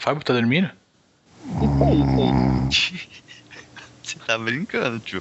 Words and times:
Fábio 0.00 0.24
tá 0.24 0.32
dormindo? 0.32 0.70
Você 4.02 4.18
tá 4.26 4.38
brincando, 4.38 4.98
tio. 4.98 5.20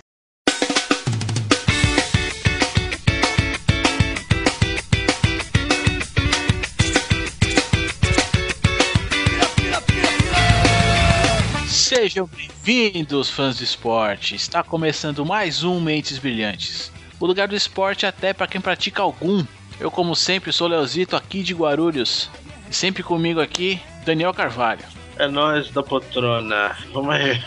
Sejam 11.68 12.26
bem-vindos, 12.28 13.30
fãs 13.30 13.58
do 13.58 13.66
esporte. 13.66 14.36
Está 14.36 14.64
começando 14.64 15.26
mais 15.26 15.62
um 15.62 15.82
Mentes 15.82 16.18
Brilhantes. 16.18 16.90
O 17.20 17.26
lugar 17.26 17.50
do 17.50 17.56
esporte 17.56 18.06
até 18.06 18.32
para 18.32 18.48
quem 18.48 18.62
pratica 18.62 19.02
algum. 19.02 19.46
Eu, 19.78 19.92
como 19.92 20.16
sempre, 20.16 20.54
sou 20.54 20.70
Leozito 20.70 21.18
aqui 21.18 21.44
de 21.44 21.54
Guarulhos. 21.54 22.30
E 22.70 22.74
sempre 22.74 23.04
comigo 23.04 23.42
aqui, 23.42 23.82
Daniel 24.10 24.34
Carvalho. 24.34 24.84
É 25.18 25.28
nós 25.28 25.70
da 25.70 25.84
poltrona. 25.84 26.76
Vamos 26.92 27.14
aí. 27.14 27.40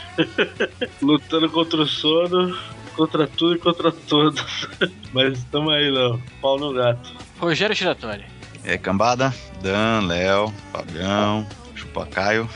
Lutando 1.03 1.51
contra 1.51 1.80
o 1.80 1.87
sono, 1.89 2.57
contra 2.95 3.27
tudo 3.27 3.57
e 3.57 3.59
contra 3.59 3.91
todos. 3.91 4.69
Mas 5.12 5.39
estamos 5.39 5.75
aí, 5.75 5.91
Léo. 5.91 6.23
Pau 6.41 6.61
no 6.61 6.73
gato. 6.73 7.17
Rogério 7.41 7.75
Giratori. 7.75 8.25
É, 8.62 8.79
cambada, 8.79 9.34
Dan, 9.61 10.06
Léo, 10.06 10.55
Fabião, 10.70 11.45
Chupacaio. 11.75 12.48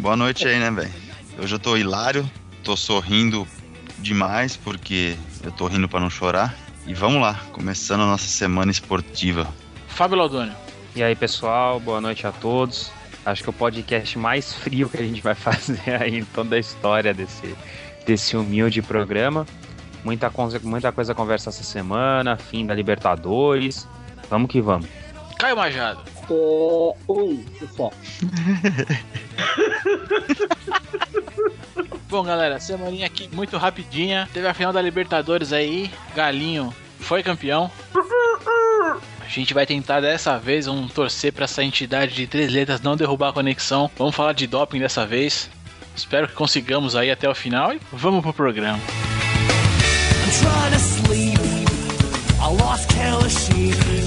Boa 0.00 0.16
noite 0.16 0.48
aí, 0.48 0.58
né, 0.58 0.68
velho? 0.72 0.92
Hoje 1.38 1.54
eu 1.54 1.60
tô 1.60 1.76
hilário, 1.76 2.28
tô 2.64 2.76
sorrindo 2.76 3.46
demais 4.00 4.56
porque 4.56 5.16
eu 5.44 5.52
tô 5.52 5.68
rindo 5.68 5.88
pra 5.88 6.00
não 6.00 6.10
chorar. 6.10 6.52
E 6.84 6.92
vamos 6.94 7.22
lá, 7.22 7.40
começando 7.52 8.00
a 8.00 8.06
nossa 8.06 8.26
semana 8.26 8.72
esportiva. 8.72 9.46
Fábio 9.86 10.18
Laudônio. 10.18 10.54
E 10.96 11.02
aí, 11.04 11.14
pessoal, 11.14 11.78
boa 11.78 12.00
noite 12.00 12.26
a 12.26 12.32
todos. 12.32 12.90
Acho 13.26 13.42
que 13.42 13.48
é 13.48 13.50
o 13.50 13.52
podcast 13.52 14.16
mais 14.18 14.52
frio 14.54 14.88
que 14.88 14.96
a 14.98 15.02
gente 15.02 15.20
vai 15.20 15.34
fazer 15.36 16.00
aí 16.00 16.18
em 16.20 16.24
toda 16.24 16.56
a 16.56 16.58
história 16.58 17.12
desse, 17.12 17.54
desse 18.06 18.36
humilde 18.36 18.80
programa. 18.80 19.44
Muita, 20.04 20.30
coisa- 20.30 20.60
muita 20.62 20.92
coisa 20.92 21.12
a 21.12 21.14
conversa 21.14 21.50
essa 21.50 21.64
semana, 21.64 22.36
fim 22.36 22.64
da 22.64 22.72
Libertadores. 22.74 23.86
Vamos 24.30 24.48
que 24.50 24.60
vamos. 24.60 24.86
Caio 25.38 25.56
Majado. 25.56 26.00
É, 26.30 26.32
oi, 27.08 27.44
pessoal. 27.58 27.92
Bom, 32.08 32.22
galera, 32.22 32.60
semaninha 32.60 33.06
aqui 33.06 33.28
muito 33.32 33.56
rapidinha. 33.56 34.28
Teve 34.32 34.46
a 34.46 34.54
final 34.54 34.72
da 34.72 34.80
Libertadores 34.80 35.52
aí. 35.52 35.90
Galinho 36.14 36.72
foi 36.98 37.22
campeão. 37.22 37.70
A 39.20 39.28
gente 39.28 39.52
vai 39.52 39.66
tentar 39.66 40.00
dessa 40.00 40.38
vez, 40.38 40.66
vamos 40.66 40.92
torcer 40.92 41.32
pra 41.32 41.44
essa 41.44 41.62
entidade 41.62 42.14
de 42.14 42.26
três 42.26 42.52
letras 42.52 42.80
não 42.80 42.96
derrubar 42.96 43.30
a 43.30 43.32
conexão. 43.32 43.90
Vamos 43.96 44.14
falar 44.14 44.32
de 44.32 44.46
doping 44.46 44.78
dessa 44.78 45.06
vez. 45.06 45.50
Espero 45.96 46.28
que 46.28 46.34
consigamos 46.34 46.94
aí 46.94 47.10
até 47.10 47.28
o 47.28 47.34
final 47.34 47.72
e 47.72 47.80
vamos 47.92 48.22
pro 48.22 48.32
programa. 48.32 48.80
I'm 52.38 54.05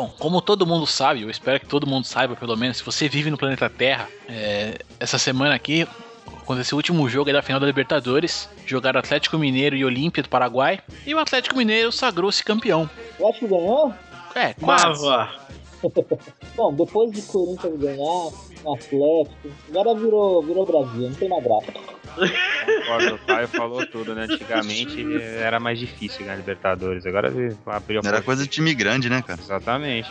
Bom, 0.00 0.10
como 0.18 0.40
todo 0.40 0.66
mundo 0.66 0.86
sabe, 0.86 1.20
eu 1.20 1.28
espero 1.28 1.60
que 1.60 1.66
todo 1.66 1.86
mundo 1.86 2.06
saiba, 2.06 2.34
pelo 2.34 2.56
menos, 2.56 2.78
se 2.78 2.82
você 2.82 3.06
vive 3.06 3.30
no 3.30 3.36
planeta 3.36 3.68
Terra, 3.68 4.08
é, 4.26 4.78
essa 4.98 5.18
semana 5.18 5.54
aqui 5.54 5.86
aconteceu 6.26 6.76
o 6.76 6.78
último 6.78 7.06
jogo 7.06 7.30
da 7.30 7.42
final 7.42 7.60
da 7.60 7.66
Libertadores. 7.66 8.48
Jogaram 8.64 8.98
Atlético 8.98 9.36
Mineiro 9.36 9.76
e 9.76 9.84
Olímpia 9.84 10.22
do 10.22 10.30
Paraguai. 10.30 10.80
E 11.06 11.14
o 11.14 11.18
Atlético 11.18 11.54
Mineiro 11.54 11.92
sagrou-se 11.92 12.42
campeão. 12.42 12.88
Acho 13.22 13.40
que 13.40 13.46
ganhou? 13.46 13.92
É, 14.34 14.54
quase. 14.54 15.06
Mava. 15.06 15.34
Bom, 16.56 16.74
depois 16.74 17.10
de 17.12 17.22
Corinthians 17.22 17.78
ganhar, 17.78 18.28
Atlético, 18.60 19.28
agora 19.70 19.94
virou, 19.98 20.42
virou 20.42 20.66
Brasil, 20.66 21.08
não 21.08 21.14
tem 21.14 21.28
mais 21.28 21.42
graça. 21.42 21.72
Concordo, 22.10 23.14
o 23.14 23.18
Caio 23.18 23.48
falou 23.48 23.86
tudo, 23.86 24.14
né? 24.14 24.26
Antigamente 24.28 25.06
era 25.38 25.60
mais 25.60 25.78
difícil 25.78 26.24
ganhar 26.24 26.36
Libertadores. 26.36 27.06
Agora 27.06 27.32
abriu 27.66 28.00
a 28.04 28.06
Era 28.08 28.20
coisa 28.20 28.42
de 28.42 28.48
time 28.48 28.74
grande, 28.74 29.08
né, 29.08 29.22
cara? 29.22 29.40
Exatamente. 29.40 30.10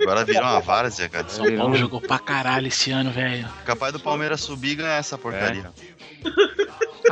Agora 0.00 0.24
virou 0.24 0.42
uma 0.42 0.60
várzea, 0.60 1.08
cara. 1.08 1.28
São 1.28 1.56
Paulo 1.56 1.76
jogou 1.76 2.00
pra 2.00 2.18
caralho 2.18 2.66
esse 2.66 2.90
ano, 2.90 3.10
velho. 3.10 3.48
Capaz 3.64 3.92
do 3.92 4.00
Palmeiras 4.00 4.40
subir 4.40 4.72
e 4.72 4.74
ganhar 4.76 4.96
essa 4.96 5.16
porcaria. 5.16 5.70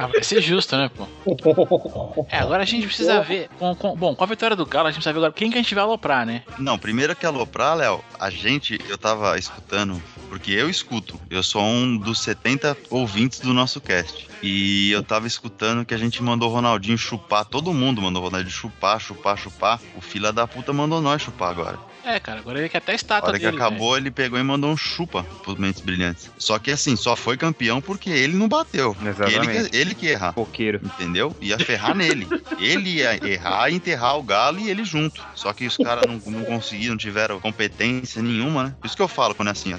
Ah, 0.01 0.07
vai 0.07 0.23
ser 0.23 0.41
justo, 0.41 0.77
né, 0.77 0.89
pô? 0.97 1.07
É, 2.31 2.39
agora 2.39 2.63
a 2.63 2.67
gente 2.67 2.87
precisa 2.87 3.21
ver. 3.21 3.49
Com, 3.59 3.75
com- 3.75 3.97
bom, 3.97 4.15
com 4.15 4.23
a 4.25 4.27
vitória 4.27 4.55
do 4.57 4.65
Galo, 4.65 4.87
a 4.87 4.91
gente 4.91 4.99
precisa 4.99 5.13
ver 5.13 5.19
agora 5.19 5.33
quem 5.33 5.51
que 5.51 5.59
a 5.59 5.63
gente 5.63 5.75
vai 5.75 5.83
aloprar, 5.83 6.25
né? 6.25 6.43
Não, 6.59 6.79
primeiro 6.79 7.17
que 7.17 7.27
aloprar, 7.27 7.75
Léo, 7.77 8.03
a 8.19 8.31
gente, 8.31 8.79
eu 8.89 8.97
tava 8.97 9.37
escutando, 9.39 10.01
porque 10.29 10.53
eu 10.53 10.69
escuto, 10.69 11.21
eu 11.31 11.43
sou 11.43 11.63
um 11.63 11.97
dos 11.97 12.21
70 12.21 12.77
ouvintes 12.91 13.41
do 13.41 13.53
nosso 13.55 13.81
cast. 13.81 14.29
E 14.43 14.91
eu 14.93 15.03
tava 15.03 15.27
escutando 15.27 15.85
que 15.85 15.95
a 15.95 15.99
gente 15.99 16.23
mandou 16.23 16.49
o 16.51 16.53
Ronaldinho 16.55 16.97
chupar, 16.99 17.45
todo 17.45 17.73
mundo 17.75 18.01
mandou 18.01 18.23
o 18.23 18.25
Ronaldinho 18.27 18.53
chupar, 18.55 19.01
chupar, 19.01 19.37
chupar. 19.37 19.81
O 19.97 20.01
fila 20.01 20.33
da 20.33 20.47
puta 20.47 20.73
mandou 20.73 21.01
nós 21.01 21.23
chupar 21.23 21.51
agora. 21.51 21.79
É, 22.05 22.19
cara, 22.19 22.39
agora 22.39 22.59
ele 22.59 22.69
quer 22.71 22.79
até 22.79 22.93
a 22.93 22.95
A 22.95 22.97
estátua 22.97 23.29
hora 23.29 23.39
que 23.39 23.45
dele. 23.45 23.57
acabou, 23.57 23.95
ele 23.97 24.11
pegou 24.11 24.39
e 24.39 24.43
mandou 24.43 24.71
um 24.71 24.77
chupa 24.77 25.25
pros 25.43 25.57
Mentes 25.59 25.83
Brilhantes. 25.83 26.31
Só 26.39 26.59
que 26.59 26.71
assim, 26.71 26.97
só 26.97 27.15
foi 27.15 27.37
campeão 27.37 27.83
porque 27.83 28.09
ele 28.09 28.35
não 28.35 28.49
bateu. 28.49 28.95
Porque 28.95 29.09
Ele, 29.09 29.11
Exatamente. 29.11 29.71
que- 29.71 29.77
ele 29.77 29.95
que 29.95 30.07
ia 30.07 30.13
errar. 30.13 30.33
Coqueiro. 30.33 30.81
Entendeu? 30.83 31.37
Ia 31.41 31.59
ferrar 31.59 31.95
nele. 31.95 32.27
Ele 32.59 32.91
ia 32.95 33.29
errar 33.29 33.69
e 33.69 33.75
enterrar 33.75 34.17
o 34.17 34.23
galo 34.23 34.59
e 34.59 34.71
ele 34.71 34.85
junto. 34.85 35.23
Só 35.35 35.53
que 35.53 35.67
os 35.67 35.77
caras 35.77 36.07
não, 36.07 36.23
não 36.33 36.45
conseguiram, 36.45 36.93
não 36.93 36.99
tiveram 36.99 37.41
competência 37.41 38.23
nenhuma, 38.23 38.65
né? 38.65 38.77
Por 38.81 38.87
isso 38.87 38.97
que 38.97 39.03
eu 39.03 39.09
falo 39.09 39.35
quando 39.35 39.49
é 39.49 39.51
assim, 39.51 39.75
ó, 39.75 39.79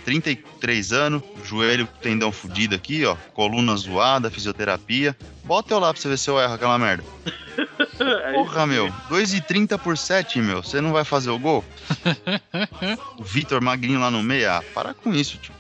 33 0.60 0.94
anos, 0.94 1.24
joelho 1.44 1.88
com 1.88 1.98
tendão 2.00 2.32
fudido 2.32 2.76
aqui, 2.76 3.06
ó, 3.06 3.16
coluna 3.34 3.76
zoada, 3.76 4.30
fisioterapia. 4.30 5.16
Bota 5.44 5.74
eu 5.74 5.80
lá 5.80 5.92
pra 5.94 6.02
você 6.02 6.10
ver 6.10 6.18
se 6.18 6.30
eu 6.30 6.40
erro 6.40 6.54
aquela 6.54 6.78
merda. 6.78 7.04
Porra, 8.34 8.68
meu. 8.68 8.88
2,30 9.10 9.78
por 9.78 9.98
7, 9.98 10.40
meu. 10.40 10.62
Você 10.62 10.80
não 10.80 10.92
vai 10.92 11.04
fazer 11.04 11.30
o 11.30 11.40
gol? 11.40 11.64
o 13.18 13.24
Vitor 13.24 13.62
Magrinho 13.62 14.00
lá 14.00 14.12
no 14.12 14.22
meio? 14.22 14.50
Ah, 14.50 14.64
para 14.74 14.94
com 14.94 15.14
isso, 15.14 15.38
tio. 15.38 15.54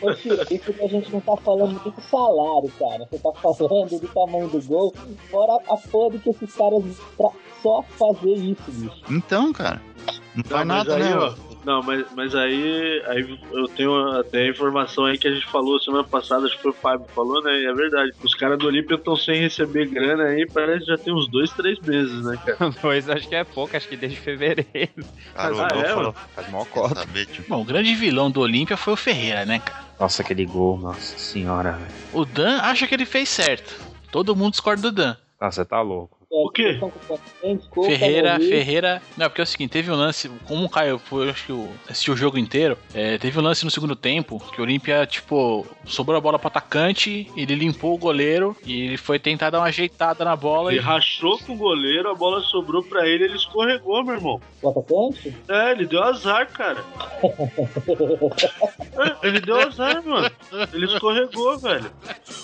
Ô, 0.00 0.10
isso 0.10 0.72
que 0.72 0.84
a 0.84 0.88
gente 0.88 1.10
não 1.12 1.20
tá 1.20 1.36
falando 1.38 1.78
do 1.80 2.02
salário, 2.02 2.70
cara. 2.78 3.08
Você 3.10 3.18
tá 3.18 3.32
falando 3.40 4.00
do 4.00 4.08
tamanho 4.08 4.48
do 4.48 4.62
gol, 4.62 4.94
fora 5.30 5.62
a 5.68 5.76
porra 5.76 6.16
de 6.16 6.22
que 6.22 6.30
esses 6.30 6.54
caras 6.54 6.82
pra 7.16 7.30
só 7.62 7.82
fazer 7.82 8.34
isso, 8.34 8.62
bicho. 8.68 9.02
Então, 9.10 9.52
cara. 9.52 9.82
Não 10.34 10.44
faz 10.44 10.66
Não, 10.66 10.76
nada, 10.76 10.94
aí, 10.94 11.02
né? 11.02 11.16
ó, 11.16 11.34
Não, 11.68 11.82
mas, 11.82 12.06
mas 12.16 12.34
aí, 12.34 13.02
aí 13.08 13.38
eu 13.52 13.68
tenho 13.68 13.94
até 14.18 14.38
a 14.38 14.48
informação 14.48 15.04
aí 15.04 15.18
que 15.18 15.28
a 15.28 15.30
gente 15.30 15.44
falou 15.48 15.78
semana 15.78 16.02
passada, 16.02 16.46
acho 16.46 16.56
que 16.56 16.62
foi 16.62 16.70
o 16.70 16.74
Fábio 16.74 17.06
que 17.06 17.12
falou, 17.12 17.42
né? 17.42 17.60
E 17.60 17.66
é 17.66 17.74
verdade. 17.74 18.10
Os 18.24 18.34
caras 18.34 18.58
do 18.58 18.66
Olímpia 18.68 18.94
estão 18.94 19.14
sem 19.14 19.38
receber 19.42 19.84
grana 19.86 20.24
aí, 20.24 20.46
parece 20.50 20.86
que 20.86 20.90
já 20.92 20.96
tem 20.96 21.12
uns 21.12 21.28
dois, 21.28 21.50
três 21.52 21.78
meses, 21.80 22.24
né, 22.24 22.38
cara? 22.42 22.72
Pois 22.80 23.06
acho 23.10 23.28
que 23.28 23.34
é 23.34 23.44
pouco, 23.44 23.76
acho 23.76 23.86
que 23.86 23.98
desde 23.98 24.18
fevereiro. 24.18 25.04
Cara, 25.34 25.54
Ah, 25.62 25.78
é, 25.78 25.84
falou, 25.90 26.14
Faz 26.34 26.50
mó 26.50 26.64
cota. 26.64 27.06
tio? 27.30 27.44
Bom, 27.46 27.60
o 27.60 27.64
grande 27.66 27.94
vilão 27.94 28.30
do 28.30 28.40
Olímpia 28.40 28.78
foi 28.78 28.94
o 28.94 28.96
Ferreira, 28.96 29.44
né, 29.44 29.58
cara? 29.58 29.84
Nossa, 30.00 30.22
aquele 30.22 30.46
gol, 30.46 30.78
nossa 30.78 31.18
senhora, 31.18 31.72
velho. 31.72 31.92
O 32.14 32.24
Dan 32.24 32.60
acha 32.62 32.86
que 32.86 32.94
ele 32.94 33.04
fez 33.04 33.28
certo. 33.28 33.78
Todo 34.10 34.34
mundo 34.34 34.52
discorda 34.52 34.80
do 34.80 34.92
Dan. 34.92 35.16
Nossa, 35.38 35.62
você 35.62 35.68
tá 35.68 35.82
louco. 35.82 36.17
É, 36.30 36.34
O 36.36 36.50
quê? 36.50 36.78
Ferreira. 37.86 38.38
Ferreira. 38.38 39.02
Não, 39.16 39.26
porque 39.28 39.40
é 39.40 39.44
o 39.44 39.46
seguinte, 39.46 39.70
teve 39.70 39.90
um 39.90 39.94
lance. 39.96 40.28
Como 40.46 40.64
o 40.64 40.68
Caio 40.68 40.98
foi, 40.98 41.30
acho 41.30 41.46
que 41.46 41.52
o- 41.52 41.68
assistiu 41.88 42.12
o 42.12 42.16
jogo 42.16 42.36
inteiro, 42.38 42.76
é, 42.94 43.16
teve 43.16 43.38
um 43.38 43.42
lance 43.42 43.64
no 43.64 43.70
segundo 43.70 43.96
tempo 43.96 44.38
que 44.52 44.60
o 44.60 44.64
Olímpia, 44.64 45.06
tipo, 45.06 45.66
sobrou 45.86 46.18
a 46.18 46.20
bola 46.20 46.38
pro 46.38 46.48
atacante, 46.48 47.30
ele 47.34 47.54
limpou 47.54 47.94
o 47.94 47.98
goleiro 47.98 48.54
e 48.64 48.88
ele 48.88 48.96
foi 48.98 49.18
tentar 49.18 49.48
dar 49.50 49.60
uma 49.60 49.68
ajeitada 49.68 50.22
na 50.24 50.36
bola 50.36 50.70
Ele 50.70 50.80
e. 50.80 50.82
rachou 50.82 51.38
com 51.38 51.54
o 51.54 51.56
goleiro, 51.56 52.10
a 52.10 52.14
bola 52.14 52.40
sobrou 52.42 52.82
pra 52.82 53.06
ele, 53.08 53.24
ele 53.24 53.36
escorregou, 53.36 54.04
meu 54.04 54.14
irmão. 54.16 54.40
O 54.62 54.68
atacante? 54.68 55.34
É, 55.48 55.72
ele 55.72 55.86
deu 55.86 56.02
azar, 56.02 56.46
cara. 56.52 56.84
É, 59.22 59.28
ele 59.28 59.40
deu 59.40 59.56
azar, 59.60 60.02
mano. 60.04 60.30
Ele 60.72 60.86
escorregou, 60.86 61.56
velho. 61.58 61.90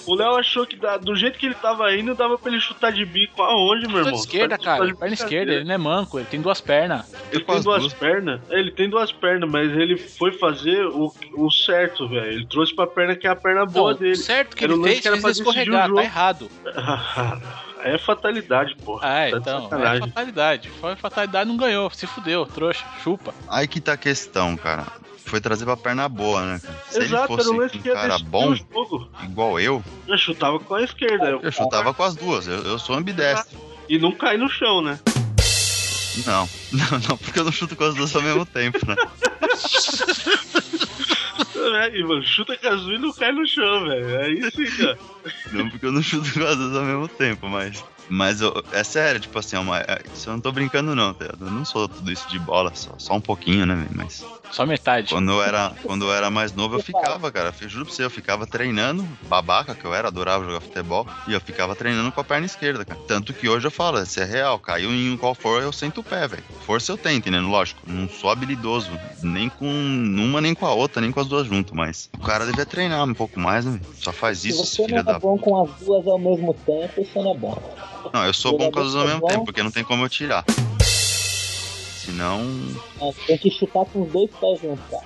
O 0.07 0.15
Léo 0.15 0.37
achou 0.37 0.67
que 0.67 0.77
do 1.03 1.17
jeito 1.17 1.39
que 1.39 1.47
ele 1.47 1.55
tava 1.55 1.93
indo, 1.97 2.15
dava 2.15 2.39
pra 2.39 2.51
ele 2.51 2.61
chutar 2.61 2.93
de 2.93 3.05
bico 3.05 3.43
aonde, 3.43 3.74
meu 3.83 3.91
Perna 3.91 4.09
irmão? 4.09 4.21
esquerda, 4.21 4.59
Tá 4.59 4.65
cara. 4.65 4.87
de 4.87 4.95
Perna 4.95 5.15
esquerda, 5.15 5.53
ele 5.53 5.65
não 5.65 5.75
é 5.75 5.79
manco, 5.79 6.19
ele 6.19 6.27
tem 6.27 6.41
duas 6.41 6.61
pernas. 6.61 7.13
Ele 7.33 7.41
com 7.41 7.47
tem 7.53 7.57
as 7.59 7.65
duas, 7.65 7.81
duas. 7.81 7.95
pernas. 7.95 8.41
Ele 8.51 8.71
tem 8.71 8.89
duas 8.91 9.13
pernas, 9.13 9.51
mas 9.51 9.71
ele 9.73 9.97
foi 9.97 10.33
fazer 10.33 10.87
o, 10.87 11.13
o 11.37 11.51
certo, 11.51 12.09
velho. 12.09 12.33
Ele 12.33 12.47
trouxe 12.47 12.75
pra 12.75 12.87
perna 12.87 13.15
que 13.17 13.27
é 13.27 13.31
a 13.31 13.37
perna 13.37 13.67
boa 13.67 13.93
Não, 13.93 13.99
dele. 13.99 14.17
certo 14.17 14.57
que 14.57 14.65
Era 14.65 14.73
ele 14.73 14.83
fez, 14.83 15.01
que 15.01 15.09
era 15.09 15.17
fez 15.17 15.25
ele 15.39 15.47
escorregar, 15.49 15.93
tá 15.93 16.03
errado. 16.03 16.49
é 17.85 17.99
fatalidade, 17.99 18.77
porra. 18.77 19.01
Ah, 19.07 19.19
é, 19.21 19.31
Tá 19.31 19.37
então, 19.39 19.67
é 19.67 20.01
fatalidade. 20.01 20.69
Foi 20.81 20.97
fatalidade, 20.97 21.49
não 21.49 21.57
ganhou, 21.57 21.91
se 21.91 22.07
fudeu, 22.07 22.47
trouxa, 22.47 22.85
chupa. 23.03 23.35
Aí 23.49 23.67
que 23.69 23.81
tá 23.81 23.93
a 23.95 23.97
questão, 23.97 24.57
cara. 24.57 24.87
Foi 25.25 25.41
trazer 25.41 25.65
pra 25.65 25.77
perna 25.77 26.09
boa, 26.09 26.43
né, 26.43 26.61
cara? 26.63 26.79
Se 26.91 26.99
Exato, 26.99 27.05
ele 27.07 27.15
era 27.17 27.27
fosse 27.27 27.79
um 27.79 27.93
cara 27.93 28.19
bom, 28.19 28.55
igual 29.23 29.59
eu, 29.61 29.83
Eu 30.07 30.19
chutava 30.19 30.59
com 30.61 30.75
a 30.75 30.83
esquerda 30.83 31.27
eu- 31.31 31.41
eu 31.43 31.53
chutava 31.53 31.93
com 31.95 32.03
as 32.03 32.15
duas. 32.15 32.47
Eu, 32.47 32.63
eu 32.63 32.79
sou 32.79 32.97
ambidestro. 32.97 33.59
e 33.89 33.99
não 33.99 34.13
cai 34.13 34.37
no 34.37 34.49
chão, 34.49 34.81
né? 34.83 34.99
Não, 36.27 36.49
não, 36.73 36.99
não, 37.09 37.17
porque 37.19 37.39
eu 37.41 37.45
não 37.45 37.53
chuto 37.53 37.75
com 37.75 37.85
as 37.85 37.95
duas 37.95 38.15
ao 38.15 38.23
mesmo 38.23 38.47
tempo, 38.47 38.79
né? 38.87 38.95
É, 41.57 42.03
mano, 42.03 42.23
chuta 42.23 42.57
com 42.57 42.69
as 42.69 42.81
duas 42.83 42.99
e 42.99 43.03
não 43.03 43.13
cai 43.13 43.33
no 43.33 43.47
chão, 43.47 43.85
velho. 43.89 44.21
Aí 44.21 44.51
sim, 44.51 44.67
cara. 44.77 44.99
Não 45.53 45.71
porque 45.71 45.87
eu 45.87 45.93
não 45.93 46.03
chuto 46.03 46.31
com 46.33 46.45
as 46.45 46.57
duas 46.57 46.77
ao 46.77 46.83
mesmo 46.85 47.09
tempo, 47.09 47.49
mas. 47.49 47.83
Mas 48.09 48.41
eu- 48.43 48.63
é 48.71 48.85
sério, 48.85 49.19
tipo 49.21 49.39
assim, 49.39 49.57
é 49.57 49.59
uma, 49.59 49.79
é- 49.81 50.03
isso 50.15 50.29
eu 50.29 50.35
não 50.35 50.41
tô 50.41 50.53
brincando, 50.53 50.95
não, 50.95 51.15
tá? 51.15 51.25
Eu 51.41 51.51
não 51.51 51.65
sou 51.65 51.89
tudo 51.89 52.13
isso 52.13 52.29
de 52.29 52.39
bola, 52.39 52.71
só, 52.75 52.91
só 52.99 53.15
um 53.15 53.21
pouquinho, 53.21 53.65
né, 53.65 53.75
velho? 53.75 53.89
Mas 53.95 54.25
Só 54.51 54.65
metade. 54.65 55.13
quando 55.13 55.33
eu 55.33 55.43
era, 55.43 55.73
quando 55.83 56.05
eu 56.05 56.13
era 56.13 56.31
mais 56.31 56.53
novo, 56.53 56.77
eu 56.77 56.81
ficava, 56.81 57.31
cara. 57.33 57.53
Eu 57.61 57.69
juro 57.69 57.87
pra 57.87 57.95
você, 57.95 58.05
eu 58.05 58.11
ficava 58.11 58.47
treinando, 58.47 59.07
babaca 59.29 59.75
que 59.75 59.85
eu 59.85 59.93
era, 59.95 60.09
adorava 60.09 60.45
jogar 60.45 60.61
futebol, 60.61 61.07
e 61.27 61.33
eu 61.33 61.41
ficava 61.41 61.75
treinando 61.75 62.13
com 62.13 62.21
a 62.21 62.25
perna 62.25 62.47
esquerda, 62.47 62.85
cara. 62.85 63.01
Tanto 63.07 63.33
que 63.33 63.49
hoje 63.49 63.67
eu 63.67 63.71
falo, 63.71 64.01
isso 64.01 64.21
é 64.21 64.25
real, 64.25 64.59
caiu 64.59 64.93
em 64.93 65.17
qual 65.17 65.35
for, 65.35 65.63
eu 65.63 65.73
sento 65.73 66.01
o 66.01 66.05
pé, 66.05 66.29
velho. 66.29 66.45
Força 66.65 66.93
eu 66.93 66.97
tenho, 66.97 67.17
entendendo? 67.17 67.49
Lógico, 67.49 67.81
não 67.87 68.09
sou 68.09 68.31
habilidoso, 68.31 68.91
nem 69.23 69.49
com 69.49 69.67
uma, 69.67 70.41
nem 70.41 70.55
com 70.55 70.67
a 70.67 70.73
outra, 70.73 71.01
nem 71.01 71.11
com 71.11 71.21
as 71.21 71.27
duas 71.27 71.47
juntas, 71.47 71.73
mas 71.73 72.09
o 72.17 72.21
cara 72.21 72.47
devia 72.47 72.67
treinar 72.67 73.05
um 73.05 73.15
pouco 73.15 73.41
mais, 73.41 73.65
né? 73.65 73.73
velho? 73.73 73.85
Só 74.01 74.13
faz 74.13 74.41
Se 74.41 74.51
isso, 74.51 74.63
esse 74.63 74.77
você 74.77 74.83
não 74.83 74.89
filho 74.89 75.01
é 75.01 75.03
da 75.03 75.19
bom 75.19 75.37
com 75.39 75.63
as 75.63 75.71
duas 75.81 76.07
ao 76.07 76.19
mesmo 76.19 76.55
tempo, 76.55 77.05
você 77.05 77.19
não 77.23 77.33
é 77.33 77.39
bom. 77.39 77.75
Não, 78.13 78.25
eu 78.25 78.35
sou 78.35 78.57
bom 78.57 78.71
com 78.71 78.81
as 78.81 78.93
duas 78.93 78.97
ao 78.97 79.05
mesmo 79.05 79.21
Jogador 79.21 79.35
tempo, 79.35 79.45
porque 79.47 79.63
não 79.63 79.71
tem 79.71 79.83
como 79.83 80.05
eu 80.05 80.09
tirar. 80.09 80.45
Senão, 82.05 82.43
É, 83.01 83.13
tem 83.27 83.39
que 83.39 83.51
chutar 83.51 83.85
com 83.87 84.03
os 84.03 84.11
dois 84.13 84.31
pés 84.41 84.61
juntos, 84.61 84.85
cara. 84.91 85.05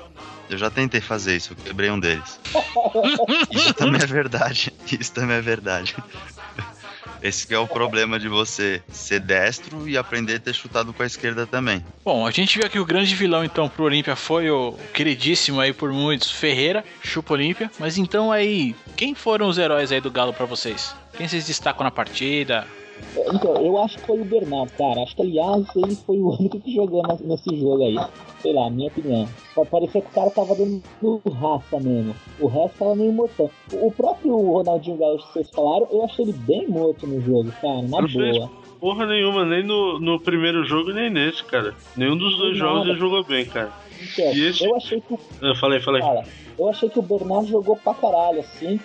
eu 0.51 0.59
já 0.59 0.71
tentei 0.71 1.01
fazer 1.01 1.37
isso, 1.37 1.53
eu 1.53 1.57
quebrei 1.65 1.91
um 1.91 1.99
deles. 2.01 2.41
Isso 3.51 3.75
também 3.75 4.01
é 4.03 4.07
verdade. 4.07 4.73
Isso 4.99 5.13
também 5.13 5.37
é 5.37 5.41
verdade. 5.41 5.95
Esse 7.21 7.49
que 7.49 7.55
é 7.55 7.59
o 7.59 7.67
problema 7.67 8.17
de 8.19 8.29
você 8.29 8.81
ser 8.93 9.19
destro 9.19 9.89
e 9.89 9.99
aprender 9.99 10.37
a 10.37 10.39
ter 10.39 10.55
chutado 10.55 10.93
com 10.93 11.03
a 11.03 11.07
esquerda 11.07 11.47
também. 11.49 11.85
Bom, 12.05 12.25
a 12.25 12.31
gente 12.31 12.57
viu 12.59 12.71
que 12.71 12.79
o 12.79 12.85
grande 12.87 13.13
vilão 13.17 13.45
então 13.45 13.69
pro 13.69 13.85
Olímpia 13.85 14.15
foi 14.15 14.49
o 14.51 14.73
queridíssimo 14.95 15.61
aí 15.61 15.73
por 15.73 15.93
muitos 15.93 16.31
Ferreira, 16.31 16.85
Chupa 17.03 17.35
Olímpia. 17.35 17.69
Mas 17.79 17.99
então 17.99 18.31
aí, 18.31 18.75
quem 18.97 19.17
foram 19.17 19.49
os 19.49 19.59
heróis 19.59 19.91
aí 19.91 20.01
do 20.01 20.13
Galo 20.13 20.33
pra 20.33 20.47
vocês? 20.47 20.95
Quem 21.17 21.27
vocês 21.27 21.45
destacam 21.45 21.83
na 21.83 21.91
partida? 21.91 22.65
Então, 23.35 23.57
eu 23.57 23.79
acho 23.79 23.99
que 23.99 24.07
foi 24.07 24.21
o 24.21 24.25
Bernardo, 24.25 24.71
cara. 24.77 25.03
Acho 25.03 25.17
que, 25.17 25.23
aliás, 25.23 25.67
ele 25.77 25.97
foi 25.97 26.19
o 26.19 26.31
único 26.39 26.61
que 26.61 26.75
jogou 26.75 27.03
nesse 27.23 27.57
jogo 27.57 27.85
aí. 27.85 27.97
Sei 28.41 28.53
lá, 28.53 28.71
minha 28.71 28.89
opinião. 28.89 29.29
Parecia 29.71 30.01
que 30.01 30.09
o 30.09 30.13
cara 30.13 30.31
tava 30.31 30.55
dando 30.55 30.83
raça 31.33 31.81
mesmo. 31.81 32.15
O 32.39 32.47
resto 32.47 32.79
tava 32.79 32.95
meio 32.95 33.13
mortão. 33.13 33.51
O 33.73 33.91
próprio 33.91 34.37
Ronaldinho 34.37 34.97
Gaúcho 34.97 35.27
que 35.27 35.33
vocês 35.33 35.51
falaram, 35.51 35.89
eu 35.91 36.05
achei 36.05 36.25
ele 36.25 36.33
bem 36.33 36.69
morto 36.69 37.07
no 37.07 37.21
jogo, 37.21 37.51
cara. 37.61 37.83
Na 37.83 38.01
Não 38.03 38.09
boa. 38.09 38.51
Porra 38.81 39.07
nenhuma, 39.07 39.45
nem 39.45 39.65
no, 39.65 39.99
no 39.99 40.21
primeiro 40.21 40.65
jogo, 40.65 40.93
nem 40.93 41.11
nesse, 41.11 41.43
cara. 41.43 41.75
Nenhum 41.97 42.17
dos 42.17 42.37
dois 42.37 42.57
jogos 42.57 42.87
ele 42.87 42.99
jogou 42.99 43.25
bem, 43.25 43.45
cara. 43.45 43.73
E 44.17 44.47
esse- 44.49 44.65
eu 44.65 44.77
achei 44.77 45.01
que 45.01 45.15
o 45.15 45.21
Eu 45.41 45.55
falei, 45.57 45.81
falei. 45.81 46.01
Cara, 46.03 46.25
eu 46.59 46.69
achei 46.69 46.89
que 46.89 46.99
o 46.99 47.03
Bernardo 47.03 47.47
jogou 47.47 47.77
pra 47.77 47.95
caralho, 47.95 48.41
assim. 48.41 48.81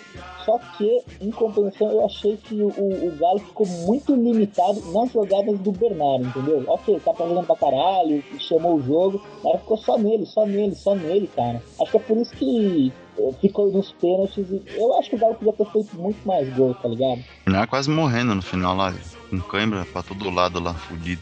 Só 0.45 0.59
que, 0.77 1.01
em 1.21 1.31
compensação, 1.31 1.89
eu 1.89 2.05
achei 2.05 2.35
que 2.37 2.53
o, 2.55 2.67
o, 2.67 3.15
Galo 3.17 3.39
ficou 3.39 3.65
muito 3.65 4.13
limitado 4.13 4.81
nas 4.91 5.11
jogadas 5.11 5.57
do 5.59 5.71
Bernardo, 5.71 6.25
entendeu? 6.25 6.63
Ok, 6.67 6.99
tá 6.99 7.13
jogando 7.17 7.45
pra 7.45 7.55
caralho, 7.55 8.21
chamou 8.39 8.75
o 8.75 8.81
jogo, 8.81 9.21
mas 9.43 9.61
ficou 9.61 9.77
só 9.77 9.97
nele, 9.97 10.25
só 10.25 10.45
nele, 10.45 10.75
só 10.75 10.93
nele, 10.95 11.29
cara. 11.33 11.61
Acho 11.81 11.91
que 11.91 11.97
é 11.97 11.99
por 12.01 12.17
isso 12.17 12.35
que 12.35 12.91
eh, 13.17 13.31
ficou 13.39 13.71
nos 13.71 13.91
pênaltis. 13.93 14.45
E 14.49 14.61
eu 14.75 14.97
acho 14.99 15.09
que 15.09 15.15
o 15.15 15.19
Galo 15.19 15.35
podia 15.35 15.53
ter 15.53 15.65
feito 15.71 15.95
muito 15.95 16.27
mais 16.27 16.53
gol, 16.55 16.73
tá 16.75 16.89
ligado? 16.89 17.23
Ele 17.47 17.55
era 17.55 17.65
quase 17.67 17.89
morrendo 17.89 18.35
no 18.35 18.41
final 18.41 18.75
lá, 18.75 18.93
com 19.29 19.39
câimbra 19.39 19.85
pra 19.93 20.03
todo 20.03 20.29
lado 20.29 20.61
lá, 20.61 20.73
fudido. 20.73 21.21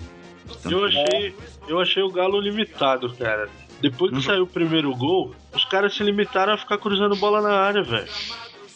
Eu 0.70 0.84
achei, 0.86 1.36
eu 1.68 1.80
achei 1.80 2.02
o 2.04 2.12
Galo 2.12 2.42
limitado, 2.42 3.14
cara. 3.16 3.48
Depois 3.82 4.12
que 4.12 4.18
Uhum. 4.18 4.24
saiu 4.24 4.44
o 4.44 4.48
primeiro 4.48 4.96
gol, 4.96 5.34
os 5.54 5.66
caras 5.66 5.94
se 5.96 6.04
limitaram 6.04 6.54
a 6.54 6.58
ficar 6.58 6.78
cruzando 6.78 7.16
bola 7.16 7.42
na 7.42 7.54
área, 7.60 7.84
velho. 7.84 8.08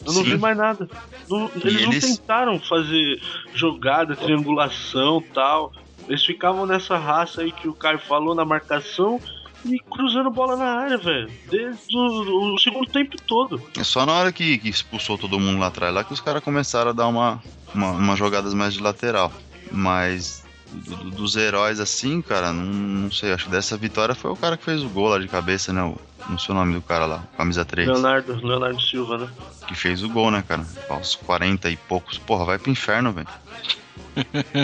Eu 0.06 0.14
não 0.14 0.24
Sim. 0.24 0.32
vi 0.32 0.38
mais 0.38 0.58
nada. 0.58 0.90
Não- 1.30 1.50
eles, 1.56 1.82
não 1.84 1.92
eles- 1.92 2.18
tentaram 2.18 2.60
fazer 2.60 3.22
jogada, 3.54 4.16
triangulação 4.16 5.24
tal. 5.34 5.72
Eles 6.08 6.24
ficavam 6.24 6.66
nessa 6.66 6.98
raça 6.98 7.42
aí 7.42 7.52
que 7.52 7.68
o 7.68 7.74
Caio 7.74 7.98
falou 8.00 8.36
na 8.36 8.46
marcação 8.46 9.20
e 9.66 9.80
cruzando 9.80 10.30
bola 10.30 10.56
na 10.56 10.66
área, 10.82 10.98
velho. 10.98 11.30
Desde 11.50 11.98
o, 11.98 12.54
o 12.54 12.60
segundo 12.60 12.88
tempo 12.92 13.16
todo. 13.26 13.60
É 13.80 13.84
só 13.84 14.06
na 14.06 14.12
hora 14.14 14.32
que, 14.32 14.58
que 14.60 14.70
expulsou 14.70 15.18
todo 15.18 15.40
mundo 15.40 15.60
lá 15.60 15.68
atrás 15.68 15.94
lá 15.94 16.04
que 16.04 16.14
os 16.14 16.22
caras 16.22 16.44
começaram 16.44 16.92
a 16.92 16.94
dar 16.94 17.08
uma, 17.08 17.42
uma, 17.74 17.92
umas 17.92 18.20
jogadas 18.20 18.54
mais 18.54 18.74
de 18.76 18.82
lateral. 18.84 19.32
Mas 19.72 20.45
do- 20.76 20.96
do- 20.96 21.12
dos 21.12 21.36
heróis 21.36 21.80
assim, 21.80 22.22
cara, 22.22 22.52
não, 22.54 22.64
não 22.66 23.12
sei. 23.12 23.32
Acho 23.34 23.46
que 23.46 23.52
dessa 23.52 23.76
vitória 23.78 24.14
foi 24.16 24.32
o 24.32 24.36
cara 24.36 24.58
que 24.58 24.64
fez 24.66 24.84
o 24.84 24.90
gol 24.90 25.10
lá 25.10 25.20
de 25.20 25.28
cabeça, 25.28 25.72
né? 25.74 25.82
O, 25.84 25.98
não 26.30 26.38
sei 26.38 26.54
o 26.54 26.58
nome 26.58 26.74
do 26.74 26.82
cara 26.82 27.06
lá, 27.06 27.24
camisa 27.38 27.64
3. 27.66 27.88
Leonardo, 27.88 28.36
Leonardo 28.46 28.82
Silva, 28.82 29.18
né? 29.18 29.30
Que 29.68 29.76
fez 29.76 30.04
o 30.04 30.10
gol, 30.10 30.32
né, 30.32 30.44
cara? 30.48 30.66
Aos 30.90 31.16
40 31.16 31.70
e 31.70 31.76
poucos. 31.78 32.18
Porra, 32.18 32.46
vai 32.46 32.58
pro 32.60 32.72
inferno, 32.72 33.12
velho. 33.14 33.28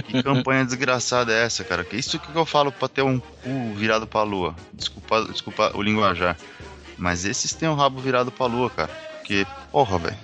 Que 0.07 0.23
campanha 0.23 0.63
desgraçada 0.65 1.31
é 1.33 1.43
essa, 1.45 1.63
cara? 1.63 1.83
Que 1.83 1.97
isso 1.97 2.17
que 2.19 2.35
eu 2.35 2.45
falo 2.45 2.71
pra 2.71 2.87
ter 2.87 3.01
um 3.01 3.19
cu 3.19 3.73
virado 3.75 4.07
pra 4.07 4.23
lua. 4.23 4.55
Desculpa, 4.73 5.23
desculpa 5.25 5.71
o 5.75 5.81
linguajar. 5.81 6.37
Mas 6.97 7.25
esses 7.25 7.53
têm 7.53 7.67
o 7.67 7.75
rabo 7.75 7.99
virado 7.99 8.31
pra 8.31 8.45
lua, 8.45 8.69
cara. 8.69 8.89
Porque, 9.17 9.45
porra, 9.71 9.97
velho. 9.97 10.17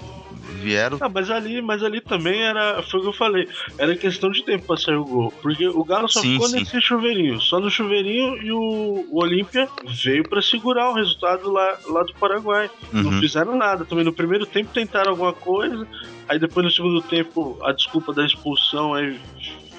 Vieram. 0.62 0.98
Ah, 1.02 1.10
mas 1.10 1.30
ali, 1.30 1.62
mas 1.62 1.84
ali 1.84 2.02
também 2.02 2.42
era. 2.42 2.82
Foi 2.84 3.00
o 3.00 3.04
que 3.04 3.10
eu 3.10 3.14
falei. 3.14 3.48
Era 3.78 3.96
questão 3.96 4.30
de 4.30 4.44
tempo 4.44 4.66
pra 4.68 4.78
sair 4.78 4.96
o 4.96 5.06
gol. 5.06 5.34
Porque 5.42 5.68
o 5.68 5.84
Galo 5.84 6.08
só 6.10 6.22
Sim, 6.22 6.34
ficou 6.34 6.48
sim. 6.48 6.60
nesse 6.60 6.82
chuveirinho. 6.82 7.40
Só 7.42 7.60
no 7.60 7.70
chuveirinho 7.70 8.42
e 8.42 8.52
o, 8.52 9.06
o 9.10 9.22
Olímpia 9.22 9.68
veio 10.04 10.28
pra 10.28 10.42
segurar 10.42 10.90
o 10.90 10.94
resultado 10.94 11.52
lá, 11.52 11.78
lá 11.88 12.04
do 12.04 12.14
Paraguai. 12.16 12.70
Não 12.92 13.12
Uhum. 13.12 13.20
fizeram 13.20 13.56
nada. 13.58 13.86
Também 13.86 14.04
no 14.06 14.14
primeiro 14.14 14.46
tempo 14.46 14.72
tentaram 14.74 15.12
alguma 15.12 15.34
coisa. 15.34 15.88
Aí 16.28 16.38
depois 16.40 16.66
no 16.66 16.72
segundo 16.72 17.02
tempo, 17.02 17.58
a 17.64 17.72
desculpa 17.72 18.14
da 18.14 18.26
expulsão 18.26 18.94
aí 18.94 19.20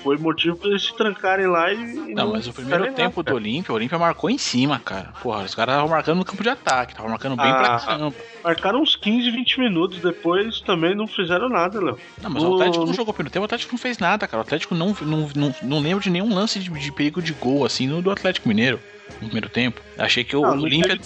foi 0.08 0.16
motivo 0.16 0.56
pra 0.56 0.70
eles 0.70 0.84
se 0.84 0.96
trancarem 0.96 1.46
lá 1.46 1.70
e. 1.72 1.76
e 2.10 2.14
Não, 2.14 2.32
mas 2.32 2.46
o 2.46 2.52
primeiro 2.52 2.84
tempo 2.94 3.20
nada, 3.20 3.31
do 3.31 3.37
Olímpia, 3.37 3.72
o 3.72 3.75
Olímpia 3.76 3.99
marcou 3.99 4.31
em 4.31 4.38
cima, 4.38 4.78
cara. 4.78 5.12
Porra, 5.22 5.44
os 5.44 5.55
caras 5.55 5.75
estavam 5.75 5.90
marcando 5.90 6.16
no 6.19 6.25
campo 6.25 6.43
de 6.43 6.49
ataque, 6.49 6.93
estavam 6.93 7.10
marcando 7.10 7.37
bem 7.37 7.50
pra 7.52 7.76
Ah. 7.76 7.81
caramba. 7.81 8.14
Marcaram 8.43 8.81
uns 8.81 8.96
15, 8.96 9.31
20 9.31 9.60
minutos 9.60 9.99
depois 10.00 10.60
também 10.60 10.94
não 10.94 11.06
fizeram 11.06 11.49
nada, 11.50 11.78
Léo. 11.78 11.99
Não, 12.22 12.31
mas 12.31 12.43
o 12.43 12.55
Atlético 12.55 12.84
não 12.87 12.93
O- 12.93 12.96
jogou 12.96 13.12
primeiro 13.12 13.32
tempo, 13.32 13.42
o 13.42 13.44
Atlético 13.44 13.73
não 13.73 13.78
fez 13.78 13.99
nada, 13.99 14.26
cara. 14.26 14.38
O 14.42 14.47
Atlético 14.47 14.75
não, 14.75 14.97
não, 15.02 15.28
não, 15.35 15.54
não 15.62 15.78
lembro 15.80 16.02
de 16.02 16.09
nenhum 16.11 16.32
lance 16.35 16.59
de, 16.59 16.71
de 16.71 16.92
perigo 16.92 17.21
de 17.21 17.32
gol, 17.35 17.64
assim, 17.66 17.87
no 17.87 18.00
do 18.00 18.11
Atlético 18.11 18.49
Mineiro, 18.49 18.80
no 19.21 19.26
primeiro 19.26 19.49
tempo. 19.50 19.80
Achei 19.99 20.25
que 20.25 20.35
o 20.35 20.40
Não, 20.42 20.56
não 20.56 20.62
Olímpia. 20.64 20.99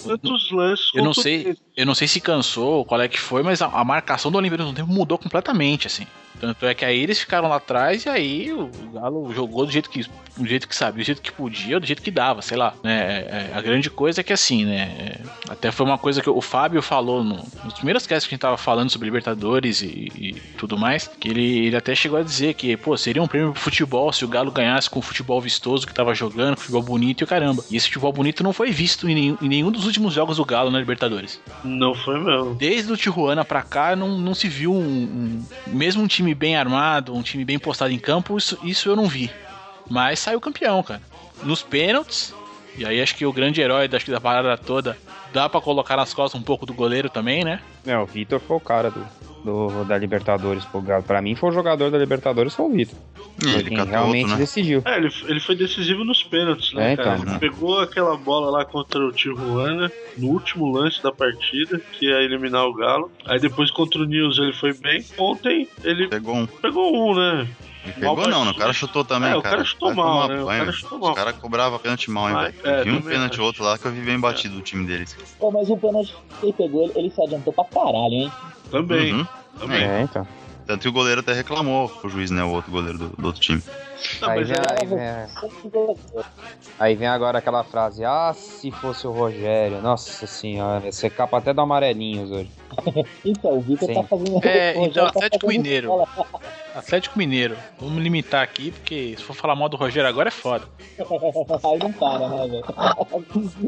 Eu 0.95 1.03
não 1.03 1.13
sei, 1.13 1.57
eu 1.75 1.85
não 1.85 1.95
sei 1.95 2.07
se 2.07 2.21
cansou, 2.21 2.85
qual 2.85 3.01
é 3.01 3.07
que 3.07 3.19
foi, 3.19 3.43
mas 3.43 3.61
a, 3.61 3.65
a 3.67 3.83
marcação 3.83 4.31
do 4.31 4.37
Olímpia 4.37 4.57
no 4.63 4.73
tempo 4.73 4.91
mudou 4.91 5.17
completamente, 5.17 5.87
assim. 5.87 6.05
Tanto 6.39 6.65
é 6.65 6.73
que 6.73 6.83
aí 6.83 6.99
eles 6.99 7.19
ficaram 7.19 7.47
lá 7.47 7.55
atrás 7.57 8.05
e 8.05 8.09
aí 8.09 8.51
o 8.51 8.69
Galo 8.93 9.31
jogou 9.33 9.65
do 9.65 9.71
jeito 9.71 9.89
que, 9.89 10.05
do 10.35 10.45
jeito 10.45 10.67
que 10.67 10.75
sabia, 10.75 11.03
do 11.03 11.05
jeito 11.05 11.21
que 11.21 11.31
podia, 11.31 11.79
do 11.79 11.85
jeito 11.85 12.01
que 12.01 12.11
dava, 12.11 12.41
sei 12.41 12.57
lá. 12.57 12.73
Né? 12.83 12.93
É, 13.01 13.49
é, 13.53 13.57
a 13.57 13.61
grande 13.61 13.89
coisa 13.89 14.21
é 14.21 14.23
que 14.23 14.33
assim, 14.33 14.65
né? 14.65 14.81
é, 14.99 15.21
até 15.49 15.71
foi 15.71 15.85
uma 15.85 15.97
coisa 15.97 16.21
que 16.21 16.29
o 16.29 16.41
Fábio 16.41 16.81
falou 16.81 17.23
no, 17.23 17.37
nos 17.63 17.73
primeiros 17.75 18.05
casts 18.05 18.27
que 18.27 18.33
a 18.33 18.35
gente 18.35 18.41
tava 18.41 18.57
falando 18.57 18.89
sobre 18.89 19.05
Libertadores 19.05 19.81
e, 19.81 20.11
e 20.15 20.33
tudo 20.57 20.77
mais, 20.77 21.07
que 21.07 21.29
ele, 21.29 21.67
ele 21.67 21.75
até 21.75 21.95
chegou 21.95 22.19
a 22.19 22.23
dizer 22.23 22.55
que, 22.55 22.75
pô, 22.75 22.97
seria 22.97 23.21
um 23.23 23.27
prêmio 23.27 23.51
pro 23.53 23.61
futebol 23.61 24.11
se 24.11 24.25
o 24.25 24.27
Galo 24.27 24.51
ganhasse 24.51 24.89
com 24.89 24.99
o 24.99 25.01
futebol 25.03 25.39
vistoso 25.39 25.87
que 25.87 25.93
tava 25.93 26.13
jogando, 26.13 26.57
futebol 26.57 26.81
bonito 26.83 27.21
e 27.21 27.23
o 27.23 27.27
caramba. 27.27 27.63
E 27.71 27.75
esse 27.77 27.87
futebol 27.87 28.11
bonito 28.11 28.43
não 28.43 28.51
foi 28.53 28.71
visto 28.71 29.07
em 29.09 29.15
nenhum, 29.15 29.37
em 29.41 29.47
nenhum 29.47 29.71
dos 29.71 29.85
últimos 29.85 30.13
jogos 30.13 30.37
do 30.37 30.45
Galo 30.45 30.69
na 30.71 30.79
Libertadores. 30.79 31.39
Não 31.63 31.93
foi 31.95 32.19
mesmo. 32.19 32.55
Desde 32.55 32.91
o 32.91 32.97
Tijuana 32.97 33.45
pra 33.45 33.61
cá, 33.61 33.95
não, 33.95 34.17
não 34.17 34.33
se 34.33 34.47
viu 34.49 34.73
um, 34.73 34.79
um- 34.83 35.43
Mesmo 35.67 36.01
um 36.03 36.07
time 36.07 36.22
bem 36.31 36.55
armado, 36.55 37.15
um 37.15 37.23
time 37.23 37.43
bem 37.43 37.57
postado 37.57 37.91
em 37.91 37.97
campo, 37.97 38.37
isso, 38.37 38.59
isso 38.61 38.87
eu 38.87 38.95
não 38.95 39.07
vi. 39.07 39.31
Mas 39.89 40.19
saiu 40.19 40.39
campeão, 40.39 40.83
cara. 40.83 41.01
Nos 41.41 41.63
pênaltis. 41.63 42.31
E 42.77 42.85
aí 42.85 43.01
acho 43.01 43.15
que 43.15 43.25
o 43.25 43.31
grande 43.33 43.61
herói 43.61 43.87
da, 43.87 43.97
acho 43.97 44.05
que 44.05 44.11
da 44.11 44.21
parada 44.21 44.57
toda 44.57 44.97
dá 45.31 45.47
pra 45.49 45.61
colocar 45.61 45.95
nas 45.97 46.13
costas 46.13 46.39
um 46.39 46.43
pouco 46.43 46.65
do 46.65 46.73
goleiro 46.73 47.09
também, 47.09 47.43
né? 47.43 47.59
É, 47.85 47.97
o 47.97 48.05
Vitor 48.05 48.39
foi 48.39 48.57
o 48.57 48.59
cara 48.59 48.89
do, 48.91 49.05
do- 49.43 49.83
da 49.85 49.97
Libertadores 49.97 50.63
pro 50.65 50.81
Galo. 50.81 51.03
Pra 51.03 51.21
mim, 51.21 51.35
foi 51.35 51.49
o 51.49 51.53
jogador 51.53 51.89
da 51.91 51.97
Libertadores, 51.97 52.53
foi 52.55 52.65
o 52.65 52.69
Vitor. 52.69 52.97
E 53.43 53.47
Foi 53.49 53.59
ele 53.61 53.69
quem 53.71 53.83
realmente 53.85 54.21
outro, 54.21 54.35
né? 54.35 54.37
decidiu. 54.37 54.81
É, 54.85 54.97
ele, 54.97 55.09
ele 55.25 55.39
foi 55.39 55.55
decisivo 55.55 56.03
nos 56.03 56.23
pênaltis, 56.23 56.71
né, 56.73 56.93
É, 56.93 56.95
cara? 56.97 57.17
então. 57.17 57.29
Ele 57.31 57.39
pegou 57.39 57.79
aquela 57.79 58.15
bola 58.15 58.51
lá 58.51 58.63
contra 58.65 58.99
o 58.99 59.11
Tijuana 59.11 59.91
no 60.17 60.27
último 60.29 60.71
lance 60.71 61.01
da 61.01 61.11
partida, 61.11 61.79
que 61.93 62.05
ia 62.07 62.21
eliminar 62.21 62.65
o 62.65 62.73
Galo. 62.73 63.11
Aí 63.25 63.39
depois 63.39 63.69
contra 63.71 64.01
o 64.01 64.05
News 64.05 64.37
ele 64.37 64.53
foi 64.53 64.73
bem. 64.73 65.03
Ontem 65.17 65.67
ele 65.83 66.07
Pegou 66.07 66.35
um. 66.35 66.45
pegou 66.45 67.11
um, 67.11 67.15
né? 67.15 67.47
Pegou 67.91 68.27
não, 68.27 68.45
né? 68.45 68.51
O 68.51 68.55
cara 68.55 68.71
chutou 68.73 69.03
também, 69.03 69.31
É, 69.31 69.35
o 69.35 69.41
cara. 69.41 69.57
cara 69.57 69.67
chutou 69.67 69.89
Vai 69.89 69.97
mal, 69.97 70.21
tomar 70.23 70.27
né? 70.35 70.41
O 70.41 70.45
banho. 70.45 70.59
cara 70.65 70.71
chutou 70.71 70.99
mal. 70.99 71.09
Os 71.09 71.15
caras 71.15 71.35
cobravam 71.37 71.79
pênalti 71.79 72.09
mal, 72.11 72.29
hein, 72.29 72.35
velho. 72.35 72.55
é, 72.63 72.83
vi 72.83 72.91
um 72.91 73.01
pênalti 73.01 73.33
acho. 73.33 73.43
outro 73.43 73.63
lá 73.63 73.77
que 73.77 73.85
eu 73.85 73.91
vi 73.91 74.01
bem 74.01 74.19
batido 74.19 74.57
o 74.57 74.61
time 74.61 74.85
deles. 74.85 75.15
Pô, 75.37 75.51
mas 75.51 75.69
o 75.69 75.77
pênalti 75.77 76.13
que 76.39 76.45
ele 76.45 76.53
pegou, 76.53 76.83
ele, 76.83 76.93
ele 76.95 77.09
se 77.11 77.21
adiantou 77.21 77.51
pra 77.53 77.65
caralho, 77.65 78.13
hein? 78.13 78.31
Também, 78.71 79.13
Uhum. 79.13 79.27
também. 79.59 79.83
É, 79.83 80.01
então. 80.03 80.25
Tanto 80.65 80.81
que 80.81 80.87
o 80.87 80.93
goleiro 80.93 81.19
até 81.19 81.33
reclamou, 81.33 81.91
o 82.03 82.09
juiz, 82.09 82.31
né? 82.31 82.41
O 82.43 82.51
outro 82.51 82.71
goleiro 82.71 82.97
do, 82.97 83.09
do 83.09 83.25
outro 83.27 83.41
time. 83.41 83.61
Não, 84.21 84.29
Aí 84.29 84.43
vem, 84.43 84.55
é- 84.57 84.79
aí, 84.79 84.85
vem, 84.85 84.99
aí 86.79 86.95
vem 86.95 87.07
agora 87.07 87.37
aquela 87.39 87.63
frase, 87.63 88.03
ah, 88.03 88.33
se 88.33 88.71
fosse 88.71 89.05
o 89.07 89.11
Rogério, 89.11 89.81
nossa 89.81 90.25
senhora, 90.27 90.91
você 90.91 91.09
capa 91.09 91.37
até 91.37 91.53
do 91.53 91.61
amarelinhos 91.61 92.31
hoje. 92.31 92.51
Então, 93.23 93.57
o 93.57 93.61
Vitor 93.61 93.87
Sim. 93.87 93.93
tá 93.93 94.03
fazendo. 94.03 94.39
É, 94.45 94.73
então, 94.83 95.05
tá 95.05 95.09
Atlético 95.11 95.47
Mineiro. 95.47 96.07
Atlético 96.75 97.17
Mineiro. 97.19 97.55
Vamos 97.79 98.01
limitar 98.01 98.41
aqui, 98.43 98.71
porque 98.71 99.15
se 99.17 99.23
for 99.23 99.33
falar 99.35 99.55
mal 99.55 99.69
do 99.69 99.77
Rogério 99.77 100.09
agora 100.09 100.29
é 100.29 100.31
foda. 100.31 100.65
Aí 100.97 101.79
não 101.79 101.93
para, 101.93 102.27
né, 102.27 102.47
velho? 102.47 102.63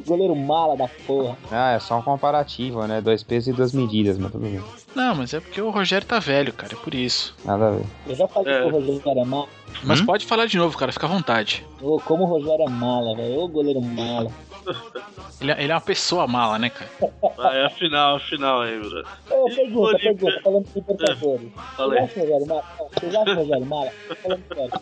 Goleiro 0.05 0.35
mala 0.35 0.75
da 0.75 0.87
porra. 1.05 1.37
Ah, 1.51 1.73
é 1.73 1.79
só 1.79 1.99
um 1.99 2.01
comparativo, 2.01 2.85
né? 2.87 2.99
Dois 2.99 3.21
pesos 3.23 3.49
e 3.49 3.53
duas 3.53 3.71
medidas, 3.73 4.17
mas 4.17 4.31
tudo 4.31 4.41
bem. 4.43 4.61
Não, 4.95 5.13
mas 5.15 5.33
é 5.33 5.39
porque 5.39 5.61
o 5.61 5.69
Rogério 5.69 6.07
tá 6.07 6.19
velho, 6.19 6.51
cara, 6.51 6.73
é 6.73 6.77
por 6.77 6.93
isso. 6.95 7.35
Nada 7.45 7.67
a 7.67 7.71
ver. 7.71 7.85
Eu 8.07 8.15
já 8.15 8.27
falei 8.27 8.53
É. 8.53 8.61
que 8.61 8.65
o 8.67 8.71
Rogério 8.71 9.19
é 9.21 9.25
mala. 9.25 9.47
Mas 9.83 9.99
Hum? 10.01 10.05
pode 10.05 10.25
falar 10.25 10.45
de 10.47 10.57
novo, 10.57 10.77
cara, 10.77 10.91
fica 10.91 11.05
à 11.05 11.09
vontade. 11.09 11.65
Ô, 11.81 11.99
como 11.99 12.23
o 12.23 12.27
Rogério 12.27 12.65
é 12.65 12.69
mala, 12.69 13.15
velho. 13.15 13.39
Ô, 13.39 13.47
goleiro 13.47 13.81
mala. 13.81 14.31
Ele, 15.39 15.51
é- 15.51 15.63
ele 15.63 15.71
é 15.71 15.75
uma 15.75 15.81
pessoa 15.81 16.25
mala, 16.27 16.57
né, 16.57 16.69
cara? 16.69 16.89
Ah, 17.37 17.53
é 17.55 17.65
a 17.65 17.69
final, 17.69 18.15
a 18.15 18.19
final 18.19 18.61
aí, 18.61 18.79
Bruno. 18.79 19.03
Ô, 19.29 19.45
pergunta, 19.45 19.79
Olímpia? 19.79 20.13
pergunta, 20.13 20.41
falando 20.43 20.65
de 20.65 20.73
Libertadores. 20.75 21.51
Fala 21.75 21.89
Vocês 21.89 21.91
aí. 21.91 22.03
acham 22.05 22.23
o 22.23 22.25
Rogério 22.25 22.47
mala? 22.47 22.63
Vocês 22.99 23.15
acham 23.15 23.33
o 23.33 23.37
Rogério 23.37 23.65
mala? 23.65 23.91
Tô 24.07 24.15
falando 24.15 24.43
sério. 24.47 24.73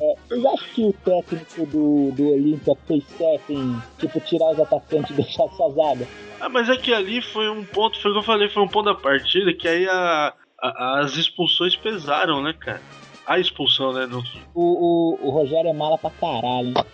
É, 0.00 0.14
vocês 0.28 0.44
acham 0.46 0.68
que 0.74 0.82
o 0.84 0.92
técnico 0.92 1.66
do, 1.66 2.12
do 2.12 2.32
Olímpia 2.32 2.74
fez 2.86 3.04
certo 3.16 3.52
em, 3.52 3.82
tipo, 3.98 4.20
tirar 4.20 4.50
os 4.52 4.60
atacantes 4.60 5.10
e 5.10 5.14
deixar 5.14 5.48
só 5.56 5.68
zaga? 5.70 6.06
Ah, 6.40 6.48
mas 6.48 6.68
é 6.68 6.76
que 6.76 6.92
ali 6.94 7.20
foi 7.20 7.48
um 7.50 7.64
ponto, 7.64 8.00
foi 8.00 8.10
o 8.10 8.14
que 8.14 8.20
eu 8.20 8.24
falei, 8.24 8.48
foi 8.48 8.62
um 8.62 8.68
ponto 8.68 8.86
da 8.86 8.94
partida 8.94 9.52
que 9.52 9.66
aí 9.68 9.88
a, 9.88 10.32
a- 10.62 11.00
as 11.00 11.16
expulsões 11.16 11.74
pesaram, 11.76 12.40
né, 12.42 12.52
cara? 12.58 12.80
A 13.28 13.38
expulsão, 13.38 13.92
né? 13.92 14.06
No, 14.06 14.22
O, 14.54 15.18
o, 15.22 15.28
o 15.28 15.30
Rogério 15.30 15.68
é 15.68 15.72
mala 15.72 15.98
pra 15.98 16.10
caralho, 16.10 16.68
hein? 16.68 16.74
Vai 16.74 16.86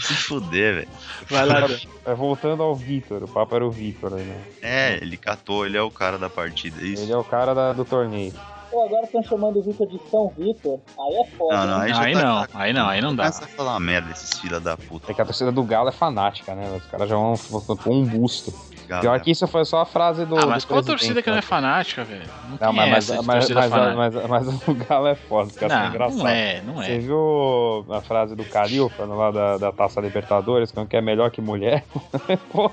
se 0.00 0.14
fuder, 0.14 0.74
velho. 0.76 0.88
Vai 1.28 1.44
lá. 1.46 1.66
É, 2.06 2.14
voltando 2.14 2.62
ao 2.62 2.74
Vitor, 2.74 3.22
o 3.24 3.28
papo 3.28 3.56
era 3.56 3.66
o 3.66 3.70
Vitor 3.70 4.14
aí, 4.14 4.22
né? 4.22 4.40
É, 4.62 4.98
ele 5.02 5.16
catou, 5.16 5.66
ele 5.66 5.76
é 5.76 5.82
o 5.82 5.90
cara 5.90 6.16
da 6.18 6.30
partida. 6.30 6.80
Isso. 6.84 7.02
Ele 7.02 7.12
é 7.12 7.16
o 7.16 7.24
cara 7.24 7.52
da- 7.54 7.72
do 7.72 7.84
torneio. 7.84 8.32
Pô, 8.70 8.84
agora 8.84 9.04
estão 9.06 9.22
chamando 9.24 9.58
o 9.58 9.62
Vitor 9.62 9.86
de 9.88 9.98
São 10.10 10.32
Vitor. 10.38 10.78
Aí 10.98 11.14
é 11.16 11.26
foda. 11.36 11.56
Não, 11.56 11.66
não, 11.66 11.80
aí 11.80 11.92
Aí 11.92 12.12
tá- 12.12 12.22
não, 12.22 12.46
aí 12.60 12.72
não, 12.72 12.88
aí 12.88 13.00
não 13.00 13.16
dá. 13.16 13.24
Começa 13.24 13.44
a 13.44 13.48
falar 13.48 13.80
merda 13.80 14.12
esses 14.12 14.38
filha 14.38 14.60
da 14.60 14.76
puta. 14.76 15.10
É 15.10 15.14
que 15.14 15.20
a 15.20 15.24
torcida 15.24 15.50
do 15.50 15.62
Galo 15.64 15.88
é 15.88 15.92
fanática, 15.92 16.54
né? 16.54 16.70
Os 16.76 16.84
caras 16.86 17.08
já 17.08 17.16
vão 17.16 17.34
vão 17.34 17.76
pôr 17.76 17.90
um 17.92 18.04
busto. 18.04 18.52
Galera. 18.88 19.02
Pior 19.02 19.20
que 19.20 19.30
isso 19.30 19.46
foi 19.46 19.64
só 19.66 19.82
a 19.82 19.86
frase 19.86 20.24
do. 20.24 20.38
Ah, 20.38 20.46
mas 20.46 20.64
do 20.64 20.68
qual 20.68 20.82
torcida 20.82 21.20
que 21.22 21.28
não 21.28 21.36
é 21.36 21.40
né? 21.40 21.42
fanática, 21.42 22.04
velho? 22.04 22.22
Não, 22.44 22.50
Não, 22.52 22.56
tem 22.58 22.72
mas, 22.72 23.10
mas, 23.10 23.26
mas, 23.26 23.50
mas, 23.50 23.70
mas- 23.94 24.28
mas 24.28 24.68
o 24.68 24.74
Galo 24.74 25.06
é 25.08 25.14
foda, 25.14 25.48
os 25.50 25.56
caras 25.56 25.72
são 25.74 25.82
Não, 25.82 25.88
engraçados. 25.90 26.22
não 26.22 26.28
é, 26.28 26.62
não 26.62 26.74
Você 26.76 26.92
é. 26.92 26.98
viu 26.98 27.86
a 27.90 28.00
frase 28.00 28.34
do 28.34 28.44
Calil 28.44 28.88
falando 28.88 29.16
lá 29.18 29.30
da, 29.30 29.58
da 29.58 29.72
Taça 29.72 30.00
Libertadores, 30.00 30.72
que 30.88 30.96
é 30.96 31.00
melhor 31.02 31.30
que 31.30 31.40
mulher? 31.42 31.84
Porra, 32.50 32.72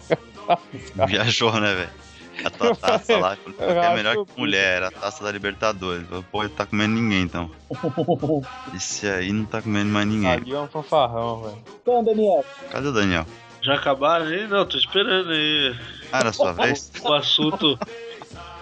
Viajou, 1.08 1.52
né, 1.60 1.74
velho? 1.74 1.90
A 2.44 2.50
tua 2.50 2.76
taça 2.76 3.18
lá, 3.18 3.38
é 3.60 3.96
melhor 3.96 4.26
que- 4.26 4.40
mulher, 4.40 4.84
a 4.84 4.92
taça 4.92 5.24
da 5.24 5.32
Libertadores. 5.32 6.06
Pô, 6.32 6.44
ele 6.44 6.50
tá 6.54 6.66
comendo 6.66 6.94
ninguém, 6.96 7.24
então. 7.24 7.50
Esse 8.76 9.08
aí 9.08 9.32
não 9.32 9.46
tá 9.46 9.62
comendo 9.62 9.90
mais 9.90 10.08
ninguém. 10.08 10.40
Calil 10.40 10.58
é 10.58 10.62
um 10.62 10.68
fanfarrão, 10.68 11.42
velho. 11.44 11.58
Então, 11.82 12.04
Daniel, 12.04 12.44
Cadê 12.72 12.88
o 12.88 12.92
Daniel? 12.92 13.26
já 13.62 13.76
acabaram 13.76 14.26
aí? 14.26 14.48
Não, 14.48 14.66
tô 14.66 14.78
esperando 14.78 15.32
aí. 15.32 15.76
Ah, 16.16 16.20
era 16.22 16.30
a 16.30 16.34
sua 16.34 16.54
vez? 16.54 16.92
O 17.04 17.14
assunto. 17.14 17.80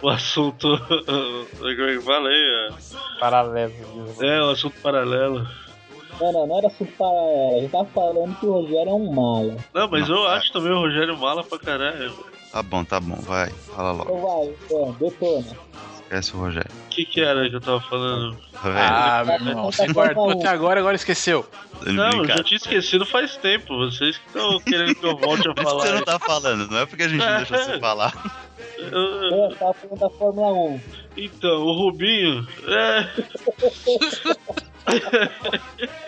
O 0.01 0.10
assunto. 0.10 0.67
Como 1.57 1.69
é 1.69 1.95
que 1.95 2.01
fala 2.01 2.29
aí? 2.29 2.74
Paralelo. 3.19 3.74
É, 4.22 4.41
o 4.41 4.50
assunto 4.50 4.75
paralelo. 4.81 5.48
não, 6.19 6.31
não, 6.31 6.48
não 6.48 6.57
era 6.57 6.67
assunto 6.67 6.91
para. 6.98 7.57
A 7.57 7.60
gente 7.62 7.72
tava 7.72 7.86
falando 7.86 8.36
que 8.39 8.45
o 8.45 8.51
Rogério 8.53 8.89
é 8.89 8.93
um 8.93 9.12
mala. 9.13 9.57
Não, 9.74 9.88
mas 9.89 10.10
Não, 10.10 10.17
eu 10.17 10.29
é. 10.31 10.36
acho 10.36 10.51
também 10.51 10.72
o 10.72 10.79
Rogério 10.79 11.17
mala 11.17 11.43
pra 11.43 11.60
caralho. 11.60 12.13
Tá 12.51 12.62
bom, 12.62 12.83
tá 12.83 13.00
bom, 13.00 13.15
vai. 13.15 13.50
Fala 13.50 13.91
logo. 13.91 14.12
Então 14.12 14.22
vai, 14.22 14.55
então, 14.65 14.91
detona. 15.00 15.57
Esquece 16.13 16.36
o 16.36 16.39
Rogério. 16.39 16.70
O 16.86 16.89
que, 16.89 17.05
que 17.05 17.22
era 17.22 17.50
que 17.50 17.55
eu 17.55 17.62
tava 17.62 17.82
falando? 17.82 18.38
Tá 18.51 18.60
vendo? 18.62 18.77
Ah, 18.77 19.24
meu 19.25 19.50
irmão, 19.50 19.72
você 19.72 19.88
guardou 19.88 20.29
até 20.29 20.48
agora, 20.48 20.79
agora 20.79 20.96
esqueceu. 20.96 21.43
Não, 21.88 22.12
eu 22.22 22.27
já 22.27 22.43
tinha 22.43 22.58
esquecido 22.58 23.03
faz 23.03 23.36
tempo. 23.38 23.75
Vocês 23.77 24.17
que 24.20 24.27
estão 24.27 24.60
querendo 24.60 24.93
que 24.93 25.03
eu 25.03 25.17
volte 25.17 25.48
a 25.48 25.51
isso 25.51 25.55
que 25.55 25.63
você 25.63 25.70
falar. 25.88 25.96
não 25.96 26.03
tá 26.03 26.20
falando, 26.20 26.67
não 26.70 26.77
é 26.77 26.86
porque 26.86 27.03
a 27.03 27.08
gente 27.08 27.20
não 27.25 27.38
deixou 27.38 27.58
você 27.58 27.79
falar. 27.79 28.13
Eu- 28.77 28.93
Eu 29.50 29.55
tava 29.55 29.74
falando 29.74 30.00
da 30.00 30.10
Fórmula 30.12 30.53
1. 30.53 30.82
Então, 31.17 31.62
o 31.63 31.72
Rubinho. 31.74 32.48
É. 32.67 33.10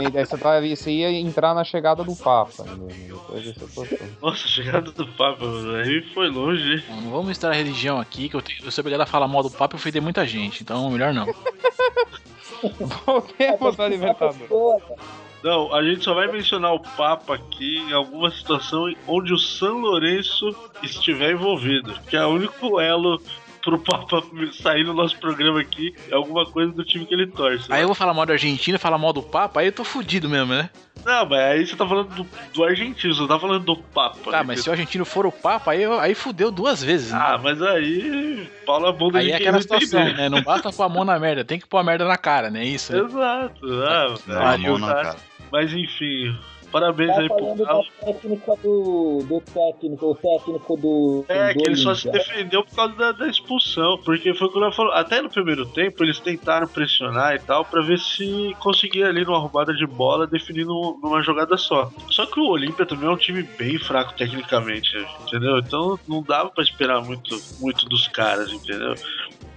Meio 0.00 0.26
você, 0.26 0.38
tá, 0.38 0.60
você 0.60 0.90
ia 0.90 1.10
entrar 1.12 1.54
na 1.54 1.64
chegada 1.64 2.02
do 2.02 2.16
Papa. 2.16 2.64
Né? 2.64 3.12
Situação. 3.42 3.98
Nossa, 4.20 4.48
chegada 4.48 4.90
do 4.90 5.06
Papa. 5.06 5.44
Aí 5.84 6.02
foi 6.14 6.28
longe, 6.28 6.74
hein? 6.74 6.84
Não, 6.88 7.00
não 7.02 7.10
vamos 7.10 7.28
misturar 7.28 7.54
religião 7.54 8.00
aqui, 8.00 8.28
que 8.28 8.36
eu, 8.36 8.42
tenho, 8.42 8.58
eu 8.64 8.70
sou 8.70 8.82
obrigado 8.82 9.02
a 9.02 9.06
falar 9.06 9.28
mal 9.28 9.42
do 9.42 9.50
Papa 9.50 9.76
e 9.76 9.78
ofender 9.78 10.02
muita 10.02 10.26
gente, 10.26 10.62
então 10.62 10.90
melhor 10.90 11.12
não. 11.12 11.26
Voltemos 13.06 13.78
à 13.78 13.88
Libertadores. 13.88 14.48
Toda. 14.48 14.96
Não, 15.42 15.74
a 15.74 15.82
gente 15.82 16.04
só 16.04 16.12
vai 16.12 16.30
mencionar 16.30 16.74
o 16.74 16.80
Papa 16.80 17.34
aqui 17.34 17.78
em 17.78 17.92
alguma 17.92 18.30
situação 18.30 18.92
onde 19.08 19.32
o 19.32 19.38
San 19.38 19.72
Lourenço 19.72 20.54
estiver 20.82 21.32
envolvido. 21.32 21.98
Que 22.08 22.16
é 22.16 22.24
o 22.24 22.28
único 22.28 22.78
elo 22.78 23.20
pro 23.62 23.78
Papa 23.78 24.22
sair 24.52 24.84
no 24.84 24.94
nosso 24.94 25.18
programa 25.18 25.60
aqui 25.60 25.94
é 26.10 26.14
alguma 26.14 26.44
coisa 26.46 26.72
do 26.72 26.84
time 26.84 27.04
que 27.06 27.14
ele 27.14 27.26
torce. 27.26 27.66
Aí 27.72 27.82
eu 27.82 27.86
vou 27.86 27.94
falar 27.94 28.14
mal 28.14 28.26
da 28.26 28.32
Argentina, 28.34 28.78
falar 28.78 28.98
mal 28.98 29.12
do 29.12 29.22
Papa, 29.22 29.60
aí 29.60 29.66
eu 29.66 29.72
tô 29.72 29.84
fudido 29.84 30.28
mesmo, 30.28 30.52
né? 30.54 30.70
Não, 31.04 31.26
mas 31.26 31.38
aí 31.40 31.66
você 31.66 31.76
tá 31.76 31.86
falando 31.88 32.08
do, 32.14 32.26
do 32.52 32.64
argentino, 32.64 33.14
você 33.14 33.20
não 33.20 33.28
tá 33.28 33.38
falando 33.38 33.64
do 33.64 33.76
Papa. 33.76 34.18
Tá, 34.30 34.38
né? 34.38 34.42
mas 34.48 34.62
se 34.62 34.68
o 34.68 34.72
argentino 34.72 35.04
for 35.04 35.24
o 35.26 35.32
Papa, 35.32 35.72
aí, 35.72 35.82
eu- 35.82 35.98
aí 35.98 36.14
fudeu 36.14 36.50
duas 36.50 36.82
vezes. 36.82 37.10
né? 37.12 37.18
Ah, 37.20 37.38
mas 37.42 37.60
aí. 37.62 38.48
Pau 38.66 38.80
na 38.80 38.92
bunda 38.92 39.18
aí 39.18 39.26
de 39.26 39.32
é 39.32 39.36
aquela 39.36 39.52
não 39.52 39.62
situação, 39.62 40.00
entender. 40.02 40.16
né? 40.18 40.28
Não 40.28 40.42
basta 40.42 40.70
pôr 40.72 40.82
a 40.82 40.88
mão 40.88 41.04
na 41.04 41.18
merda, 41.18 41.44
tem 41.44 41.58
que 41.58 41.66
pôr 41.66 41.78
a 41.78 41.84
merda 41.84 42.04
na 42.04 42.18
cara, 42.18 42.50
né? 42.50 42.64
Isso. 42.64 42.92
né? 42.92 42.98
Exato. 43.00 43.60
Ah, 43.82 44.14
Não, 44.26 44.36
a 44.36 44.42
pariu, 44.42 44.70
mão 44.72 44.78
na 44.78 44.94
tá? 44.94 45.02
cara. 45.04 45.16
Mas 45.50 45.72
enfim, 45.72 46.38
parabéns 46.70 47.14
Tá 47.14 47.20
aí 47.20 47.28
pro 47.28 47.54
Galo. 47.54 47.84
técnica 48.04 48.52
do, 48.62 49.18
do 49.28 49.40
técnico, 49.40 50.06
o 50.06 50.14
técnico 50.14 50.76
do. 50.76 51.24
É, 51.28 51.52
do 51.54 51.60
que 51.60 51.68
ele 51.68 51.76
só 51.76 51.94
se 51.94 52.10
defendeu 52.10 52.64
por 52.64 52.74
causa 52.74 52.94
da, 52.94 53.12
da 53.12 53.28
expulsão. 53.28 53.98
Porque 54.04 54.32
foi 54.34 54.48
o 54.48 54.50
que 54.52 54.58
o 54.58 54.60
Léo 54.60 54.72
falou. 54.72 54.92
Até 54.92 55.20
no 55.22 55.28
primeiro 55.30 55.66
tempo, 55.66 56.02
eles 56.04 56.18
tentaram 56.20 56.66
pressionar 56.68 57.34
e 57.34 57.38
tal, 57.40 57.64
pra 57.64 57.82
ver 57.82 57.98
se 57.98 58.54
conseguia 58.60 59.06
ali 59.08 59.24
numa 59.24 59.38
roubada 59.38 59.72
de 59.74 59.86
bola 59.86 60.26
definir 60.26 60.64
num- 60.64 60.98
numa 61.02 61.22
jogada 61.22 61.56
só. 61.56 61.90
Só 62.10 62.26
que 62.26 62.38
o 62.40 62.48
Olímpia 62.48 62.86
também 62.86 63.08
é 63.08 63.12
um 63.12 63.16
time 63.16 63.42
bem 63.42 63.78
fraco 63.78 64.14
tecnicamente, 64.14 64.96
entendeu? 65.26 65.58
Então 65.58 65.98
não 66.08 66.22
dava 66.22 66.50
pra 66.50 66.62
esperar 66.62 67.02
muito, 67.02 67.36
muito 67.60 67.86
dos 67.88 68.06
caras, 68.08 68.52
entendeu? 68.52 68.94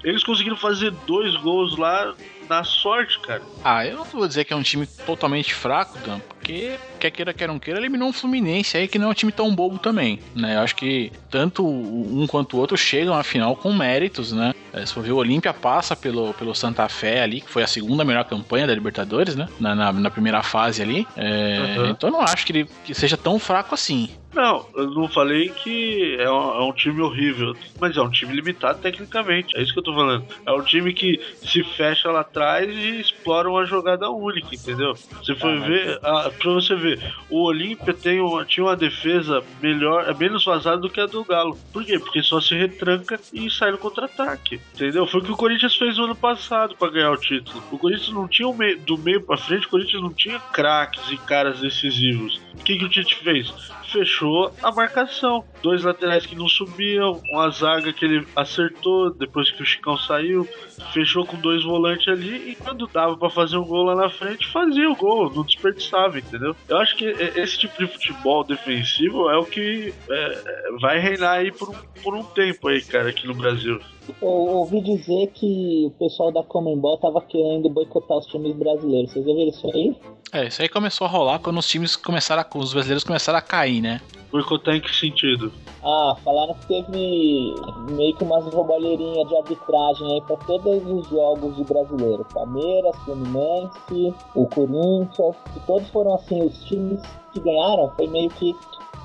Eles 0.03 0.24
conseguiram 0.24 0.58
fazer 0.58 0.91
dois 1.08 1.34
gols 1.38 1.77
lá 1.77 2.13
na 2.53 2.63
sorte, 2.63 3.19
cara. 3.19 3.41
Ah, 3.63 3.86
eu 3.86 3.95
não 3.95 4.03
vou 4.03 4.27
dizer 4.27 4.43
que 4.45 4.53
é 4.53 4.55
um 4.55 4.62
time 4.62 4.86
totalmente 5.05 5.53
fraco, 5.53 5.98
Dan, 6.00 6.19
porque 6.19 6.77
quer 7.00 7.12
queira, 7.12 7.33
quer 7.33 7.48
não 7.48 7.60
queira, 7.60 7.79
eliminou 7.79 8.07
um 8.10 8.13
Fluminense 8.13 8.77
aí 8.77 8.88
que 8.88 9.00
não 9.00 9.07
é 9.07 9.12
um 9.12 9.13
time 9.13 9.31
tão 9.31 9.53
bobo 9.53 9.79
também, 9.79 10.19
né? 10.36 10.55
Eu 10.55 10.62
acho 10.62 10.75
que 10.75 11.12
tanto 11.29 11.65
um 11.65 12.25
quanto 12.27 12.55
o 12.55 12.60
outro 12.60 12.77
chegam 12.77 13.13
à 13.13 13.24
final 13.24 13.55
com 13.55 13.74
méritos, 13.74 14.31
né? 14.31 14.53
É, 14.72 14.86
Se 14.86 14.93
for 14.93 15.03
ver, 15.03 15.12
o 15.12 15.17
Olímpia 15.17 15.53
passa 15.53 15.95
pelo, 15.95 16.33
pelo 16.33 16.53
Santa 16.55 16.88
Fé 16.89 17.22
ali, 17.22 17.41
que 17.41 17.50
foi 17.50 17.63
a 17.63 17.67
segunda 17.67 18.03
melhor 18.03 18.24
campanha 18.25 18.65
da 18.67 18.74
Libertadores, 18.74 19.36
né? 19.36 19.48
Na, 19.60 19.75
na, 19.75 19.91
na 19.91 20.10
primeira 20.12 20.41
fase 20.43 20.81
ali. 20.81 21.07
É, 21.15 21.74
Uhum. 21.77 21.89
Então 21.89 22.10
eu 22.10 22.13
não 22.13 22.22
acho 22.22 22.45
que 22.45 22.51
ele 22.51 22.69
que 22.83 22.93
seja 22.93 23.15
tão 23.17 23.39
fraco 23.39 23.74
assim. 23.74 24.10
Não, 24.34 24.68
eu 24.75 24.90
não 24.92 25.08
falei 25.08 25.50
que 25.50 26.18
é 26.20 26.30
um, 26.30 26.56
é 26.56 26.63
um 26.63 26.74
time 26.74 27.02
horrível, 27.02 27.56
mas 27.80 27.96
é 27.96 28.02
um 28.02 28.10
time 28.10 28.34
limitado 28.34 28.80
tecnicamente. 28.80 29.56
É 29.56 29.62
isso 29.62 29.74
que 29.74 29.80
eu 29.80 29.84
tô 29.84 29.94
falando. 29.94 30.25
É 30.46 30.52
um 30.52 30.62
time 30.63 30.94
que 30.94 31.20
se 31.38 31.63
fecha 31.63 32.12
lá 32.12 32.22
atrás 32.22 32.68
e 32.68 33.00
exploram 33.00 33.58
a 33.58 33.66
jogada 33.66 34.10
única, 34.10 34.56
entendeu? 34.56 34.94
Você 34.94 35.36
foi 35.36 35.60
ver, 35.60 36.00
ah, 36.04 36.32
pra 36.38 36.52
você 36.52 36.75
ver, 36.75 37.13
o 37.30 37.44
Olímpia 37.44 37.94
tem 37.94 38.20
uma, 38.20 38.44
tinha 38.44 38.66
uma 38.66 38.75
defesa 38.75 39.44
melhor, 39.62 40.10
é 40.10 40.13
menos 40.13 40.44
vazada 40.44 40.78
do 40.78 40.90
que 40.90 41.00
a 41.00 41.06
do 41.06 41.24
Galo. 41.24 41.58
Por 41.72 41.86
quê? 41.86 42.00
Porque 42.00 42.24
só 42.24 42.42
se 42.42 42.56
retranca 42.56 43.20
e 43.32 43.50
sai 43.50 43.72
no 43.72 43.78
contra-ataque, 43.78 44.60
entendeu? 44.74 45.06
Foi 45.06 45.22
o 45.22 45.24
que 45.24 45.32
o 45.32 45.38
Corinthians 45.38 45.75
fez 45.75 45.98
no 45.98 46.06
ano 46.06 46.16
passado 46.16 46.75
pra 46.75 46.90
ganhar 46.90 47.12
o 47.12 47.18
título. 47.18 47.63
O 47.72 47.78
Corinthians 47.78 48.13
não 48.13 48.28
tinha 48.28 48.52
meio, 48.54 48.80
do 48.80 48.98
meio 48.98 49.22
pra 49.22 49.38
frente, 49.38 49.68
o 49.68 49.70
Corinthians 49.70 50.02
não 50.02 50.13
tinha 50.13 50.40
craques 50.40 51.12
e 51.12 51.18
caras 51.18 51.60
decisivos. 51.60 52.42
O 52.54 52.63
que, 52.63 52.78
que 52.78 52.86
o 52.86 52.90
Tite 52.90 53.16
fez? 53.16 53.54
Fechou 53.93 54.51
a 54.62 54.71
marcação. 54.71 55.45
Dois 55.62 55.83
laterais 55.83 56.25
que 56.25 56.35
não 56.35 56.50
subiam, 56.50 57.21
uma 57.29 57.50
zaga 57.51 57.93
que 57.93 58.03
ele 58.03 58.27
acertou 58.35 59.13
depois 59.13 59.51
que 59.51 59.62
o 59.62 59.65
Chicão 59.65 59.95
saiu. 59.97 60.47
Fechou 60.91 61.25
com 61.25 61.38
dois 61.38 61.63
volantes 61.63 62.07
ali 62.07 62.50
e 62.50 62.55
quando 62.55 62.88
dava 62.88 63.15
pra 63.15 63.29
fazer 63.29 63.55
um 63.57 63.63
gol 63.63 63.83
lá 63.83 63.95
na 63.95 64.09
frente, 64.09 64.51
fazia 64.51 64.89
o 64.89 64.95
gol, 64.95 65.31
não 65.33 65.43
desperdiçava, 65.43 66.17
entendeu? 66.17 66.55
Eu 66.67 66.77
acho 66.77 66.95
que 66.97 67.05
esse 67.05 67.57
tipo 67.59 67.77
de 67.77 67.88
futebol 67.88 68.43
defensivo 68.43 69.29
é 69.29 69.38
o 69.38 69.45
que 69.45 69.93
é, 70.09 70.41
vai 70.81 71.00
reinar 71.00 71.38
aí 71.38 71.51
por 71.51 71.73
por 72.03 72.13
um 72.13 72.23
tempo 72.23 72.67
aí, 72.67 72.81
cara, 72.81 73.09
aqui 73.09 73.25
no 73.25 73.33
Brasil. 73.33 73.79
Eu 74.22 74.27
ouvi 74.27 74.81
dizer 74.81 75.27
que 75.33 75.86
o 75.88 75.91
pessoal 75.91 76.31
da 76.31 76.43
Comembol 76.43 76.98
tava 76.98 77.22
querendo 77.22 77.69
boicotar 77.69 78.17
os 78.17 78.25
times 78.25 78.55
brasileiros. 78.55 79.12
Vocês 79.12 79.25
já 79.25 79.33
viram 79.33 79.50
isso 79.50 79.67
aí? 79.74 79.95
É, 80.33 80.48
isso 80.48 80.62
aí 80.62 80.69
começou 80.69 81.05
a 81.05 81.10
rolar 81.10 81.39
quando 81.39 81.60
os 81.60 81.67
times 81.67 81.95
começaram 81.95 82.41
a, 82.41 82.57
os 82.57 82.74
brasileiros 82.74 83.03
começaram 83.03 83.38
a 83.38 83.41
cair, 83.41 83.81
né? 83.81 84.01
Boicotar 84.31 84.75
em 84.75 84.81
que 84.81 84.93
sentido? 84.93 85.53
Ah, 85.83 86.15
falaram 86.24 86.55
que 86.55 86.67
teve 86.67 87.53
meio 87.91 88.15
que 88.15 88.24
umas 88.24 88.43
roubalheirinhas 88.51 89.27
de 89.27 89.38
arbitragem 89.38 90.13
aí 90.13 90.22
pra 90.22 90.38
todos 90.38 90.83
os 90.88 91.07
jogos 91.07 91.55
de 91.55 91.63
brasileiro. 91.63 92.25
Palmeiras, 92.33 92.95
Fluminense, 93.05 94.13
o 94.33 94.48
Corinthians, 94.48 95.36
que 95.53 95.60
todos 95.67 95.88
foram 95.89 96.15
assim, 96.15 96.41
os 96.41 96.63
times 96.63 97.00
que 97.31 97.39
ganharam 97.39 97.91
foi 97.95 98.07
meio 98.07 98.29
que, 98.31 98.55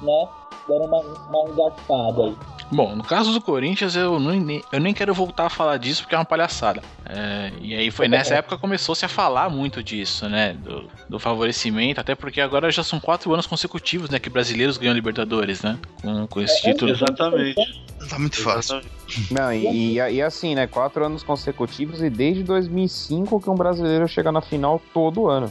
né, 0.00 0.28
deram 0.66 0.86
uma, 0.86 1.00
uma 1.00 1.50
engarfada 1.50 2.24
aí. 2.24 2.36
Bom, 2.70 2.94
no 2.94 3.02
caso 3.02 3.32
do 3.32 3.40
Corinthians, 3.40 3.96
eu, 3.96 4.20
não, 4.20 4.32
nem- 4.32 4.62
eu 4.70 4.78
nem 4.78 4.92
quero 4.92 5.14
voltar 5.14 5.46
a 5.46 5.50
falar 5.50 5.78
disso 5.78 6.02
porque 6.02 6.14
é 6.14 6.18
uma 6.18 6.24
palhaçada. 6.24 6.82
É, 7.06 7.50
e 7.62 7.74
aí 7.74 7.90
foi 7.90 8.06
nessa 8.08 8.34
época 8.34 8.56
que 8.56 8.60
começou-se 8.60 9.02
a 9.04 9.08
falar 9.08 9.48
muito 9.48 9.82
disso, 9.82 10.28
né? 10.28 10.52
Do, 10.52 10.88
do 11.08 11.18
favorecimento, 11.18 12.00
até 12.00 12.14
porque 12.14 12.40
agora 12.40 12.70
já 12.70 12.82
são 12.84 13.00
quatro 13.00 13.32
anos 13.32 13.46
consecutivos, 13.46 14.10
né? 14.10 14.18
Que 14.18 14.28
brasileiros 14.28 14.76
ganham 14.76 14.94
Libertadores, 14.94 15.62
né? 15.62 15.78
Com, 16.02 16.26
com 16.26 16.40
esse 16.42 16.60
título. 16.60 16.90
Exatamente. 16.90 17.88
Tá 18.08 18.18
muito 18.18 18.36
fácil. 18.42 18.80
Não, 19.30 19.52
e, 19.52 19.94
e, 19.94 19.98
e 19.98 20.22
assim, 20.22 20.54
né? 20.54 20.66
Quatro 20.66 21.04
anos 21.04 21.22
consecutivos 21.22 22.02
e 22.02 22.10
desde 22.10 22.42
2005 22.44 23.40
que 23.40 23.48
um 23.50 23.54
brasileiro 23.54 24.06
chega 24.06 24.30
na 24.30 24.40
final 24.42 24.80
todo 24.92 25.28
ano. 25.28 25.50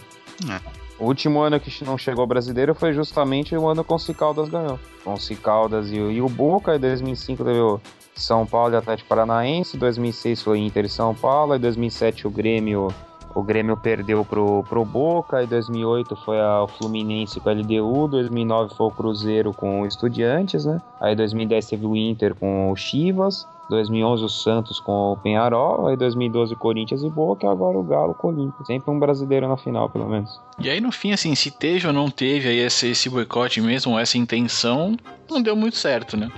É. 0.49 0.76
O 0.99 1.05
último 1.05 1.39
ano 1.41 1.59
que 1.59 1.69
não 1.85 1.97
chegou 1.97 2.25
brasileiro 2.25 2.73
foi 2.73 2.91
justamente 2.91 3.55
o 3.55 3.67
ano 3.67 3.83
que 3.83 4.11
o 4.11 4.15
Caldas 4.15 4.49
ganhou. 4.49 4.79
O 5.05 5.11
Caldas 5.35 5.91
e, 5.91 5.99
o- 5.99 6.11
e 6.11 6.21
o 6.21 6.27
Boca, 6.27 6.75
em 6.75 6.79
2005 6.79 7.43
teve 7.43 7.59
o 7.59 7.79
São 8.15 8.45
Paulo 8.47 8.73
e 8.73 8.77
Atlético 8.77 9.07
Paranaense, 9.07 9.77
2006 9.77 10.41
foi 10.41 10.57
Inter 10.59 10.85
e 10.85 10.89
São 10.89 11.13
Paulo, 11.13 11.55
em 11.55 11.59
2007 11.59 12.25
o 12.25 12.31
Grêmio 12.31 12.87
o 13.33 13.43
Grêmio 13.43 13.77
perdeu 13.77 14.25
pro, 14.25 14.63
pro 14.63 14.83
Boca, 14.83 15.43
em 15.43 15.47
2008 15.47 16.15
foi 16.17 16.37
o 16.39 16.67
Fluminense 16.67 17.39
com 17.39 17.49
a 17.49 17.53
LDU, 17.53 18.07
2009 18.07 18.75
foi 18.75 18.87
o 18.87 18.91
Cruzeiro 18.91 19.53
com 19.53 19.81
o 19.81 19.85
Estudiantes, 19.85 20.65
né? 20.65 20.81
Aí 20.99 21.15
2010 21.15 21.67
teve 21.67 21.85
o 21.85 21.95
Inter 21.95 22.35
com 22.35 22.71
o 22.71 22.75
Chivas, 22.75 23.47
2011 23.69 24.23
o 24.23 24.29
Santos 24.29 24.79
com 24.79 25.11
o 25.11 25.17
Penharol, 25.17 25.87
aí 25.87 25.97
2012 25.97 26.53
o 26.53 26.57
Corinthians 26.57 27.03
e 27.03 27.09
Boca, 27.09 27.45
e 27.45 27.49
agora 27.49 27.77
o 27.77 27.83
Galo 27.83 28.13
com 28.13 28.27
o 28.27 28.31
Olímpia. 28.31 28.65
Sempre 28.65 28.91
um 28.91 28.99
brasileiro 28.99 29.47
na 29.47 29.57
final, 29.57 29.89
pelo 29.89 30.07
menos. 30.07 30.39
E 30.59 30.69
aí, 30.69 30.79
no 30.79 30.91
fim, 30.91 31.11
assim, 31.11 31.35
se 31.35 31.51
teve 31.51 31.85
ou 31.85 31.93
não 31.93 32.09
teve 32.09 32.47
aí 32.47 32.59
esse, 32.59 32.87
esse 32.87 33.09
boicote 33.09 33.61
mesmo, 33.61 33.99
essa 33.99 34.17
intenção, 34.17 34.97
não 35.29 35.41
deu 35.41 35.55
muito 35.55 35.75
certo, 35.75 36.15
né? 36.15 36.31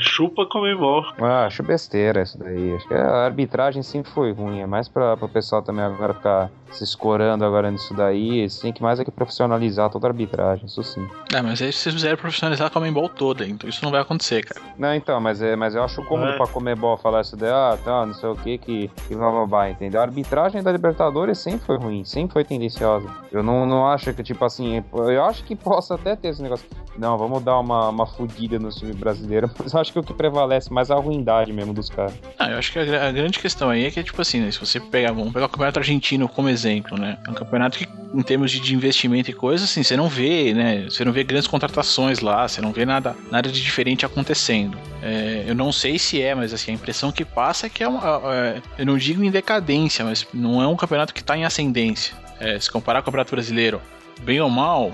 Chupa 0.00 0.46
Comembol. 0.46 1.04
Ah, 1.20 1.46
acho 1.46 1.62
besteira 1.62 2.22
isso 2.22 2.38
daí. 2.38 2.74
Acho 2.74 2.86
que 2.86 2.94
a 2.94 3.24
arbitragem 3.24 3.82
sempre 3.82 4.10
foi 4.12 4.32
ruim. 4.32 4.60
É 4.60 4.66
mais 4.66 4.88
pra, 4.88 5.16
pro 5.16 5.28
pessoal 5.28 5.62
também 5.62 5.84
agora 5.84 6.14
ficar 6.14 6.50
se 6.72 6.84
escorando 6.84 7.44
agora 7.44 7.70
nisso 7.70 7.92
daí. 7.94 8.38
Eles 8.40 8.58
têm 8.60 8.72
que 8.72 8.82
mais 8.82 9.00
é 9.00 9.04
que 9.04 9.10
profissionalizar 9.10 9.90
toda 9.90 10.06
a 10.06 10.10
arbitragem, 10.10 10.66
isso 10.66 10.82
sim. 10.82 11.06
Ah, 11.34 11.42
mas 11.42 11.60
aí 11.60 11.72
vocês 11.72 11.92
fizeram 11.94 12.16
profissionalizar 12.16 12.68
a 12.68 12.70
Comembol 12.70 13.08
toda, 13.08 13.44
então 13.46 13.68
isso 13.68 13.84
não 13.84 13.90
vai 13.90 14.00
acontecer, 14.00 14.44
cara. 14.44 14.60
Não, 14.78 14.94
então, 14.94 15.20
mas, 15.20 15.42
é, 15.42 15.56
mas 15.56 15.74
eu 15.74 15.82
acho 15.82 16.02
cômodo 16.04 16.30
É. 16.32 16.36
pra 16.36 16.46
Comebol 16.46 16.96
falar 16.96 17.22
isso 17.22 17.36
daí, 17.36 17.50
ah, 17.50 17.76
tá, 17.84 18.06
não 18.06 18.14
sei 18.14 18.28
o 18.28 18.36
que, 18.36 18.58
que, 18.58 18.88
que 19.08 19.14
blá 19.14 19.30
blá 19.30 19.46
blá, 19.46 19.70
entendeu? 19.70 20.00
A 20.00 20.04
arbitragem 20.04 20.62
da 20.62 20.70
Libertadores 20.70 21.38
sempre 21.38 21.66
foi 21.66 21.76
ruim, 21.76 22.04
sempre 22.04 22.32
foi 22.34 22.44
tendenciosa. 22.44 23.08
Eu 23.32 23.42
não, 23.42 23.66
não 23.66 23.86
acho 23.88 24.12
que, 24.14 24.22
tipo 24.22 24.44
assim, 24.44 24.82
eu 24.92 25.24
acho 25.24 25.42
que 25.44 25.56
possa 25.56 25.94
até 25.96 26.14
ter 26.14 26.28
esse 26.28 26.42
negócio. 26.42 26.68
Não, 26.96 27.16
vamos 27.16 27.42
dar 27.42 27.58
uma, 27.58 27.88
uma 27.88 28.06
fudida 28.06 28.58
no 28.58 28.68
time 28.70 28.92
brasileiro, 28.92 29.50
mas 29.58 29.74
acho 29.80 29.92
que 29.92 29.98
o 29.98 30.02
que 30.02 30.14
prevalece 30.14 30.72
mais 30.72 30.90
é 30.90 30.92
a 30.92 30.96
ruindade 30.96 31.52
mesmo 31.52 31.72
dos 31.72 31.88
caras. 31.88 32.14
Ah, 32.38 32.50
eu 32.50 32.58
acho 32.58 32.72
que 32.72 32.78
a, 32.78 33.08
a 33.08 33.12
grande 33.12 33.38
questão 33.38 33.70
aí 33.70 33.84
é 33.86 33.90
que, 33.90 34.02
tipo 34.02 34.20
assim, 34.20 34.40
né, 34.40 34.50
se 34.50 34.58
você 34.58 34.78
pegar, 34.78 35.12
vamos 35.12 35.32
pegar 35.32 35.46
o 35.46 35.48
Campeonato 35.48 35.78
Argentino 35.78 36.28
como 36.28 36.48
exemplo, 36.48 36.98
né? 36.98 37.18
É 37.26 37.30
um 37.30 37.34
campeonato 37.34 37.78
que, 37.78 37.88
em 38.14 38.22
termos 38.22 38.50
de, 38.50 38.60
de 38.60 38.74
investimento 38.74 39.30
e 39.30 39.34
coisas, 39.34 39.70
assim, 39.70 39.82
você 39.82 39.96
não 39.96 40.08
vê, 40.08 40.52
né? 40.54 40.84
Você 40.84 41.04
não 41.04 41.12
vê 41.12 41.24
grandes 41.24 41.46
contratações 41.46 42.20
lá, 42.20 42.46
você 42.46 42.60
não 42.60 42.72
vê 42.72 42.84
nada, 42.84 43.16
nada 43.30 43.48
de 43.50 43.60
diferente 43.60 44.04
acontecendo. 44.06 44.78
É, 45.02 45.44
eu 45.46 45.54
não 45.54 45.72
sei 45.72 45.98
se 45.98 46.20
é, 46.20 46.34
mas 46.34 46.52
assim, 46.52 46.72
a 46.72 46.74
impressão 46.74 47.10
que 47.10 47.24
passa 47.24 47.66
é 47.66 47.70
que 47.70 47.82
é 47.82 47.88
uma. 47.88 48.20
é, 48.34 48.62
eu 48.78 48.86
não 48.86 48.96
digo 48.96 49.24
em 49.24 49.30
decadência, 49.30 50.04
mas 50.04 50.26
não 50.32 50.62
é 50.62 50.66
um 50.66 50.76
campeonato 50.76 51.14
que 51.14 51.22
tá 51.22 51.36
em 51.36 51.44
ascendência. 51.44 52.14
É, 52.38 52.58
se 52.58 52.70
comparar 52.70 53.02
com 53.02 53.04
o 53.04 53.06
Campeonato 53.06 53.34
Brasileiro, 53.34 53.82
bem 54.22 54.40
ou 54.40 54.48
mal, 54.48 54.92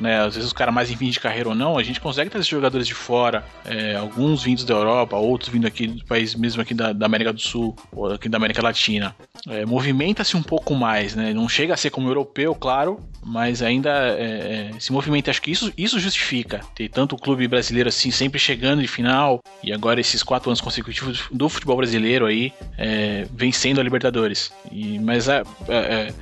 né, 0.00 0.20
às 0.20 0.34
vezes 0.36 0.50
o 0.50 0.54
cara 0.54 0.70
mais 0.70 0.90
em 0.90 0.96
fim 0.96 1.10
de 1.10 1.20
carreira 1.20 1.48
ou 1.48 1.54
não, 1.54 1.78
a 1.78 1.82
gente 1.82 2.00
consegue 2.00 2.30
trazer 2.30 2.48
jogadores 2.48 2.86
de 2.86 2.94
fora, 2.94 3.44
é, 3.64 3.96
alguns 3.96 4.42
vindos 4.42 4.64
da 4.64 4.74
Europa, 4.74 5.16
outros 5.16 5.50
vindo 5.50 5.66
aqui 5.66 5.86
do 5.86 6.04
país 6.04 6.34
mesmo 6.34 6.62
aqui 6.62 6.74
da, 6.74 6.92
da 6.92 7.06
América 7.06 7.32
do 7.32 7.40
Sul, 7.40 7.76
ou 7.92 8.12
aqui 8.12 8.28
da 8.28 8.36
América 8.36 8.62
Latina. 8.62 9.14
É, 9.48 9.64
Movimenta-se 9.64 10.36
um 10.36 10.42
pouco 10.42 10.74
mais, 10.74 11.14
né? 11.14 11.32
Não 11.32 11.48
chega 11.48 11.74
a 11.74 11.76
ser 11.76 11.90
como 11.90 12.08
europeu, 12.08 12.54
claro, 12.54 13.00
mas 13.24 13.62
ainda 13.62 13.90
é, 13.90 14.70
é, 14.74 14.80
se 14.80 14.92
movimenta. 14.92 15.30
Acho 15.30 15.42
que 15.42 15.50
isso, 15.50 15.72
isso 15.76 15.98
justifica 15.98 16.60
ter 16.74 16.88
tanto 16.88 17.14
o 17.14 17.18
clube 17.18 17.46
brasileiro 17.46 17.88
assim, 17.88 18.10
sempre 18.10 18.38
chegando 18.38 18.80
de 18.80 18.88
final, 18.88 19.42
e 19.62 19.72
agora 19.72 20.00
esses 20.00 20.22
quatro 20.22 20.50
anos 20.50 20.60
consecutivos 20.60 21.24
do 21.30 21.48
futebol 21.48 21.76
brasileiro 21.76 22.26
aí, 22.26 22.52
é, 22.76 23.26
vencendo 23.32 23.80
a 23.80 23.82
Libertadores. 23.82 24.52
E, 24.70 24.98
mas 24.98 25.28
a, 25.28 25.42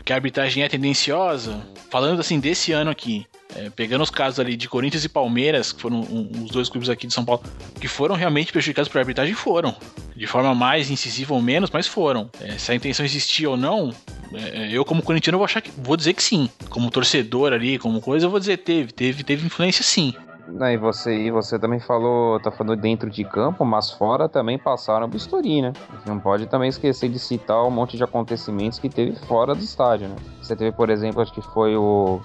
que 0.05 0.13
a 0.13 0.17
arbitragem 0.17 0.63
é 0.63 0.69
tendenciosa, 0.69 1.61
falando 1.91 2.21
assim 2.21 2.41
desse 2.41 2.73
ano 2.73 2.91
aqui, 2.91 3.27
é, 3.67 3.71
pegando 3.71 4.03
os 4.03 4.11
casos 4.11 4.39
ali 4.41 4.57
de 4.57 4.69
Corinthians 4.69 5.05
e 5.05 5.09
Palmeiras, 5.09 5.73
que 5.73 5.81
foram 5.83 6.01
um- 6.01 6.45
os 6.45 6.51
dois 6.51 6.69
clubes 6.69 6.89
aqui 6.89 7.07
de 7.07 7.13
São 7.13 7.25
Paulo, 7.25 7.43
que 7.81 7.89
foram 7.89 8.15
realmente 8.15 8.53
prejudicados 8.53 8.89
por 8.91 8.99
arbitragem, 8.99 9.35
foram. 9.35 9.75
De 10.15 10.27
forma 10.27 10.55
mais 10.55 10.91
incisiva 10.91 11.35
ou 11.35 11.43
menos, 11.43 11.71
mas 11.71 11.87
foram. 11.87 12.31
É, 12.41 12.53
se 12.59 12.73
a 12.73 12.75
intenção 12.75 13.05
existia 13.05 13.51
ou 13.51 13.57
não, 13.57 13.93
é, 14.33 14.69
eu 14.73 14.85
como 14.85 15.03
corintiano 15.03 15.39
vou 15.39 15.45
achar 15.45 15.61
que 15.61 15.71
vou 15.77 15.97
dizer 15.97 16.15
que 16.15 16.23
sim. 16.23 16.49
Como 16.71 16.91
torcedor 16.91 17.53
ali, 17.53 17.79
como 17.79 18.01
coisa, 18.01 18.27
eu 18.27 18.31
vou 18.31 18.41
dizer 18.41 18.59
teve, 18.59 18.93
teve, 18.93 19.23
teve 19.25 19.45
influência 19.47 19.83
sim. 19.85 20.15
Não, 20.49 20.71
e 20.71 20.77
você, 20.77 21.13
e 21.13 21.31
você 21.31 21.59
também 21.59 21.81
falou, 21.81 22.39
tá 22.39 22.53
falando 22.53 22.81
dentro 22.81 23.11
de 23.11 23.25
campo, 23.25 23.65
mas 23.65 23.91
fora 23.91 24.29
também 24.29 24.57
passaram 24.57 25.09
bisturi, 25.09 25.61
né? 25.61 25.73
Não 26.07 26.21
pode 26.21 26.47
também 26.47 26.69
esquecer 26.69 27.09
de 27.09 27.19
citar 27.19 27.65
um 27.65 27.71
monte 27.71 27.97
de 27.97 28.05
acontecimentos 28.05 28.79
que 28.79 28.89
teve 28.89 29.17
fora 29.27 29.57
do 29.57 29.63
estádio, 29.65 30.07
né? 30.09 30.15
Você 30.41 30.55
teve, 30.55 30.71
por 30.71 30.89
exemplo, 30.89 31.21
acho 31.21 31.33
que 31.35 31.43
foi 31.43 31.75
o. 31.77 32.21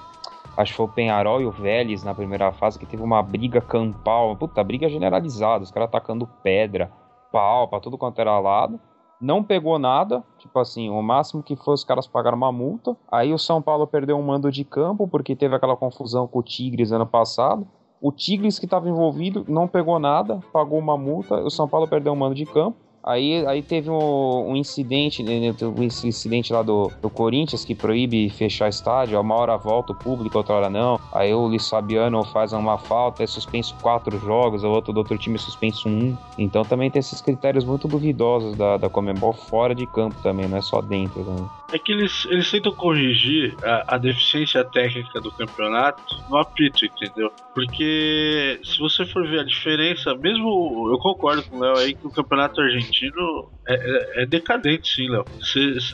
Acho 0.57 0.73
que 0.73 0.77
foi 0.77 0.85
o 0.85 0.89
Penharol 0.89 1.41
e 1.41 1.45
o 1.45 1.51
Vélez 1.51 2.03
na 2.03 2.13
primeira 2.13 2.51
fase, 2.51 2.77
que 2.77 2.85
teve 2.85 3.01
uma 3.01 3.21
briga 3.23 3.61
campal. 3.61 4.35
Puta, 4.35 4.63
briga 4.63 4.89
generalizada. 4.89 5.63
Os 5.63 5.71
caras 5.71 5.87
atacando 5.87 6.27
pedra, 6.43 6.91
pau, 7.31 7.67
pra 7.67 7.79
tudo 7.79 7.97
quanto 7.97 8.19
era 8.19 8.37
lado. 8.39 8.79
Não 9.19 9.43
pegou 9.43 9.77
nada, 9.77 10.23
tipo 10.39 10.57
assim, 10.57 10.89
o 10.89 10.99
máximo 11.01 11.43
que 11.43 11.55
foi 11.55 11.75
os 11.75 11.83
caras 11.83 12.07
pagaram 12.07 12.35
uma 12.35 12.51
multa. 12.51 12.97
Aí 13.11 13.31
o 13.31 13.37
São 13.37 13.61
Paulo 13.61 13.85
perdeu 13.85 14.17
um 14.17 14.23
mando 14.23 14.51
de 14.51 14.63
campo, 14.63 15.07
porque 15.07 15.35
teve 15.35 15.55
aquela 15.55 15.77
confusão 15.77 16.27
com 16.27 16.39
o 16.39 16.43
Tigres 16.43 16.91
ano 16.91 17.05
passado. 17.05 17.67
O 18.01 18.11
Tigres 18.11 18.57
que 18.57 18.65
estava 18.65 18.89
envolvido 18.89 19.45
não 19.47 19.67
pegou 19.67 19.99
nada, 19.99 20.39
pagou 20.51 20.79
uma 20.79 20.97
multa. 20.97 21.35
O 21.35 21.51
São 21.51 21.67
Paulo 21.67 21.87
perdeu 21.87 22.11
um 22.11 22.15
mando 22.15 22.33
de 22.33 22.47
campo. 22.47 22.77
Aí, 23.03 23.45
aí 23.47 23.61
teve 23.61 23.89
um, 23.89 24.51
um 24.51 24.55
incidente, 24.55 25.23
né, 25.23 25.53
teve 25.53 25.85
esse 25.85 26.07
incidente 26.07 26.53
lá 26.53 26.61
do, 26.61 26.91
do 27.01 27.09
Corinthians 27.09 27.65
que 27.65 27.73
proíbe 27.73 28.29
fechar 28.29 28.69
estádio. 28.69 29.19
Uma 29.19 29.35
hora 29.35 29.57
volta 29.57 29.91
o 29.91 29.95
público, 29.95 30.37
outra 30.37 30.55
hora 30.55 30.69
não. 30.69 30.99
Aí 31.11 31.33
o 31.33 31.47
Luiz 31.47 31.67
Fabiano 31.67 32.23
faz 32.25 32.53
uma 32.53 32.77
falta, 32.77 33.23
é 33.23 33.27
suspenso 33.27 33.75
quatro 33.81 34.19
jogos, 34.19 34.63
o 34.63 34.69
outro 34.69 34.93
do 34.93 34.97
outro 34.97 35.17
time 35.17 35.35
é 35.35 35.39
suspenso 35.39 35.89
um. 35.89 36.15
Então 36.37 36.63
também 36.63 36.91
tem 36.91 36.99
esses 36.99 37.21
critérios 37.21 37.65
muito 37.65 37.87
duvidosos 37.87 38.55
da, 38.55 38.77
da 38.77 38.89
Comembol 38.89 39.33
fora 39.33 39.73
de 39.73 39.87
campo 39.87 40.15
também, 40.21 40.47
não 40.47 40.57
é 40.57 40.61
só 40.61 40.81
dentro. 40.81 41.23
Né? 41.23 41.49
É 41.73 41.79
que 41.79 41.91
eles, 41.91 42.25
eles 42.25 42.49
tentam 42.51 42.71
corrigir 42.73 43.57
a, 43.63 43.95
a 43.95 43.97
deficiência 43.97 44.63
técnica 44.63 45.21
do 45.21 45.31
campeonato 45.31 46.01
no 46.29 46.37
apito, 46.37 46.85
entendeu? 46.85 47.31
Porque 47.53 48.59
se 48.63 48.79
você 48.79 49.05
for 49.05 49.27
ver 49.27 49.39
a 49.39 49.43
diferença, 49.43 50.13
mesmo 50.15 50.89
eu 50.91 50.97
concordo 50.99 51.43
com 51.43 51.57
o 51.57 51.59
Léo 51.61 51.77
aí 51.77 51.93
que 51.93 52.05
o 52.07 52.11
campeonato 52.11 52.59
argentino 52.61 53.49
é, 53.67 53.73
é- 54.19 54.23
é 54.23 54.25
decadente, 54.25 54.87
sim, 54.89 55.09
Léo. 55.09 55.25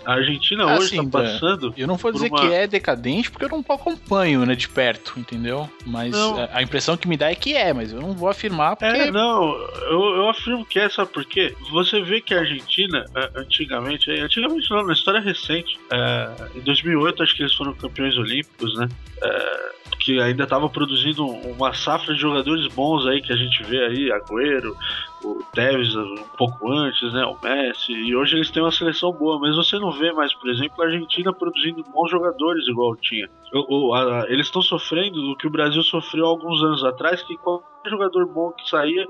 A 0.06 0.13
Argentina 0.13 0.63
Ah, 0.66 0.78
hoje 0.78 0.90
sim, 0.90 0.98
tá 0.98 1.04
Dan. 1.04 1.10
passando. 1.12 1.74
Eu 1.76 1.88
não 1.88 1.96
vou 1.98 2.12
dizer 2.12 2.30
uma- 2.30 2.40
que 2.40 2.54
é 2.54 2.66
decadente, 2.68 3.30
porque 3.30 3.46
eu 3.46 3.50
não 3.50 3.60
acompanho, 3.68 4.46
né, 4.46 4.56
de 4.56 4.70
perto, 4.70 5.13
entendeu? 5.20 5.70
Mas 5.86 6.16
a, 6.16 6.50
a 6.54 6.63
impressão 6.63 6.96
que 6.98 7.08
me 7.08 7.18
dá 7.18 7.30
é 7.32 7.36
que 7.36 7.56
é, 7.56 7.74
mas 7.74 7.92
eu 7.92 8.02
não 8.02 8.13
vou 8.13 8.30
afirmar 8.30 8.76
porque. 8.76 8.86
É, 8.98 9.12
não, 9.12 9.52
eu, 9.90 10.02
eu 10.16 10.30
afirmo 10.30 10.66
que 10.66 10.80
é, 10.80 10.90
sabe 10.90 11.12
por 11.12 11.26
quê? 11.26 11.54
Você 11.72 12.02
vê 12.02 12.22
que 12.22 12.34
a 12.34 12.40
Argentina, 12.40 13.04
antigamente, 13.36 14.10
antigamente 14.12 14.70
não, 14.70 14.86
na 14.86 14.94
história 14.94 15.20
recente, 15.20 15.66
eh, 15.91 16.49
em 16.56 16.62
2008 16.62 17.23
acho 17.23 17.36
que 17.36 17.43
eles 17.43 17.53
foram 17.53 17.73
campeões 17.73 18.17
olímpicos, 18.17 18.75
né? 18.77 18.88
Eh, 19.23 19.71
que 19.99 20.21
ainda 20.21 20.43
estava 20.43 20.69
produzindo 20.69 21.25
uma 21.25 21.73
safra 21.73 22.13
de 22.13 22.21
jogadores 22.21 22.67
bons 22.73 23.06
aí 23.08 23.21
que 23.21 23.34
a 23.34 23.36
gente 23.36 23.63
vê 23.63 23.84
aí, 23.86 24.12
Agüero, 24.12 24.75
o 25.23 25.43
Tevez 25.53 25.95
um 25.95 26.15
pouco 26.38 26.71
antes, 26.71 27.12
né? 27.13 27.25
O 27.25 27.38
Messi, 27.43 27.91
e 27.91 28.15
hoje 28.15 28.36
eles 28.36 28.51
têm 28.51 28.62
uma 28.62 28.71
seleção 28.71 29.12
boa, 29.12 29.39
mas 29.39 29.56
você 29.56 29.77
não 29.80 29.91
vê 29.91 30.12
mais, 30.13 30.34
por 30.36 30.49
exemplo, 30.49 30.82
a 30.82 30.86
Argentina 30.86 31.34
produzindo 31.34 31.84
bons 31.91 32.10
jogadores 32.12 32.67
igual 32.67 32.95
tinha. 32.97 33.27
O- 33.53 33.93
a- 33.93 34.25
eles 34.30 34.45
estão 34.47 34.62
sofrendo 34.62 35.19
do 35.21 35.36
que 35.36 35.47
o 35.47 35.51
Brasil 35.51 35.82
sofreu 35.84 36.25
alguns 36.27 36.62
anos 36.63 36.84
atrás, 36.84 37.21
que 37.23 37.36
qualquer 37.38 37.89
jogador 37.89 38.25
bom 38.27 38.51
que 38.51 38.69
saía, 38.69 39.06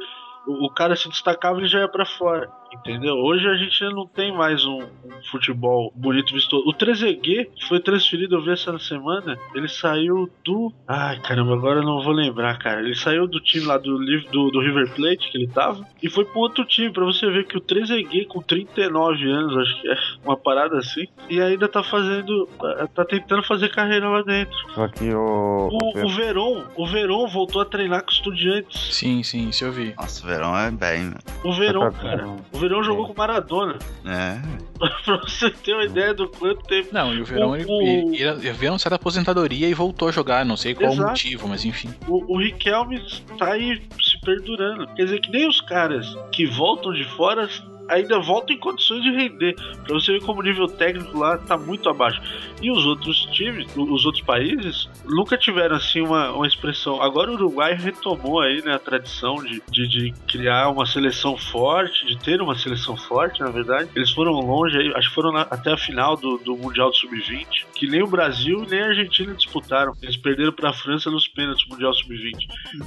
o, 0.48 0.66
o 0.68 0.70
cara 0.72 0.96
se 0.96 1.10
destacava 1.10 1.62
e 1.62 1.68
já 1.68 1.80
ia 1.80 1.88
pra 1.90 2.06
fora. 2.06 2.50
Entendeu? 2.74 3.16
Hoje 3.16 3.48
a 3.48 3.56
gente 3.56 3.84
não 3.94 4.06
tem 4.06 4.36
mais 4.36 4.66
um, 4.66 4.82
um 4.82 5.22
futebol 5.32 5.92
bonito 5.96 6.34
vistoso. 6.34 6.64
O 6.68 6.74
Trezeguet 6.74 7.50
que 7.56 7.66
foi 7.68 7.80
transferido, 7.80 8.36
eu 8.36 8.42
vi 8.42 8.52
essa 8.52 8.78
semana, 8.80 9.38
ele 9.54 9.68
saiu 9.68 10.30
do. 10.44 10.74
Ai 10.88 11.20
caramba, 11.22 11.54
agora 11.54 11.80
eu 11.80 11.86
não 11.86 12.02
vou 12.02 12.14
lembrar, 12.14 12.58
cara. 12.60 12.82
Ele 12.82 12.96
saiu 12.96 13.28
do 13.28 13.40
time 13.40 13.66
lá 13.66 13.78
do, 13.78 13.98
do, 13.98 14.52
do 14.52 14.60
River 14.60 14.94
Plate 14.94 15.32
que 15.32 15.38
ele 15.38 15.48
tava 15.48 15.86
e 16.02 16.10
foi 16.10 16.26
pra 16.26 16.38
um 16.38 16.42
outro 16.42 16.66
time. 16.66 16.92
Pra 16.92 17.06
você 17.06 17.30
ver 17.30 17.46
que 17.46 17.58
o 17.58 17.62
Trezeguet 17.62 18.26
com 18.26 18.42
39 18.42 19.30
anos, 19.30 19.58
acho 19.58 19.82
que 19.82 19.90
é 19.90 19.96
uma 20.26 20.38
parada 20.38 20.78
assim, 20.78 21.08
e 21.30 21.42
ainda 21.42 21.68
tá 21.68 21.84
fazendo. 21.84 22.48
tá 22.94 23.06
tentando 23.06 23.44
fazer 23.44 23.70
carreira 23.70 24.10
lá 24.10 24.22
dentro. 24.22 24.56
Só 24.74 24.88
que 24.88 25.14
o. 25.14 25.70
O, 25.72 26.06
o 26.06 26.10
Veron, 26.10 26.66
o 26.76 26.86
Veron 26.86 27.28
voltou 27.28 27.62
a 27.62 27.66
treinar 27.66 28.04
com 28.04 28.12
estudiantes. 28.12 28.96
Sim, 28.96 29.24
sim, 29.24 29.50
isso 29.50 29.66
eu 29.66 29.72
vi. 29.72 29.94
Nossa, 29.98 30.24
o 30.24 30.28
verão 30.28 30.58
é 30.58 30.72
bem, 30.72 31.06
né? 31.06 31.18
O 31.44 31.52
Veron, 31.54 31.92
cara. 31.92 32.28
O 32.58 32.60
Verão 32.60 32.84
jogou 32.84 33.08
com 33.08 33.14
Maradona. 33.14 33.78
É. 34.04 34.40
pra 35.06 35.18
você 35.18 35.52
ter 35.52 35.74
uma 35.74 35.86
ideia 35.86 36.14
do 36.14 36.28
quanto 36.28 36.64
tempo. 36.64 36.90
Não, 36.92 37.14
e 37.14 37.22
o 37.22 37.26
Verão, 37.26 37.56
ele, 37.56 37.66
O- 37.68 37.82
ele, 37.82 38.18
ele, 38.18 38.30
ele 38.30 38.52
veio 38.52 38.78
certa 38.80 38.96
aposentadoria 38.96 39.68
e 39.70 39.74
voltou 39.74 40.08
a 40.08 40.12
jogar, 40.12 40.44
não 40.44 40.58
sei 40.58 40.74
qual 40.74 40.92
o 40.92 40.96
motivo, 40.96 41.48
mas 41.48 41.64
enfim. 41.66 41.94
O, 42.08 42.34
o 42.36 42.40
Riquelme 42.40 43.00
tá 43.38 43.54
aí 43.54 43.82
se 44.02 44.20
perdurando. 44.22 44.88
Quer 44.96 45.04
dizer 45.06 45.22
que 45.22 45.30
nem 45.32 45.48
os 45.48 45.62
caras 45.62 46.08
que 46.32 46.46
voltam 46.48 46.92
de 46.94 47.04
fora 47.04 47.48
ainda 47.90 48.20
voltam 48.20 48.56
em 48.56 48.60
condições 48.60 49.02
de 49.04 49.12
render. 49.12 49.56
Pra 49.84 49.94
você 49.94 50.14
ver 50.14 50.22
como 50.24 50.40
o 50.40 50.44
nível 50.44 50.68
técnico 50.68 51.18
lá 51.18 51.38
tá 51.38 51.58
muito 51.58 51.90
abaixo. 51.90 52.22
E 52.62 52.72
os 52.72 52.86
outros 52.86 53.26
times, 53.32 53.68
os 53.76 54.06
outros 54.06 54.24
países, 54.24 54.90
nunca 55.06 55.38
tiveram 55.38 55.76
assim 55.76 56.02
uma, 56.02 56.32
uma 56.32 56.48
expressão. 56.48 57.02
Agora 57.02 57.32
o 57.32 57.36
Uruguai 57.36 57.74
retomou 57.76 58.42
aí 58.42 58.62
né, 58.64 58.74
a 58.74 58.80
tradição 58.80 59.36
de, 59.36 59.62
de, 59.72 59.88
de 59.88 60.14
criar 60.28 60.70
uma 60.70 60.86
seleção 60.86 61.38
forte, 61.38 62.06
de 62.08 62.18
ter 62.18 62.42
uma 62.42 62.56
seleção 62.58 62.98
forte, 62.98 63.40
na 63.42 63.50
verdade. 63.52 63.90
Eles 63.96 64.12
foram 64.12 64.32
longe 64.34 64.78
aí, 64.78 64.92
acho 64.96 65.10
que 65.10 65.16
foram 65.16 65.32
na- 65.32 65.42
até 65.50 65.72
a 65.74 65.78
final 65.78 66.16
do, 66.18 66.38
do 66.40 66.58
Mundial 66.58 66.90
do 66.90 66.96
Sub-20, 66.96 67.46
que 67.76 67.88
nem 67.88 68.02
o 68.04 68.08
Brasil 68.08 68.66
nem 68.70 68.82
a 68.82 68.88
Argentina 68.88 69.34
disputaram. 69.34 69.94
Eles 70.02 70.18
perderam 70.18 70.52
pra 70.52 70.74
França 70.74 71.10
nos 71.12 71.28
pênaltis 71.28 71.68
Mundial 71.70 71.94
Sub-20. 71.94 72.34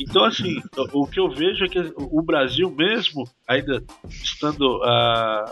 Então, 0.01 0.25
assim, 0.25 0.61
o, 0.93 1.05
o 1.05 1.07
que 1.07 1.21
eu 1.21 1.31
vejo 1.31 1.65
é 1.65 1.69
que 1.69 1.79
o 1.97 2.23
Brasil 2.23 2.71
mesmo, 2.77 3.25
ainda 3.49 3.83
estando 4.09 4.83
ah, 4.91 5.45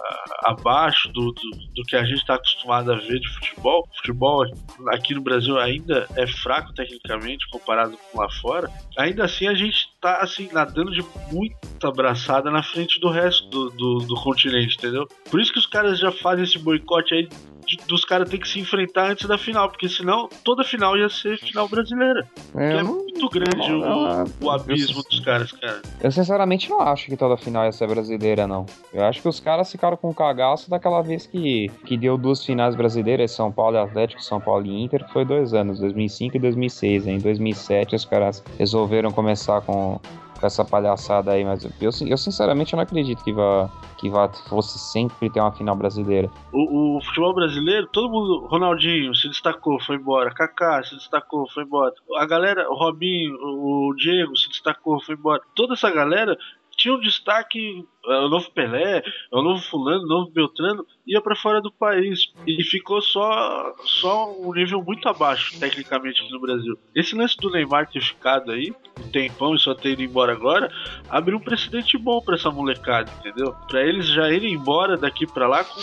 abaixo 0.47 1.09
do, 1.13 1.33
do, 1.33 1.51
do 1.75 1.83
que 1.87 1.97
a 1.97 2.05
gente 2.05 2.19
está 2.19 2.35
acostumado 2.35 2.93
a 2.93 2.97
ver 2.97 3.21
de 3.21 3.29
futebol, 3.35 3.89
futebol 3.97 4.45
aqui 4.89 5.15
no 5.15 5.21
Brasil 5.21 5.59
ainda 5.59 6.07
é 6.17 6.27
fraco 6.27 6.73
tecnicamente 6.75 7.49
comparado 7.51 7.97
com 7.97 8.21
lá 8.21 8.29
fora, 8.41 8.71
ainda 8.97 9.25
assim 9.25 9.47
a 9.47 9.55
gente 9.55 9.89
tá 10.01 10.19
assim, 10.19 10.49
nadando 10.53 10.91
de 10.93 11.05
muita 11.33 11.89
abraçada 11.89 12.51
na 12.51 12.63
frente 12.63 13.01
do 13.01 13.11
resto 13.11 13.49
do, 13.49 13.71
do, 13.71 13.99
do 13.99 14.15
continente, 14.17 14.77
entendeu? 14.77 15.07
Por 15.31 15.41
isso 15.41 15.53
que 15.53 15.59
os 15.59 15.67
caras 15.67 15.99
já 15.99 16.11
fazem 16.11 16.45
esse 16.45 16.59
boicote 16.59 17.15
aí 17.15 17.29
de- 17.69 17.77
dos 17.87 18.05
caras 18.05 18.29
ter 18.29 18.39
que 18.39 18.49
se 18.49 18.59
enfrentar 18.59 19.11
antes 19.11 19.27
da 19.29 19.37
final, 19.39 19.69
porque 19.69 19.89
senão 19.89 20.29
toda 20.43 20.65
final 20.65 20.97
ia 20.97 21.09
ser 21.09 21.39
final 21.39 21.69
brasileira. 21.69 22.27
Que 22.53 22.59
é 22.59 22.83
não- 22.83 22.95
muito 22.95 23.29
grande 23.29 23.57
não, 23.71 23.79
o, 23.79 23.81
não, 23.81 24.25
o 24.41 24.51
abismo 24.51 25.01
eu- 25.01 25.05
dos 25.11 25.21
caras, 25.21 25.53
cara. 25.53 25.83
eu 26.01 26.11
sinceramente 26.11 26.71
não 26.71 26.81
acho 26.81 27.07
que 27.07 27.17
toda 27.17 27.37
final 27.37 27.65
ia 27.65 27.73
ser 27.73 27.87
brasileira, 27.89 28.47
não. 28.47 28.65
Eu 28.93 29.05
acho 29.05 29.21
que 29.21 29.29
os 29.29 29.39
caras 29.41 29.71
ficaram 29.71 29.97
com 29.97 30.13
cagaço 30.15 30.71
daquela 30.71 31.03
vez 31.03 31.27
que, 31.27 31.69
que 31.85 31.97
deu 31.97 32.17
duas 32.17 32.45
finais 32.45 32.75
brasileiras, 32.75 33.31
São 33.33 33.53
Paulo 33.53 33.77
e 33.77 33.81
Atlético, 33.81 34.23
São 34.23 34.41
Paulo 34.41 34.65
e 34.67 34.83
Inter, 34.83 35.05
que 35.05 35.13
foi 35.13 35.25
dois 35.25 35.53
anos, 35.53 35.79
2005 35.81 36.37
e 36.37 36.41
2006. 36.41 37.07
Em 37.07 37.19
2007 37.19 37.95
os 37.97 38.05
caras 38.05 38.43
resolveram 38.59 39.11
começar 39.11 39.61
com, 39.61 40.01
com 40.39 40.47
essa 40.47 40.65
palhaçada 40.65 41.33
aí, 41.33 41.45
mas 41.45 41.65
eu, 41.65 41.91
eu 42.07 42.17
sinceramente 42.17 42.75
não 42.75 42.83
acredito 42.83 43.23
que 43.25 43.33
vá, 43.33 43.69
que 43.97 44.09
vá 44.09 44.29
fosse 44.49 44.79
sempre 44.79 45.29
ter 45.29 45.41
uma 45.41 45.53
final 45.53 45.77
brasileira. 45.77 46.31
O, 46.53 46.97
o 46.97 47.01
futebol 47.03 47.35
brasileiro, 47.35 47.87
todo 47.89 48.11
mundo, 48.11 48.47
Ronaldinho 48.47 49.15
se 49.15 49.29
destacou, 49.29 49.81
foi 49.81 49.97
embora. 49.97 50.31
Kaká 50.31 50.83
se 50.83 50.95
destacou, 50.95 51.49
foi 51.49 51.65
embora. 51.65 51.93
A 52.17 52.27
galera, 52.27 52.71
o 52.71 52.75
Robinho, 52.75 53.35
o 53.35 53.95
Diego 53.97 54.37
se 54.37 54.49
destacou, 54.49 55.01
foi 55.01 55.15
embora. 55.15 55.43
Toda 55.55 55.75
essa 55.75 55.91
galera 55.91 56.37
tinha 56.79 56.95
um 56.95 57.01
destaque, 57.01 57.85
é, 58.07 58.19
o 58.21 58.29
novo 58.29 58.51
Pelé, 58.53 58.99
é 58.99 59.37
o 59.37 59.43
novo 59.43 59.61
fulano, 59.61 60.05
o 60.05 60.07
novo 60.07 60.31
Beltrano, 60.31 60.87
ia 61.05 61.21
pra 61.21 61.35
fora 61.35 61.61
do 61.61 61.73
país. 61.73 62.33
E 62.47 62.63
ficou 62.63 63.03
só, 63.03 63.75
só 63.85 64.33
um 64.41 64.55
nível 64.55 64.83
muito 64.83 65.09
abaixo, 65.09 65.59
tecnicamente, 65.59 66.23
aqui 66.23 66.31
no 66.31 66.41
Brasil. 66.41 66.79
Esse 66.95 67.17
lance 67.17 67.37
do 67.37 67.51
Neymar 67.51 67.91
ter 67.91 68.01
ficado 68.01 68.53
aí, 68.53 68.73
um 68.99 69.11
tempão 69.11 69.55
e 69.55 69.59
só 69.59 69.75
ter 69.75 69.91
ido 69.91 70.03
embora 70.03 70.33
agora, 70.33 70.73
abriu 71.11 71.37
um 71.37 71.43
precedente 71.43 71.99
bom 71.99 72.21
pra 72.21 72.37
essa 72.37 72.51
molecada, 72.51 73.11
entendeu? 73.19 73.55
Pra 73.67 73.83
eles 73.83 74.07
já 74.07 74.31
irem 74.31 74.55
embora 74.55 74.97
daqui 74.97 75.27
pra 75.27 75.49
lá 75.49 75.65
com 75.65 75.81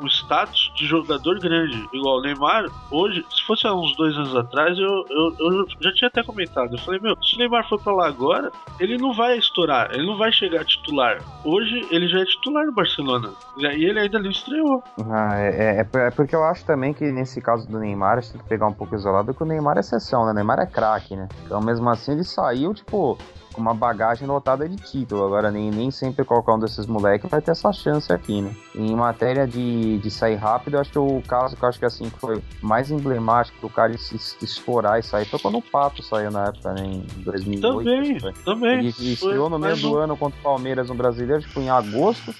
um 0.00 0.06
status 0.06 0.72
de 0.76 0.86
jogador 0.86 1.38
grande, 1.40 1.88
igual 1.92 2.18
o 2.18 2.22
Neymar, 2.22 2.66
hoje, 2.90 3.24
se 3.30 3.44
fosse 3.46 3.66
há 3.66 3.74
uns 3.74 3.96
dois 3.96 4.14
anos 4.16 4.34
atrás, 4.36 4.78
eu, 4.78 5.04
eu, 5.10 5.34
eu 5.38 5.66
já 5.80 5.92
tinha 5.94 6.08
até 6.08 6.22
comentado. 6.22 6.72
Eu 6.72 6.78
falei, 6.78 7.00
meu, 7.00 7.16
se 7.22 7.34
o 7.36 7.38
Neymar 7.38 7.68
for 7.68 7.80
pra 7.80 7.92
lá 7.92 8.06
agora, 8.06 8.50
ele 8.78 8.96
não 8.96 9.12
vai 9.12 9.36
estourar, 9.38 9.90
ele 9.92 10.06
não 10.06 10.16
vai 10.16 10.30
chegar 10.32 10.64
titular. 10.64 11.18
Hoje 11.44 11.86
ele 11.90 12.08
já 12.08 12.20
é 12.20 12.24
titular 12.24 12.64
no 12.66 12.72
Barcelona. 12.72 13.30
E 13.56 13.64
ele 13.84 13.98
ainda 14.00 14.18
não 14.18 14.30
estreou. 14.30 14.82
Ah, 15.10 15.38
é, 15.38 15.48
é- 15.48 15.80
é 15.80 15.88
é 16.08 16.10
porque 16.10 16.34
eu 16.34 16.44
acho 16.44 16.64
também 16.64 16.92
que 16.94 17.04
nesse 17.10 17.40
caso 17.40 17.68
do 17.68 17.78
Neymar, 17.78 18.18
a 18.18 18.20
gente 18.20 18.32
tem 18.32 18.40
que 18.42 18.48
pegar 18.48 18.66
um 18.66 18.72
pouco 18.72 18.94
isolado, 18.94 19.34
que 19.34 19.42
o 19.42 19.46
Neymar 19.46 19.76
é 19.76 19.80
exceção, 19.80 20.24
né? 20.24 20.30
O 20.30 20.34
Neymar 20.34 20.58
é 20.60 20.66
craque, 20.66 21.16
né? 21.16 21.28
Então, 21.44 21.60
mesmo 21.60 21.88
assim, 21.90 22.12
ele 22.12 22.24
saiu, 22.24 22.72
tipo, 22.72 23.18
com 23.58 23.62
uma 23.62 23.74
bagagem 23.74 24.26
lotada 24.26 24.68
de 24.68 24.76
título. 24.76 25.24
Agora, 25.26 25.50
nem, 25.50 25.68
nem 25.70 25.90
sempre 25.90 26.24
qualquer 26.24 26.52
um 26.52 26.58
desses 26.60 26.86
moleques 26.86 27.28
vai 27.28 27.42
ter 27.42 27.50
essa 27.50 27.72
chance 27.72 28.12
aqui, 28.12 28.40
né? 28.40 28.54
Em 28.74 28.94
matéria 28.94 29.46
de, 29.46 29.98
de 29.98 30.10
sair 30.10 30.36
rápido, 30.36 30.74
eu 30.74 30.80
acho 30.80 30.90
que 30.92 30.98
o 30.98 31.20
caso 31.26 31.56
que 31.56 31.64
eu 31.64 31.68
acho 31.68 31.78
que 31.78 31.84
assim 31.84 32.08
foi 32.08 32.40
mais 32.62 32.90
emblemático 32.90 33.60
do 33.60 33.68
cara 33.68 33.96
se 33.98 34.16
estourar 34.40 35.00
e 35.00 35.02
sair 35.02 35.24
foi 35.24 35.38
quando 35.40 35.58
o 35.58 35.62
Pato 35.62 36.02
saiu 36.02 36.30
na 36.30 36.46
época, 36.46 36.72
né? 36.72 36.84
Em 36.86 37.00
2008. 37.22 37.78
Também, 37.84 38.18
também. 38.44 38.78
Ele 38.78 38.88
estreou 39.12 39.50
no 39.50 39.58
meio 39.58 39.76
do 39.76 39.92
um- 39.92 39.96
ano 39.98 40.16
contra 40.16 40.38
o 40.38 40.42
Palmeiras 40.42 40.88
no 40.88 40.94
Brasileiro, 40.94 41.42
tipo, 41.42 41.60
em 41.60 41.68
agosto. 41.68 42.32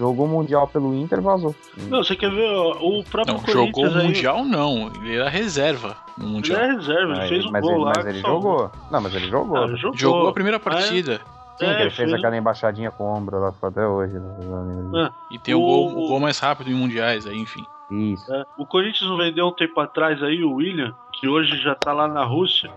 Jogou 0.00 0.24
o 0.24 0.28
Mundial 0.28 0.66
pelo 0.66 0.94
Inter 0.94 1.18
e 1.18 1.22
vazou. 1.22 1.54
Não, 1.88 2.02
você 2.02 2.16
quer 2.16 2.30
ver 2.30 2.48
ó, 2.56 2.70
o 2.80 3.04
próprio 3.04 3.34
Não, 3.36 3.46
jogou 3.46 3.68
o 3.68 3.72
Corinthians 3.72 3.96
aí, 3.96 4.06
Mundial 4.06 4.44
não, 4.46 4.90
ele 4.96 5.16
era 5.16 5.28
reserva 5.28 5.94
no 6.16 6.24
Ele 6.24 6.32
Mundial. 6.32 6.58
é 6.60 6.72
reserva, 6.72 7.12
ele 7.18 7.28
fez 7.28 7.44
um 7.44 7.50
mas 7.50 7.60
gol 7.62 7.72
ele, 7.74 7.84
lá. 7.84 7.92
mas 7.96 8.06
ele 8.06 8.20
jogou. 8.20 8.70
Não, 8.90 9.00
mas 9.02 9.14
ele 9.14 9.28
jogou. 9.28 9.56
Ah, 9.58 9.66
jogou. 9.76 9.98
Jogou 9.98 10.28
a 10.28 10.32
primeira 10.32 10.58
partida. 10.58 11.20
Sim, 11.58 11.66
É, 11.66 11.74
que 11.74 11.80
ele 11.82 11.90
fez 11.90 11.94
fez- 12.08 12.14
aquela 12.14 12.34
embaixadinha 12.34 12.90
com 12.90 13.04
o 13.04 13.14
ombro 13.14 13.38
lá 13.38 13.52
ficou 13.52 13.68
até 13.68 13.86
hoje. 13.86 14.14
Né? 14.14 15.10
E 15.30 15.38
tem 15.38 15.54
o, 15.54 15.58
O- 15.60 15.66
gol, 15.66 16.04
o 16.04 16.08
gol 16.08 16.20
mais 16.20 16.38
rápido 16.38 16.70
em 16.70 16.74
mundiais, 16.74 17.26
aí, 17.26 17.36
enfim. 17.38 17.62
Isso. 17.90 18.32
É, 18.32 18.44
O 18.56 18.64
Corinthians 18.64 19.10
não 19.10 19.18
vendeu 19.18 19.46
um 19.48 19.52
tempo 19.52 19.78
atrás 19.80 20.22
aí 20.22 20.42
o 20.42 20.54
William, 20.54 20.94
que 21.12 21.28
hoje 21.28 21.58
já 21.58 21.74
tá 21.74 21.92
lá 21.92 22.08
na 22.08 22.24
Rússia. 22.24 22.70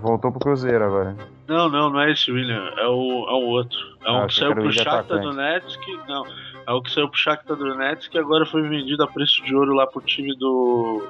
Voltou 0.00 0.30
pro 0.30 0.40
Cruzeiro 0.40 0.84
agora. 0.84 1.16
Não, 1.48 1.68
não, 1.68 1.90
não 1.90 2.00
é 2.00 2.12
esse 2.12 2.30
William, 2.30 2.70
é 2.76 2.86
o, 2.86 3.26
é 3.28 3.32
o 3.32 3.46
outro. 3.48 3.78
É 4.04 4.08
Ah, 4.10 4.24
um 4.24 4.26
que 4.26 4.34
saiu 4.34 4.46
que 4.48 4.52
era 4.52 4.60
o 4.60 4.64
pro 4.64 4.72
Shakhtar 4.72 4.98
atacante. 5.00 5.24
Donetsk, 5.26 5.80
não. 6.08 6.24
É 6.66 6.72
o 6.72 6.80
que 6.82 6.90
saiu 6.90 7.08
pro 7.08 7.18
Shakhtar 7.18 7.56
Donetsk 7.56 8.14
e 8.14 8.18
agora 8.18 8.46
foi 8.46 8.62
vendido 8.62 9.02
a 9.02 9.06
preço 9.08 9.42
de 9.44 9.54
ouro 9.54 9.74
lá 9.74 9.86
pro 9.86 10.00
time 10.00 10.34
do 10.36 11.02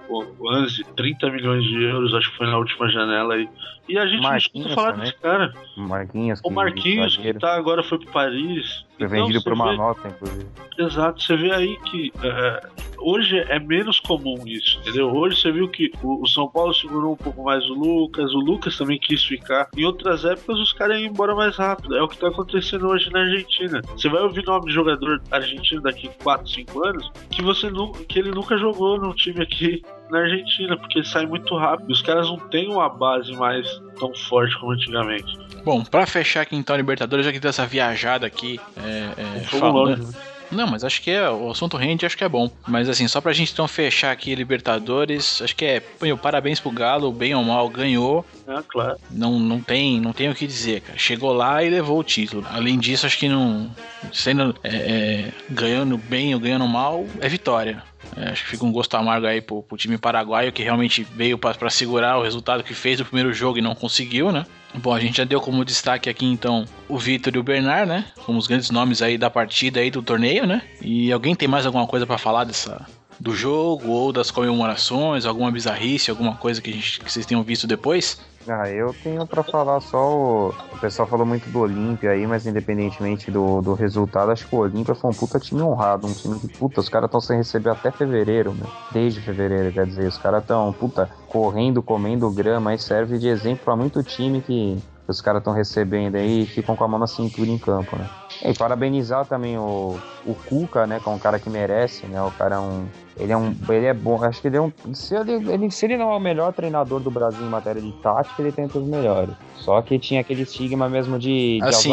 Anzi, 0.51 0.85
30 0.97 1.31
milhões 1.31 1.63
de 1.65 1.83
euros, 1.85 2.15
acho 2.15 2.31
que 2.31 2.37
foi 2.39 2.47
na 2.47 2.57
última 2.59 2.89
janela 2.89 3.35
aí. 3.35 3.49
E 3.89 3.99
a 3.99 4.07
gente 4.07 4.23
Marquinhos 4.23 4.55
não 4.55 4.61
escuta 4.61 4.75
falar 4.75 4.93
também. 4.93 5.07
desse 5.11 5.21
cara. 5.21 5.55
Marquinhos. 5.77 6.41
O 6.41 6.49
que- 6.49 6.55
Marquinhos, 6.55 7.17
que 7.17 7.35
tá 7.35 7.55
agora 7.55 7.83
foi 7.83 7.99
pro 7.99 8.11
Paris. 8.13 8.85
Foi 8.99 9.07
Então, 9.07 9.27
vendido 9.27 9.43
por 9.43 9.53
uma 9.55 9.71
vê- 9.71 9.77
nota, 9.77 10.09
inclusive. 10.09 10.47
Exato, 10.79 11.23
você 11.23 11.37
vê 11.37 11.53
aí 11.53 11.77
que 11.87 12.13
é, 12.23 12.61
hoje 12.99 13.37
é 13.39 13.59
menos 13.59 13.99
comum 13.99 14.37
isso, 14.47 14.79
entendeu? 14.81 15.11
Hoje 15.13 15.41
você 15.41 15.51
viu 15.51 15.69
que 15.69 15.91
o, 16.03 16.23
o 16.23 16.27
São 16.29 16.49
Paulo 16.49 16.73
segurou 16.73 17.13
um 17.15 17.17
pouco 17.17 17.43
mais 17.43 17.65
o 17.69 17.75
Lucas, 17.75 18.33
o 18.33 18.39
Lucas 18.39 18.77
também 18.79 18.99
quis 18.99 19.25
ficar. 19.25 19.69
Em 19.77 19.85
outras 19.85 20.25
épocas 20.25 20.59
os 20.61 20.73
caras 20.73 20.99
iam 21.01 21.11
embora 21.11 21.35
mais 21.35 21.57
rápido. 21.57 21.97
É 21.97 22.03
o 22.03 22.07
que 22.09 22.17
tá 22.19 22.29
acontecendo 22.29 22.87
hoje 22.87 23.11
na 23.11 23.21
Argentina. 23.21 23.81
Você 23.97 24.09
vai 24.09 24.23
ouvir 24.23 24.45
nome 24.45 24.67
de 24.67 24.73
jogador 24.73 25.21
argentino 25.31 25.81
daqui 25.83 26.09
4, 26.23 26.49
5 26.49 26.87
anos 26.87 27.11
que 27.31 27.43
você 27.43 27.69
nu- 27.71 27.93
que 27.93 28.19
ele 28.19 28.31
nunca 28.31 28.57
jogou 28.57 28.99
num 29.01 29.15
time 29.15 29.43
aqui 29.43 29.83
na 30.11 30.21
Argentina, 30.21 30.77
porque 30.77 30.99
ele 31.01 31.07
sai 31.07 31.27
muito 31.27 31.57
rápido. 31.57 31.91
Os 31.91 32.03
caras 32.03 32.29
não 32.29 32.37
têm 32.37 32.69
uma 32.71 32.89
base 32.89 33.33
mais 33.33 33.67
tão 33.99 34.15
forte 34.15 34.57
como 34.61 34.73
antigamente. 34.73 35.33
Bom, 35.65 35.85
pra 35.85 36.07
fechar 36.07 36.43
aqui 36.43 36.57
então 36.57 36.75
a 36.75 36.77
Libertadores, 36.77 37.25
já 37.25 37.33
que 37.33 37.39
deu 37.39 37.51
essa 37.51 37.67
viajada 37.67 38.27
aqui, 38.27 38.59
é, 38.77 39.39
é, 39.39 39.45
falando- 39.45 39.97
né? 40.09 40.13
Não, 40.51 40.67
mas 40.67 40.85
acho 40.85 41.01
que 41.01 41.11
é, 41.11 41.31
o 41.31 41.51
assunto 41.51 41.79
rende, 41.79 42.05
acho 42.05 42.17
que 42.17 42.25
é 42.25 42.29
bom. 42.29 42.51
Mas 42.69 42.87
assim, 42.87 43.09
só 43.09 43.23
pra 43.23 43.33
gente 43.33 43.53
então 43.53 43.67
fechar 43.67 44.13
aqui 44.13 44.35
Libertadores, 44.35 45.41
acho 45.41 45.57
que 45.57 45.65
é, 45.65 45.83
meu, 46.03 46.19
parabéns 46.19 46.61
pro 46.61 46.71
Galo, 46.71 47.11
bem 47.11 47.35
ou 47.35 47.43
mal 47.43 47.67
ganhou. 47.71 48.23
Ah, 48.47 48.63
claro. 48.69 48.97
Não, 49.11 49.39
não 49.39 49.61
tem, 49.63 49.99
não 49.99 50.13
tem 50.13 50.29
o 50.29 50.35
que 50.35 50.47
dizer, 50.47 50.83
cara. 50.83 50.99
Chegou 50.99 51.33
lá 51.33 51.63
e 51.65 51.71
levou 51.71 51.99
o 51.99 52.05
título. 52.05 52.45
Além 52.51 52.79
disso, 52.79 53.07
acho 53.07 53.17
que 53.19 53.31
não 53.31 53.71
sendo 54.13 54.55
é, 54.63 54.69
é, 54.77 55.33
ganhando 55.49 55.97
bem 55.97 56.35
ou 56.35 56.41
ganhando 56.41 56.69
mal, 56.69 57.07
é 57.21 57.29
vitória. 57.31 57.83
É, 58.15 58.29
acho 58.29 58.43
que 58.45 58.51
fica 58.51 58.65
um 58.67 58.73
gosto 58.73 58.95
amargo 58.95 59.27
aí 59.27 59.41
pro, 59.41 59.63
pro 59.63 59.79
time 59.79 59.97
paraguaio 59.97 60.53
que 60.53 60.63
realmente 60.63 61.03
veio 61.03 61.39
pra 61.39 61.71
segurar 61.71 62.19
o 62.19 62.23
resultado 62.23 62.63
que 62.63 62.75
fez 62.75 62.99
no 62.99 63.07
primeiro 63.07 63.33
jogo 63.33 63.59
e 63.59 63.63
não 63.63 63.75
conseguiu, 63.75 64.31
né? 64.31 64.45
Bom, 64.75 64.93
a 64.93 65.01
gente 65.01 65.19
já 65.19 65.25
deu 65.25 65.41
como 65.41 65.65
destaque 65.65 66.09
aqui 66.09 66.27
então 66.27 66.65
o 66.89 66.99
Vitor 66.99 67.35
e 67.35 67.39
o 67.39 67.43
Bernard, 67.43 67.89
né? 67.89 68.07
Como 68.25 68.39
os 68.39 68.47
grandes 68.47 68.71
nomes 68.71 69.03
aí 69.03 69.19
da 69.19 69.29
partida 69.29 69.81
aí 69.81 69.91
do 69.91 70.03
torneio, 70.03 70.47
né? 70.47 70.63
E 70.81 71.13
alguém 71.13 71.35
tem 71.35 71.47
mais 71.47 71.67
alguma 71.67 71.87
coisa 71.87 72.07
pra 72.07 72.17
falar 72.17 72.45
dessa 72.45 72.87
do 73.21 73.35
jogo 73.35 73.89
ou 73.89 74.13
das 74.13 74.31
comemorações, 74.31 75.27
alguma 75.27 75.51
bizarrice, 75.51 76.11
alguma 76.11 76.35
coisa 76.35 76.61
que, 76.61 76.73
gente, 76.73 77.01
que 77.01 77.13
vocês 77.13 77.25
tenham 77.25 77.43
visto 77.43 77.67
depois? 77.69 78.21
Ah, 78.49 78.69
eu 78.69 78.93
tenho 79.03 79.27
pra 79.27 79.43
falar 79.43 79.81
só 79.81 80.11
o... 80.11 80.49
o 80.49 80.79
pessoal 80.81 81.07
falou 81.07 81.25
muito 81.25 81.49
do 81.51 81.61
Olímpia 81.61 82.11
aí, 82.11 82.27
mas 82.27 82.47
independentemente 82.47 83.31
do, 83.31 83.61
do 83.61 83.75
resultado, 83.75 84.33
acho 84.33 84.49
que 84.49 84.55
o 84.55 84.59
Olímpia 84.59 84.95
foi 84.95 85.11
um 85.11 85.15
puta 85.15 85.39
time 85.39 85.63
honrado, 85.63 86.07
um 86.07 86.13
time 86.13 86.39
que, 86.41 86.49
puta, 86.49 86.81
os 86.81 86.89
caras 86.89 87.07
estão 87.07 87.21
sem 87.21 87.37
receber 87.37 87.71
até 87.71 87.91
fevereiro, 87.91 88.53
né? 88.53 88.67
Desde 88.91 89.21
fevereiro, 89.21 89.73
quer 89.73 89.87
dizer, 89.87 90.09
os 90.09 90.19
caras 90.19 90.43
estão, 90.43 90.73
puta, 90.73 91.09
correndo, 91.29 91.83
comendo 91.83 92.31
grama, 92.31 92.71
aí 92.71 92.79
serve 92.79 93.19
de 93.19 93.29
exemplo 93.29 93.65
pra 93.65 93.77
muito 93.77 94.03
time 94.03 94.41
que 94.41 94.83
os 95.07 95.21
caras 95.21 95.41
estão 95.41 95.53
recebendo 95.53 96.17
aí 96.17 96.43
e 96.43 96.47
ficam 96.47 96.75
com 96.75 96.85
a 96.85 96.89
mão 96.89 96.99
na 96.99 97.07
cintura 97.07 97.49
em 97.49 97.59
campo, 97.59 97.97
né? 97.97 98.09
E 98.45 98.53
parabenizar 98.55 99.25
também 99.27 99.57
o, 99.57 99.99
o 100.27 100.35
Cuca, 100.35 100.87
né? 100.87 100.99
Que 101.01 101.09
é 101.09 101.13
um 101.13 101.19
cara 101.19 101.39
que 101.39 101.49
merece, 101.49 102.07
né? 102.07 102.21
O 102.23 102.31
cara 102.33 102.57
é 102.57 102.59
um. 102.59 102.87
Ele 103.17 103.33
é 103.33 103.37
um. 103.37 103.55
Ele 103.69 103.87
é 103.87 103.95
bom. 103.95 104.23
Acho 104.25 104.41
que 104.41 104.49
ele 104.49 104.57
é 104.57 104.61
um. 104.61 104.73
Se 104.95 105.15
ele, 105.15 105.33
ele- 105.51 105.71
se 105.71 105.85
ele 105.87 105.97
não 105.97 106.11
é 106.13 106.17
o 106.17 106.21
melhor 106.21 106.53
treinador 106.53 107.01
do 107.01 107.11
Brasil 107.11 107.45
em 107.45 107.49
matéria 107.49 107.81
de 107.81 107.93
tática, 107.93 108.41
ele 108.43 108.53
tem 108.53 108.65
entre 108.65 108.79
os 108.79 108.87
melhores. 108.87 109.35
Só 109.57 109.81
que 109.81 109.97
tinha 109.99 110.21
aquele 110.21 110.43
estigma 110.43 110.89
mesmo 110.89 111.19
de, 111.21 111.59
de 111.61 111.65
Assim, 111.69 111.89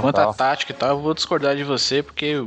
quanto 0.00 0.18
à 0.18 0.32
tática 0.32 0.72
e 0.72 0.74
tal, 0.74 0.90
eu 0.90 1.00
vou 1.00 1.12
discordar 1.12 1.54
de 1.54 1.62
você, 1.64 2.02
porque 2.02 2.36
o, 2.36 2.44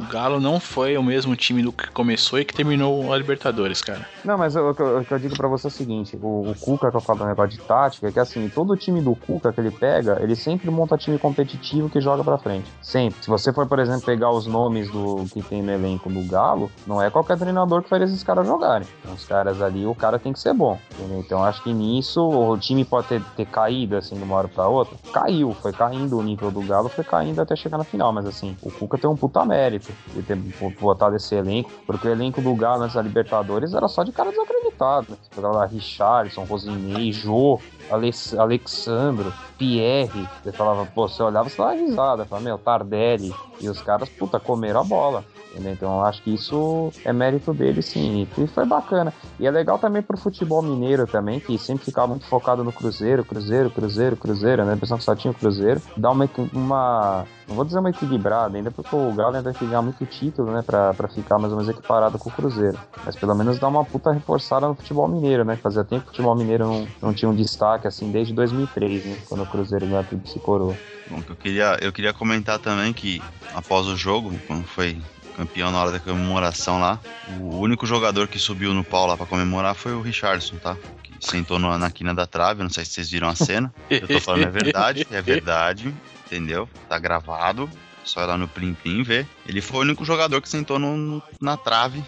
o 0.00 0.06
Galo 0.10 0.40
não 0.40 0.58
foi 0.58 0.96
o 0.96 1.02
mesmo 1.02 1.36
time 1.36 1.62
do 1.62 1.70
que 1.70 1.88
começou 1.92 2.40
e 2.40 2.44
que 2.44 2.52
terminou 2.52 3.12
a 3.12 3.16
Libertadores, 3.16 3.80
cara. 3.82 4.04
Não, 4.24 4.36
mas 4.36 4.56
o, 4.56 4.74
que 4.74 4.82
eu- 4.82 5.04
eu 5.08 5.18
digo 5.20 5.36
pra 5.36 5.46
você 5.46 5.66
é 5.66 5.68
o 5.68 5.70
seguinte: 5.70 6.18
o, 6.20 6.50
o 6.50 6.54
Cuca, 6.58 6.90
que 6.90 6.96
eu 6.96 7.00
falo 7.00 7.20
do 7.20 7.26
negócio 7.26 7.50
de 7.56 7.58
tática, 7.64 8.08
é 8.08 8.12
que 8.12 8.18
assim, 8.18 8.48
todo 8.48 8.76
time 8.76 9.00
do 9.00 9.14
Cuca 9.14 9.52
que 9.52 9.60
ele 9.60 9.70
pega, 9.70 10.18
ele 10.20 10.34
sempre 10.34 10.70
monta 10.70 10.96
time 10.98 11.18
competitivo 11.18 11.88
que 11.88 12.00
joga 12.00 12.24
pra 12.24 12.36
frente. 12.38 12.66
Sempre. 12.82 13.22
Se 13.22 13.28
você 13.28 13.52
for, 13.52 13.66
por 13.68 13.78
exemplo, 13.78 14.02
pegar 14.02 14.30
os 14.32 14.46
nomes 14.46 14.90
do 14.90 15.24
que 15.32 15.40
tem 15.42 15.62
no 15.62 15.70
elenco 15.70 16.10
do 16.10 16.22
Galo, 16.28 16.68
não 16.86 17.00
é 17.00 17.10
qualquer 17.10 17.38
treinador 17.38 17.65
que 17.82 17.88
faz 17.88 18.02
esses 18.02 18.22
caras 18.22 18.46
jogarem. 18.46 18.86
Então, 19.00 19.14
os 19.14 19.24
caras 19.24 19.60
ali, 19.60 19.86
o 19.86 19.94
cara 19.94 20.18
tem 20.18 20.32
que 20.32 20.38
ser 20.38 20.52
bom. 20.54 20.78
entendeu? 20.92 21.20
Então, 21.20 21.42
acho 21.44 21.62
que 21.62 21.72
nisso 21.72 22.20
o 22.20 22.56
time 22.58 22.84
pode 22.84 23.08
ter, 23.08 23.22
ter 23.36 23.46
caído 23.46 23.96
assim 23.96 24.16
de 24.16 24.22
uma 24.22 24.36
hora 24.36 24.48
pra 24.48 24.68
outra. 24.68 24.96
Caiu, 25.12 25.52
foi 25.54 25.72
caindo 25.72 26.18
o 26.18 26.22
nível 26.22 26.50
do 26.50 26.60
Galo, 26.62 26.88
foi 26.88 27.04
caindo 27.04 27.40
até 27.40 27.54
chegar 27.56 27.78
na 27.78 27.84
final. 27.84 28.12
Mas 28.12 28.26
assim, 28.26 28.56
o 28.62 28.70
Cuca 28.70 28.98
tem 28.98 29.08
um 29.08 29.16
puta 29.16 29.44
mérito 29.44 29.92
de 30.14 30.22
ter 30.22 30.36
botado 30.80 31.16
esse 31.16 31.34
elenco, 31.34 31.70
porque 31.86 32.08
o 32.08 32.10
elenco 32.10 32.40
do 32.40 32.54
Galo 32.54 32.82
nessa 32.82 33.00
Libertadores 33.00 33.74
era 33.74 33.88
só 33.88 34.02
de 34.02 34.12
cara 34.12 34.30
desacreditado. 34.30 35.06
Né? 35.10 35.16
Você 35.22 35.30
pegava 35.34 35.56
lá 35.56 35.66
Richardson, 35.66 36.44
Rosinei, 36.44 37.12
Jô, 37.12 37.60
Alex- 37.90 38.34
Alexandro, 38.34 39.32
Pierre. 39.58 40.28
Você 40.42 40.52
falava, 40.52 40.86
pô, 40.86 41.08
você 41.08 41.22
olhava, 41.22 41.48
você 41.48 41.56
dava 41.56 41.72
risada. 41.74 42.24
Falava, 42.24 42.44
meu, 42.44 42.58
Tardelli. 42.58 43.34
E 43.60 43.68
os 43.68 43.80
caras, 43.82 44.08
puta, 44.08 44.38
comeram 44.38 44.80
a 44.80 44.84
bola. 44.84 45.24
entendeu? 45.52 45.72
Então 45.72 45.98
eu 45.98 46.04
acho 46.04 46.22
que 46.22 46.34
isso 46.34 46.92
é 47.04 47.12
mérito 47.12 47.54
dele, 47.54 47.80
sim. 47.82 48.28
E 48.36 48.46
foi 48.48 48.66
bacana. 48.66 49.12
E 49.40 49.46
é 49.46 49.50
legal 49.50 49.78
também 49.78 50.02
pro 50.02 50.16
futebol 50.18 50.60
mineiro 50.62 51.06
também, 51.06 51.40
que 51.40 51.56
sempre 51.58 51.84
ficava 51.84 52.08
muito 52.08 52.26
focado 52.26 52.62
no 52.62 52.72
Cruzeiro, 52.72 53.24
Cruzeiro, 53.24 53.70
Cruzeiro, 53.70 54.16
Cruzeiro, 54.16 54.64
né? 54.64 54.76
Pensando 54.78 54.98
que 54.98 55.04
só 55.04 55.14
tinha 55.16 55.30
o 55.30 55.34
Cruzeiro. 55.34 55.80
Dá 55.96 56.10
uma, 56.10 56.28
uma. 56.52 57.24
Não 57.48 57.54
vou 57.54 57.64
dizer 57.64 57.78
uma 57.78 57.90
equilibrada, 57.90 58.56
ainda 58.56 58.70
porque 58.72 58.94
o 58.94 59.12
Galo 59.12 59.36
ainda 59.36 59.50
tem 59.52 59.58
que 59.60 59.66
ganhar 59.66 59.80
muito 59.82 60.04
título, 60.04 60.52
né? 60.52 60.62
Pra, 60.62 60.92
pra 60.94 61.06
ficar 61.08 61.38
mais 61.38 61.52
ou 61.52 61.58
menos 61.58 61.70
equiparado 61.72 62.18
com 62.18 62.28
o 62.28 62.32
Cruzeiro. 62.32 62.76
Mas 63.04 63.14
pelo 63.14 63.34
menos 63.36 63.58
dá 63.58 63.68
uma 63.68 63.84
puta 63.84 64.12
reforçada 64.12 64.66
no 64.66 64.74
futebol 64.74 65.06
mineiro, 65.06 65.44
né? 65.44 65.56
Fazia 65.56 65.84
tempo 65.84 66.02
que 66.02 66.08
o 66.08 66.10
futebol 66.10 66.34
mineiro 66.34 66.66
não, 66.66 66.88
não 67.00 67.14
tinha 67.14 67.28
um 67.28 67.34
destaque 67.34 67.86
assim 67.86 68.10
desde 68.10 68.34
2003, 68.34 69.04
né? 69.04 69.16
Quando 69.28 69.44
o 69.44 69.46
Cruzeiro 69.46 69.86
ganhou 69.86 70.00
a 70.00 70.04
Tríplice 70.04 70.40
Coroa. 70.40 70.76
Bom, 71.08 71.22
que 71.22 71.30
eu 71.30 71.36
queria, 71.36 71.76
eu 71.80 71.92
queria 71.92 72.12
comentar 72.12 72.58
também 72.58 72.92
que 72.92 73.22
após 73.54 73.86
o 73.86 73.96
jogo, 73.96 74.32
quando 74.48 74.64
foi 74.64 75.00
campeão 75.36 75.70
na 75.70 75.78
hora 75.80 75.92
da 75.92 76.00
comemoração 76.00 76.80
lá, 76.80 76.98
o 77.38 77.58
único 77.58 77.86
jogador 77.86 78.26
que 78.26 78.38
subiu 78.40 78.74
no 78.74 78.82
pau 78.82 79.06
lá 79.06 79.16
pra 79.16 79.26
comemorar 79.26 79.74
foi 79.76 79.92
o 79.92 80.00
Richardson, 80.00 80.56
tá? 80.56 80.76
Que 81.04 81.12
sentou 81.20 81.58
no- 81.60 81.76
na 81.78 81.90
quina 81.90 82.12
da 82.12 82.26
trave, 82.26 82.62
não 82.62 82.70
sei 82.70 82.84
se 82.84 82.92
vocês 82.92 83.10
viram 83.10 83.28
a 83.28 83.34
cena. 83.36 83.72
Eu 83.88 84.08
tô 84.08 84.18
falando 84.18 84.44
é 84.44 84.50
verdade, 84.50 85.06
é 85.10 85.22
verdade, 85.22 85.94
entendeu? 86.26 86.68
Tá 86.88 86.98
gravado, 86.98 87.68
só 88.04 88.22
ir 88.22 88.26
lá 88.26 88.36
no 88.36 88.48
Plim 88.48 88.74
Plim 88.74 89.02
ver. 89.02 89.26
Ele 89.46 89.60
foi 89.60 89.78
o 89.78 89.82
único 89.82 90.04
jogador 90.04 90.40
que 90.40 90.48
sentou 90.48 90.78
no- 90.78 90.96
no- 90.96 91.22
na 91.40 91.56
trave, 91.56 92.02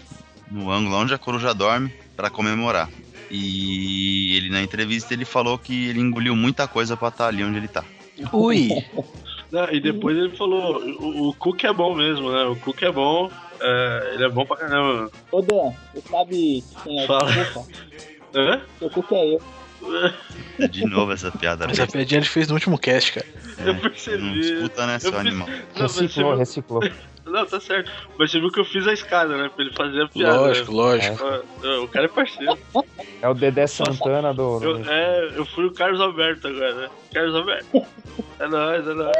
no 0.51 0.71
ângulo 0.71 0.95
onde 0.97 1.13
a 1.13 1.17
coruja 1.17 1.53
dorme, 1.53 1.93
pra 2.15 2.29
comemorar. 2.29 2.89
E 3.31 4.35
ele 4.37 4.49
na 4.49 4.61
entrevista 4.61 5.13
ele 5.13 5.25
falou 5.25 5.57
que 5.57 5.87
ele 5.89 5.99
engoliu 5.99 6.35
muita 6.35 6.67
coisa 6.67 6.97
pra 6.97 7.09
estar 7.09 7.27
ali 7.27 7.43
onde 7.43 7.57
ele 7.57 7.67
tá. 7.67 7.83
Ui! 8.33 8.69
Não, 9.51 9.67
e 9.71 9.79
depois 9.79 10.15
ele 10.15 10.35
falou, 10.35 10.79
o, 10.83 11.29
o 11.29 11.33
Cook 11.33 11.63
é 11.63 11.73
bom 11.73 11.95
mesmo, 11.95 12.31
né? 12.31 12.43
O 12.43 12.55
Cook 12.55 12.83
é 12.83 12.91
bom, 12.91 13.31
é, 13.59 14.11
ele 14.13 14.23
é 14.25 14.29
bom 14.29 14.45
pra 14.45 14.57
caramba. 14.57 15.09
Ô 15.31 15.41
Dan, 15.41 15.71
você 15.91 16.01
sabe 16.07 16.63
quem 16.83 16.99
é 16.99 17.03
o 17.03 17.07
Fala. 17.07 17.33
Cuca? 17.45 17.65
Hã? 18.35 18.61
O 18.79 18.89
Cuca 18.91 19.15
é 19.15 19.33
eu. 19.33 19.41
De 20.69 20.85
novo 20.85 21.11
essa 21.13 21.31
piada. 21.31 21.65
Essa 21.65 21.87
piadinha 21.87 22.19
ele 22.19 22.27
fez 22.27 22.47
no 22.47 22.53
último 22.53 22.77
cast, 22.77 23.13
cara. 23.13 23.25
Eu 23.59 23.73
Não 23.73 23.79
percebi. 23.81 24.39
disputa, 24.39 24.85
né, 24.87 24.99
seu 24.99 25.11
fiz- 25.11 25.19
animal? 25.21 25.47
Não, 25.47 25.81
Reciclou, 25.81 26.35
reciclou. 26.35 26.81
Não, 27.25 27.45
tá 27.45 27.59
certo. 27.59 27.91
Mas 28.17 28.31
você 28.31 28.39
viu 28.39 28.49
que 28.49 28.59
eu 28.59 28.65
fiz 28.65 28.87
a 28.87 28.93
escada, 28.93 29.37
né? 29.37 29.49
Pra 29.53 29.63
ele 29.63 29.73
fazer 29.75 30.01
a 30.01 30.07
piada. 30.07 30.39
Lógico, 30.39 30.71
né? 30.71 30.77
lógico. 30.77 31.23
Ah, 31.25 31.79
O 31.83 31.87
cara 31.87 32.05
é 32.05 32.07
parceiro. 32.07 32.57
É 33.21 33.29
o 33.29 33.33
Dedé 33.35 33.67
Santana 33.67 34.33
do. 34.33 34.63
Eu, 34.63 34.83
é, 34.89 35.33
eu 35.35 35.45
fui 35.45 35.65
o 35.65 35.71
Carlos 35.73 36.01
Alberto 36.01 36.47
agora, 36.47 36.73
né? 36.73 36.89
Carlos 37.13 37.35
Alberto. 37.35 37.85
É 38.39 38.47
nóis, 38.47 38.87
é 38.87 38.93
nóis. 38.95 39.17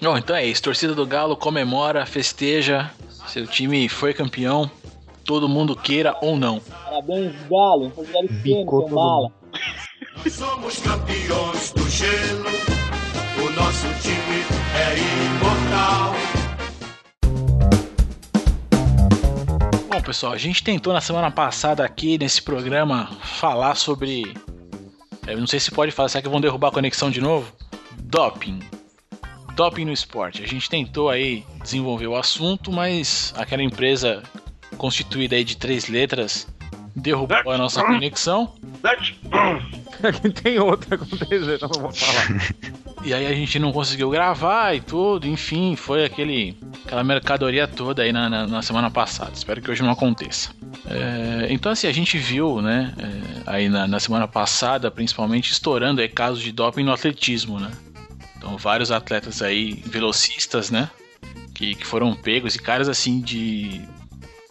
Bom, 0.00 0.18
então 0.18 0.36
é 0.36 0.44
isso. 0.44 0.62
Torcida 0.62 0.94
do 0.94 1.06
Galo 1.06 1.36
comemora, 1.36 2.04
festeja. 2.04 2.90
Seu 3.28 3.46
time 3.46 3.88
foi 3.88 4.12
campeão. 4.12 4.70
Todo 5.24 5.48
mundo 5.48 5.74
queira 5.74 6.14
ou 6.20 6.36
não. 6.36 6.60
Parabéns, 6.60 7.32
Galo. 7.48 7.92
Bicou 8.42 8.82
todo 8.88 9.32
mala. 10.16 10.30
Somos 10.30 10.78
campeões 10.78 11.72
do 11.72 11.88
gelo. 11.90 12.50
O 13.38 13.50
nosso 13.50 13.86
time 14.00 14.44
é 14.76 14.94
imortal. 15.26 16.14
Bom, 19.90 20.00
pessoal, 20.02 20.32
a 20.32 20.38
gente 20.38 20.62
tentou 20.62 20.92
na 20.92 21.00
semana 21.00 21.30
passada 21.30 21.84
aqui 21.84 22.18
nesse 22.18 22.42
programa 22.42 23.10
falar 23.22 23.74
sobre. 23.74 24.34
Eu 25.26 25.38
não 25.38 25.46
sei 25.46 25.58
se 25.58 25.70
pode 25.70 25.90
falar, 25.90 26.08
será 26.08 26.22
que 26.22 26.28
vão 26.28 26.40
derrubar 26.40 26.68
a 26.68 26.72
conexão 26.72 27.10
de 27.10 27.20
novo? 27.20 27.52
Doping. 28.02 28.60
Doping 29.54 29.84
no 29.84 29.92
esporte. 29.92 30.42
A 30.42 30.46
gente 30.46 30.68
tentou 30.68 31.08
aí 31.08 31.44
desenvolver 31.62 32.08
o 32.08 32.16
assunto, 32.16 32.70
mas 32.72 33.32
aquela 33.36 33.62
empresa 33.62 34.22
constituída 34.76 35.36
aí 35.36 35.44
de 35.44 35.56
três 35.56 35.88
letras 35.88 36.46
derrubou 36.94 37.52
a 37.52 37.58
nossa 37.58 37.82
conexão. 37.84 38.52
Aqui 40.02 40.30
tem 40.30 40.58
outra 40.58 40.96
acontecendo, 40.96 41.58
não 41.62 41.80
vou 41.82 41.92
falar. 41.92 42.54
E 43.04 43.12
aí 43.12 43.26
a 43.26 43.34
gente 43.34 43.58
não 43.58 43.72
conseguiu 43.72 44.08
gravar 44.10 44.74
e 44.74 44.80
tudo, 44.80 45.26
enfim, 45.26 45.76
foi 45.76 46.04
aquele, 46.04 46.56
aquela 46.84 47.04
mercadoria 47.04 47.66
toda 47.68 48.02
aí 48.02 48.12
na, 48.12 48.28
na- 48.28 48.46
na 48.46 48.62
semana 48.62 48.90
passada. 48.90 49.32
Espero 49.34 49.60
que 49.60 49.70
hoje 49.70 49.82
não 49.82 49.90
aconteça. 49.90 50.50
É, 50.86 51.46
então, 51.50 51.70
assim, 51.72 51.86
a 51.86 51.92
gente 51.92 52.16
viu, 52.18 52.60
né, 52.62 52.94
é, 52.98 53.42
aí 53.46 53.68
na, 53.68 53.86
na 53.86 54.00
semana 54.00 54.26
passada, 54.26 54.90
principalmente, 54.90 55.50
estourando 55.52 56.00
aí 56.00 56.08
casos 56.08 56.42
de 56.42 56.50
doping 56.52 56.82
no 56.82 56.92
atletismo, 56.92 57.58
né? 57.60 57.70
Então, 58.36 58.56
vários 58.56 58.90
atletas 58.90 59.40
aí, 59.42 59.82
velocistas, 59.86 60.70
né? 60.70 60.90
que, 61.54 61.74
que 61.76 61.86
foram 61.86 62.14
pegos 62.14 62.54
e 62.56 62.58
caras 62.58 62.88
assim 62.88 63.20
de. 63.20 63.80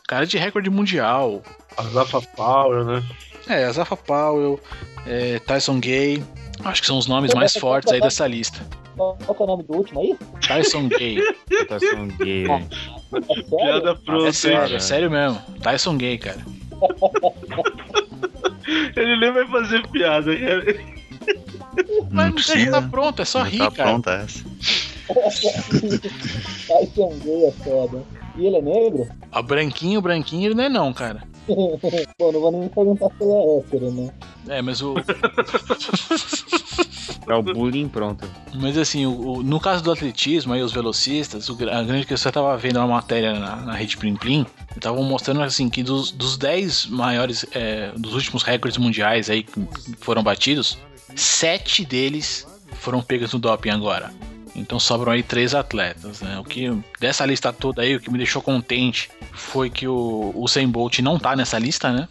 Cara 0.07 0.25
de 0.25 0.37
recorde 0.37 0.69
mundial. 0.69 1.43
A 1.77 1.83
Zafa 1.83 2.21
Power, 2.35 2.83
né? 2.85 3.03
É, 3.47 3.71
Zafa 3.71 3.95
Powell, 3.97 4.59
é, 5.05 5.39
Tyson 5.39 5.79
Gay. 5.79 6.23
Acho 6.63 6.81
que 6.81 6.87
são 6.87 6.97
os 6.97 7.07
nomes 7.07 7.33
mais 7.33 7.53
fortes 7.55 7.91
aí 7.91 7.99
dessa 7.99 8.25
lista. 8.27 8.59
Qual 8.95 9.17
é 9.27 9.43
o 9.43 9.47
nome 9.47 9.63
do 9.63 9.73
último 9.75 9.99
aí? 10.01 10.15
Tyson 10.45 10.87
Gay. 10.87 11.17
Tyson 11.67 12.07
Gay. 12.19 12.45
É 12.45 12.59
sério? 12.59 13.45
Piada 13.49 13.95
pronta. 13.95 14.27
É 14.27 14.31
sério, 14.31 14.75
é 14.75 14.79
sério 14.79 15.11
mesmo. 15.11 15.41
Tyson 15.61 15.97
Gay, 15.97 16.17
cara. 16.17 16.39
Ele 18.95 19.19
nem 19.19 19.31
vai 19.33 19.47
fazer 19.47 19.85
piada. 19.89 20.35
cara. 20.35 20.63
Não 20.65 22.07
Mas 22.11 22.25
já 22.27 22.29
tá 22.29 22.31
precisa. 22.33 22.81
pronto, 22.83 23.21
é 23.21 23.25
só 23.25 23.39
Já 23.39 23.45
rir, 23.49 23.57
tá 23.57 23.71
cara. 23.71 23.89
pronta 23.89 24.11
essa. 24.11 24.43
Tyson 26.67 27.09
Gay 27.23 27.45
é 27.45 27.51
foda. 27.51 28.03
E 28.35 28.45
ele 28.47 28.57
é 28.57 28.61
negro? 28.61 29.07
A 29.31 29.41
branquinho, 29.41 30.01
branquinho, 30.01 30.47
ele 30.47 30.55
não 30.55 30.63
é 30.63 30.69
não, 30.69 30.93
cara. 30.93 31.23
Bom, 32.19 32.31
não 32.31 32.39
vou 32.39 32.51
nem 32.51 32.69
perguntar 32.69 33.09
se 33.09 33.23
ele 33.23 33.31
é 33.31 33.57
hétero, 33.59 33.91
né? 33.91 34.13
É, 34.49 34.61
mas 34.61 34.81
o. 34.81 34.93
É 37.27 37.33
o 37.33 37.41
bullying 37.41 37.87
pronto. 37.87 38.29
Mas 38.53 38.77
assim, 38.77 39.05
o, 39.05 39.37
o- 39.37 39.43
no 39.43 39.57
caso 39.59 39.81
do 39.83 39.91
atletismo, 39.91 40.53
aí 40.53 40.61
os 40.61 40.73
velocistas, 40.73 41.49
o 41.49 41.53
a 41.69 41.83
grande 41.83 42.05
questão 42.05 42.29
eu 42.29 42.33
tava 42.33 42.57
vendo 42.57 42.77
uma 42.77 42.87
matéria 42.87 43.33
na, 43.39 43.55
na 43.57 43.73
rede 43.73 43.95
Plim 43.97 44.15
Plim, 44.15 44.45
estavam 44.75 45.03
mostrando 45.03 45.41
assim 45.41 45.69
que 45.69 45.83
dos, 45.83 46.11
dos 46.11 46.37
10 46.37 46.87
maiores, 46.87 47.45
é, 47.53 47.91
dos 47.95 48.13
últimos 48.13 48.43
recordes 48.43 48.77
mundiais 48.77 49.29
aí 49.29 49.43
que 49.43 49.53
foram 50.01 50.21
batidos, 50.21 50.77
sete 51.15 51.85
deles 51.85 52.45
foram 52.73 53.01
pegos 53.01 53.31
no 53.33 53.39
doping 53.39 53.69
agora. 53.69 54.11
Então 54.55 54.79
sobram 54.79 55.11
aí 55.11 55.23
três 55.23 55.55
atletas, 55.55 56.21
né? 56.21 56.39
O 56.39 56.43
que 56.43 56.71
dessa 56.99 57.25
lista 57.25 57.51
toda 57.51 57.81
aí, 57.81 57.95
o 57.95 57.99
que 57.99 58.11
me 58.11 58.17
deixou 58.17 58.41
contente 58.41 59.09
foi 59.31 59.69
que 59.69 59.87
o 59.87 60.31
Usain 60.35 60.67
Bolt 60.67 60.99
não 60.99 61.17
tá 61.17 61.35
nessa 61.35 61.57
lista, 61.57 61.91
né? 61.91 62.07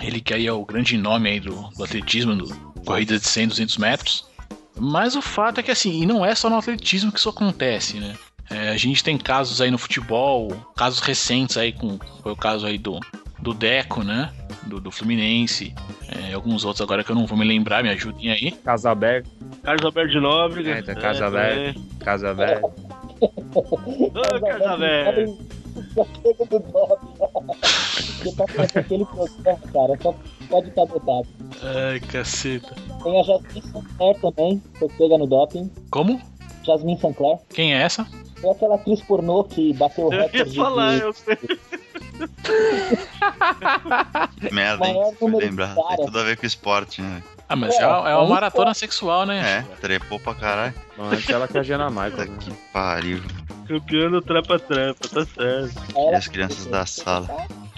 Ele 0.00 0.20
que 0.20 0.32
aí 0.32 0.46
é 0.46 0.52
o 0.52 0.64
grande 0.64 0.96
nome 0.96 1.28
aí 1.28 1.40
do, 1.40 1.54
do 1.76 1.84
atletismo, 1.84 2.34
do 2.36 2.54
corrida 2.84 3.18
de 3.18 3.26
100, 3.26 3.48
200 3.48 3.76
metros. 3.78 4.26
Mas 4.78 5.14
o 5.16 5.22
fato 5.22 5.60
é 5.60 5.62
que 5.62 5.70
assim, 5.70 6.02
e 6.02 6.06
não 6.06 6.24
é 6.24 6.34
só 6.34 6.48
no 6.48 6.56
atletismo 6.56 7.12
que 7.12 7.18
isso 7.18 7.28
acontece, 7.28 7.98
né? 7.98 8.16
É, 8.50 8.70
a 8.70 8.76
gente 8.76 9.02
tem 9.02 9.16
casos 9.16 9.60
aí 9.60 9.70
no 9.70 9.78
futebol, 9.78 10.50
casos 10.76 11.00
recentes 11.00 11.56
aí, 11.56 11.72
com 11.72 11.98
foi 12.22 12.32
o 12.32 12.36
caso 12.36 12.66
aí 12.66 12.78
do, 12.78 13.00
do 13.42 13.52
Deco, 13.52 14.02
né? 14.02 14.30
Do, 14.66 14.80
do 14.80 14.90
Fluminense, 14.92 15.74
é, 16.08 16.32
alguns 16.34 16.64
outros 16.64 16.80
agora 16.80 17.02
que 17.02 17.10
eu 17.10 17.16
não 17.16 17.26
vou 17.26 17.36
me 17.36 17.44
lembrar, 17.44 17.82
me 17.82 17.88
ajudem 17.90 18.30
aí. 18.30 18.52
Casa 18.52 18.90
aberta, 18.90 19.28
Carlos 19.62 19.84
Alberto 19.84 20.12
de 20.12 20.20
Nóbrega. 20.20 20.70
É, 20.70 20.82
tá 20.82 20.94
Casa 20.94 21.24
também. 21.30 21.74
casa 21.98 22.32
velha. 22.32 22.62
Ô, 23.54 23.78
Carlos 24.40 24.66
Alberto. 24.66 25.38
Já 25.96 26.04
chega 26.04 26.44
do 26.46 26.58
doping. 26.60 27.06
Porque 28.22 28.32
pra 28.36 28.46
fazer 28.46 28.78
aquele 28.78 29.04
programa, 29.04 29.58
cara, 29.72 29.98
só 30.00 30.14
pode 30.48 30.68
estar 30.68 30.84
dopado. 30.84 31.26
Ai, 31.62 31.98
caceta. 32.00 32.74
Tem 33.02 33.20
a 33.20 33.22
Jasmine 33.24 33.62
Sinclair 33.62 34.20
também, 34.20 34.62
foi 34.78 34.88
pega 34.88 35.18
no 35.18 35.26
doping. 35.26 35.70
Como? 35.90 36.20
Jasmine 36.64 36.98
Sinclair. 37.00 37.38
Quem 37.52 37.74
é 37.74 37.82
essa? 37.82 38.06
Foi 38.42 38.50
aquela 38.50 38.74
atriz 38.74 39.00
pornô 39.00 39.44
que 39.44 39.72
bateu 39.72 40.08
o 40.08 40.12
Eu 40.12 40.20
ia 40.20 40.26
recorde 40.26 40.56
falar, 40.56 40.96
de 40.96 41.00
eu 41.02 41.12
sei. 41.12 41.38
Merda, 44.52 44.86
hein? 44.86 44.96
Lembrar. 45.20 45.74
Tem 45.74 46.04
tudo 46.04 46.18
a 46.18 46.22
ver 46.24 46.36
com 46.36 46.44
esporte, 46.44 47.00
né? 47.00 47.22
Ah, 47.48 47.56
mas 47.56 47.74
É, 47.74 47.78
é, 47.78 47.82
é 47.82 47.86
é 47.86 48.16
uma 48.16 48.22
um 48.22 48.28
maratona 48.28 48.74
sexual, 48.74 49.26
né? 49.26 49.58
É, 49.58 49.62
trepou 49.76 50.18
pra 50.18 50.34
caralho. 50.34 50.74
Não, 50.96 51.10
antes 51.10 51.28
ela 51.28 51.46
que 51.46 51.58
a 51.58 51.62
Jana 51.62 51.88
Puta 51.90 52.08
Michaels. 52.10 52.28
né? 52.30 52.36
que 52.40 52.50
pariu. 52.72 53.22
Campeão 53.68 54.10
do 54.10 54.20
Trapa-Trapa, 54.20 55.08
tá 55.08 55.24
certo. 55.24 55.82
E 55.96 56.14
as 56.14 56.26
crianças 56.26 56.66
da 56.66 56.84
sala. 56.84 57.28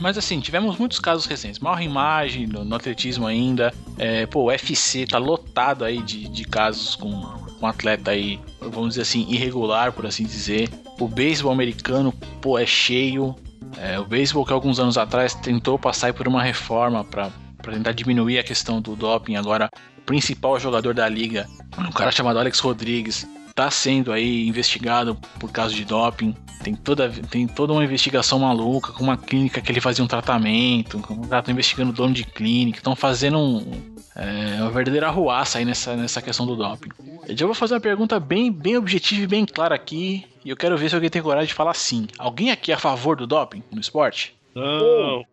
Mas 0.00 0.18
assim, 0.18 0.40
tivemos 0.40 0.77
muitos 0.79 0.98
casos 0.98 1.27
recentes. 1.27 1.61
Maior 1.61 1.81
imagem 1.81 2.46
no, 2.46 2.64
no 2.64 2.74
atletismo 2.74 3.27
ainda. 3.27 3.72
É, 3.98 4.27
pô, 4.27 4.40
o 4.42 4.46
UFC 4.46 5.07
tá 5.07 5.18
lotado 5.18 5.85
aí 5.85 6.03
de, 6.03 6.27
de 6.29 6.44
casos 6.44 6.96
com, 6.96 7.11
com 7.59 7.67
atleta 7.67 8.11
aí, 8.11 8.40
vamos 8.61 8.90
dizer 8.90 9.03
assim, 9.03 9.27
irregular, 9.29 9.93
por 9.93 10.07
assim 10.07 10.25
dizer. 10.25 10.69
O 10.99 11.09
beisebol 11.09 11.53
americano, 11.53 12.12
pô, 12.40 12.59
é 12.59 12.67
cheio. 12.67 13.35
É, 13.79 13.99
o 13.99 14.05
beisebol 14.05 14.45
que 14.45 14.53
alguns 14.53 14.79
anos 14.79 14.97
atrás 14.97 15.35
tentou 15.35 15.79
passar 15.79 16.12
por 16.12 16.29
uma 16.29 16.43
reforma 16.43 17.05
para 17.05 17.31
tentar 17.62 17.93
diminuir 17.93 18.38
a 18.38 18.43
questão 18.43 18.81
do 18.81 18.95
doping. 18.95 19.37
Agora, 19.37 19.69
o 19.99 20.03
principal 20.03 20.59
jogador 20.61 20.95
da 20.95 21.09
liga, 21.09 21.49
um 21.79 21.90
cara 21.90 22.12
chamado 22.12 22.38
Alex 22.38 22.61
Rodrigues, 22.61 23.27
tá 23.55 23.71
sendo 23.71 24.12
aí 24.12 24.49
investigado 24.49 25.17
por 25.38 25.51
causa 25.53 25.75
de 25.75 25.85
doping. 25.85 26.35
Tem 26.62 26.75
toda, 26.75 27.11
tem 27.31 27.47
toda 27.47 27.73
uma 27.73 27.85
investigação 27.85 28.38
maluca, 28.38 28.93
com 28.93 29.05
uma 29.05 29.17
clínica 29.17 29.61
que 29.61 29.71
ele 29.71 29.81
fazia 29.81 30.03
um 30.03 30.09
tratamento, 30.09 30.99
com 31.01 31.14
um 31.14 31.29
cara 31.29 31.43
tá 31.43 31.53
investigando 31.53 31.90
o 31.90 31.95
dono 31.95 32.14
de 32.14 32.25
clínica, 32.25 32.79
estão 32.79 32.97
fazendo 32.97 33.38
um, 33.38 33.95
é, 34.17 34.62
uma 34.62 34.71
verdadeira 34.71 35.09
arruaça 35.09 35.59
aí 35.59 35.64
nessa, 35.64 35.95
nessa 35.95 36.23
questão 36.23 36.47
do 36.47 36.57
doping. 36.57 36.88
Eu 37.29 37.37
já 37.37 37.45
vou 37.45 37.55
fazer 37.55 37.75
uma 37.75 37.81
pergunta 37.81 38.19
bem, 38.19 38.51
bem 38.51 38.79
objetiva 38.79 39.23
e 39.23 39.27
bem 39.27 39.45
clara 39.45 39.75
aqui, 39.75 40.25
e 40.43 40.49
eu 40.49 40.57
quero 40.57 40.77
ver 40.79 40.88
se 40.88 40.95
alguém 40.95 41.11
tem 41.11 41.23
coragem 41.23 41.49
de 41.49 41.55
falar 41.55 41.75
sim. 41.75 42.07
Alguém 42.19 42.51
aqui 42.51 42.73
é 42.73 42.75
a 42.75 42.79
favor 42.79 43.14
do 43.14 43.27
doping 43.27 43.62
no 43.71 43.81
esporte? 43.81 44.35
Não. 44.55 45.25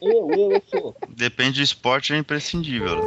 Eu, 0.00 0.30
eu, 0.30 0.52
eu 0.52 0.62
sou. 0.70 0.96
Depende 1.08 1.58
do 1.58 1.64
esporte, 1.64 2.12
é 2.12 2.18
imprescindível. 2.18 3.00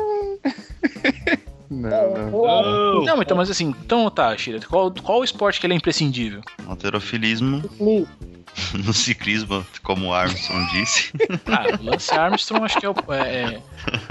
Não, 1.71 2.11
não. 2.11 2.31
Não. 2.31 3.05
Não, 3.05 3.21
então, 3.21 3.37
mas 3.37 3.49
assim, 3.49 3.69
então 3.85 4.09
tá, 4.11 4.35
Shira, 4.37 4.59
qual, 4.67 4.91
qual 4.91 5.19
o 5.19 5.23
esporte 5.23 5.59
que 5.59 5.65
ele 5.65 5.73
é 5.73 5.77
imprescindível? 5.77 6.41
Alterofilismo, 6.67 7.63
no 8.73 8.93
ciclismo, 8.93 9.65
como 9.81 10.07
o 10.07 10.13
Armstrong 10.13 10.69
disse. 10.71 11.11
Ah, 11.47 11.77
o 11.79 11.83
Lance 11.85 12.13
Armstrong 12.13 12.65
acho 12.65 12.77
que 12.77 12.85
é 12.85 12.89
o. 12.89 12.95
é, 13.13 13.61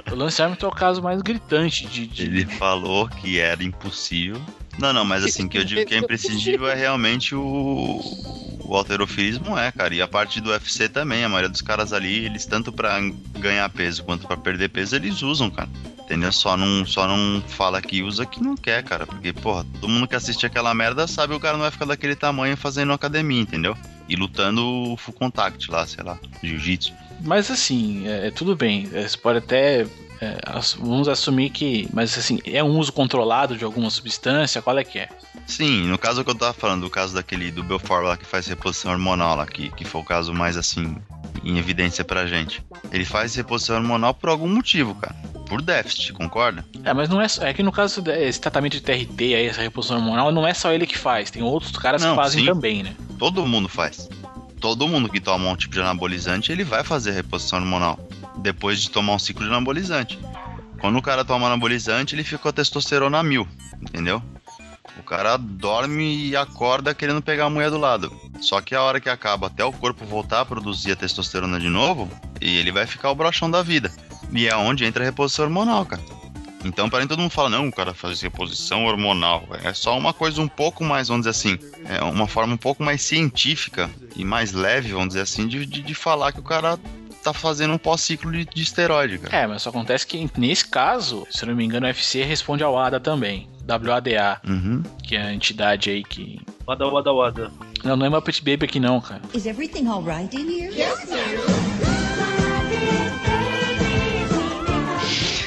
é, 0.08 0.10
o 0.10 0.14
Lance 0.14 0.40
Armstrong 0.40 0.72
é 0.72 0.74
o 0.74 0.78
caso 0.78 1.02
mais 1.02 1.20
gritante 1.20 1.86
de. 1.86 2.06
de- 2.06 2.22
Ele 2.22 2.46
falou 2.46 3.06
que 3.08 3.38
era 3.38 3.62
impossível. 3.62 4.40
Não, 4.78 4.92
não, 4.92 5.04
mas 5.04 5.24
assim, 5.24 5.48
que 5.48 5.58
eu 5.58 5.64
digo 5.64 5.84
que 5.84 5.94
é 5.94 5.98
imprescindível 6.00 6.68
é 6.68 6.74
realmente 6.74 7.34
o, 7.34 8.00
o 8.64 8.76
alterofilismo, 8.76 9.58
é, 9.58 9.70
cara. 9.72 9.94
E 9.94 10.00
a 10.00 10.08
parte 10.08 10.40
do 10.40 10.50
UFC 10.50 10.88
também, 10.88 11.24
a 11.24 11.28
maioria 11.28 11.48
dos 11.48 11.60
caras 11.62 11.92
ali, 11.92 12.24
eles 12.24 12.46
tanto 12.46 12.72
pra 12.72 12.98
ganhar 13.38 13.68
peso 13.70 14.04
quanto 14.04 14.26
pra 14.26 14.36
perder 14.36 14.68
peso, 14.70 14.96
eles 14.96 15.22
usam, 15.22 15.50
cara. 15.50 15.68
Entendeu? 16.00 16.32
Só 16.32 16.56
não, 16.56 16.84
só 16.84 17.06
não 17.06 17.40
fala 17.42 17.80
que 17.80 18.02
usa 18.02 18.26
que 18.26 18.42
não 18.42 18.56
quer, 18.56 18.82
cara. 18.82 19.06
Porque, 19.06 19.32
porra, 19.32 19.64
todo 19.80 19.88
mundo 19.88 20.08
que 20.08 20.16
assiste 20.16 20.44
aquela 20.44 20.74
merda 20.74 21.06
sabe 21.06 21.32
que 21.32 21.36
o 21.36 21.40
cara 21.40 21.54
não 21.54 21.62
vai 21.62 21.70
ficar 21.70 21.84
daquele 21.84 22.16
tamanho 22.16 22.56
fazendo 22.56 22.92
academia, 22.92 23.40
entendeu? 23.40 23.76
E 24.08 24.16
lutando 24.16 24.96
full 24.96 25.14
contact 25.14 25.70
lá, 25.70 25.86
sei 25.86 26.02
lá, 26.02 26.18
jiu-jitsu. 26.42 26.92
Mas 27.22 27.48
assim, 27.48 28.08
é, 28.08 28.26
é 28.26 28.30
tudo 28.32 28.56
bem. 28.56 28.88
é, 28.92 29.06
Você 29.06 29.16
pode 29.16 29.38
até. 29.38 29.86
É, 30.20 30.38
vamos 30.78 31.08
assumir 31.08 31.50
que. 31.50 31.88
Mas 31.92 32.16
assim, 32.18 32.38
é 32.44 32.62
um 32.62 32.78
uso 32.78 32.92
controlado 32.92 33.56
de 33.56 33.64
alguma 33.64 33.90
substância? 33.90 34.60
Qual 34.62 34.78
é 34.78 34.84
que 34.84 34.98
é? 34.98 35.08
Sim, 35.46 35.86
no 35.88 35.98
caso 35.98 36.22
que 36.24 36.30
eu 36.30 36.34
tava 36.34 36.52
falando, 36.52 36.82
do 36.82 36.90
caso 36.90 37.14
daquele 37.14 37.50
do 37.50 37.62
Belfort 37.64 38.04
lá 38.04 38.16
que 38.16 38.24
faz 38.26 38.46
reposição 38.46 38.92
hormonal 38.92 39.36
lá, 39.36 39.46
que, 39.46 39.70
que 39.70 39.84
foi 39.84 40.00
o 40.00 40.04
caso 40.04 40.32
mais 40.32 40.56
assim, 40.56 40.96
em 41.42 41.58
evidência 41.58 42.04
pra 42.04 42.26
gente. 42.26 42.62
Ele 42.92 43.04
faz 43.04 43.34
reposição 43.34 43.76
hormonal 43.76 44.14
por 44.14 44.28
algum 44.30 44.48
motivo, 44.48 44.94
cara. 44.94 45.14
Por 45.48 45.60
déficit, 45.60 46.12
concorda? 46.12 46.64
É, 46.84 46.92
mas 46.94 47.08
não 47.08 47.20
é. 47.20 47.26
só- 47.26 47.44
É 47.44 47.52
que 47.52 47.62
no 47.62 47.72
caso 47.72 48.00
desse 48.00 48.40
tratamento 48.40 48.74
de 48.74 48.80
TRT, 48.82 49.34
aí, 49.34 49.46
essa 49.46 49.60
reposição 49.62 49.96
hormonal, 49.96 50.30
não 50.30 50.46
é 50.46 50.54
só 50.54 50.72
ele 50.72 50.86
que 50.86 50.96
faz. 50.96 51.30
Tem 51.30 51.42
outros 51.42 51.72
caras 51.72 52.00
Não, 52.02 52.10
que 52.10 52.16
fazem 52.22 52.40
sim. 52.40 52.46
também, 52.46 52.82
né? 52.84 52.94
Todo 53.18 53.44
mundo 53.44 53.68
faz. 53.68 54.08
Todo 54.60 54.86
mundo 54.86 55.08
que 55.08 55.20
toma 55.20 55.48
um 55.48 55.56
tipo 55.56 55.72
de 55.74 55.80
anabolizante, 55.80 56.52
ele 56.52 56.62
vai 56.62 56.84
fazer 56.84 57.10
reposição 57.12 57.58
hormonal. 57.58 57.98
Depois 58.42 58.80
de 58.80 58.90
tomar 58.90 59.14
um 59.14 59.18
ciclo 59.18 59.44
de 59.44 59.50
anabolizante. 59.50 60.18
Quando 60.80 60.98
o 60.98 61.02
cara 61.02 61.24
toma 61.24 61.46
anabolizante, 61.46 62.14
ele 62.14 62.24
fica 62.24 62.38
com 62.38 62.48
a 62.48 62.52
testosterona 62.52 63.22
mil, 63.22 63.46
entendeu? 63.80 64.22
O 64.98 65.02
cara 65.02 65.36
dorme 65.36 66.28
e 66.28 66.36
acorda 66.36 66.94
querendo 66.94 67.22
pegar 67.22 67.46
a 67.46 67.50
mulher 67.50 67.70
do 67.70 67.78
lado. 67.78 68.10
Só 68.40 68.60
que 68.60 68.74
a 68.74 68.82
hora 68.82 69.00
que 69.00 69.08
acaba, 69.08 69.46
até 69.46 69.64
o 69.64 69.72
corpo 69.72 70.04
voltar 70.04 70.40
a 70.40 70.44
produzir 70.44 70.92
a 70.92 70.96
testosterona 70.96 71.60
de 71.60 71.68
novo, 71.68 72.10
e 72.40 72.56
ele 72.56 72.72
vai 72.72 72.86
ficar 72.86 73.10
o 73.10 73.14
brochão 73.14 73.50
da 73.50 73.62
vida. 73.62 73.92
E 74.32 74.48
é 74.48 74.56
onde 74.56 74.84
entra 74.84 75.04
a 75.04 75.06
reposição 75.06 75.44
hormonal, 75.44 75.84
cara. 75.84 76.02
Então, 76.64 76.90
para 76.90 77.06
todo 77.06 77.20
mundo 77.20 77.30
fala, 77.30 77.48
não, 77.48 77.68
o 77.68 77.72
cara 77.72 77.94
faz 77.94 78.20
reposição 78.20 78.84
hormonal. 78.84 79.48
É 79.64 79.72
só 79.72 79.96
uma 79.96 80.12
coisa 80.12 80.40
um 80.42 80.48
pouco 80.48 80.84
mais, 80.84 81.08
vamos 81.08 81.26
dizer 81.26 81.30
assim, 81.30 81.58
é 81.86 82.02
uma 82.02 82.26
forma 82.26 82.54
um 82.54 82.58
pouco 82.58 82.82
mais 82.82 83.02
científica 83.02 83.90
e 84.14 84.24
mais 84.24 84.52
leve, 84.52 84.92
vamos 84.92 85.08
dizer 85.08 85.22
assim, 85.22 85.46
de, 85.48 85.64
de, 85.64 85.80
de 85.80 85.94
falar 85.94 86.32
que 86.32 86.40
o 86.40 86.44
cara 86.44 86.78
tá 87.22 87.32
fazendo 87.32 87.74
um 87.74 87.78
pós-ciclo 87.78 88.30
de, 88.32 88.44
de 88.44 88.62
esteroide, 88.62 89.18
cara. 89.18 89.36
É, 89.36 89.46
mas 89.46 89.62
só 89.62 89.70
acontece 89.70 90.06
que 90.06 90.28
nesse 90.36 90.66
caso, 90.66 91.26
se 91.30 91.42
eu 91.44 91.48
não 91.48 91.54
me 91.56 91.64
engano, 91.64 91.86
o 91.86 91.88
UFC 91.88 92.22
responde 92.22 92.62
ao 92.64 92.78
ADA 92.78 92.98
também. 93.00 93.48
WADA, 93.68 94.40
Uhum. 94.48 94.82
que 95.02 95.14
é 95.14 95.22
a 95.22 95.32
entidade 95.32 95.90
aí 95.90 96.02
que. 96.02 96.40
Wada, 96.66 96.86
wada, 96.88 97.12
wada. 97.12 97.50
Não, 97.84 97.96
não 97.96 98.04
é 98.06 98.08
Muppet 98.08 98.42
Baby 98.42 98.64
aqui 98.64 98.80
não, 98.80 99.00
cara. 99.00 99.22
Is 99.32 99.46
everything 99.46 99.86
all 99.86 100.02
right 100.02 100.34
in 100.36 100.48
here? 100.48 100.74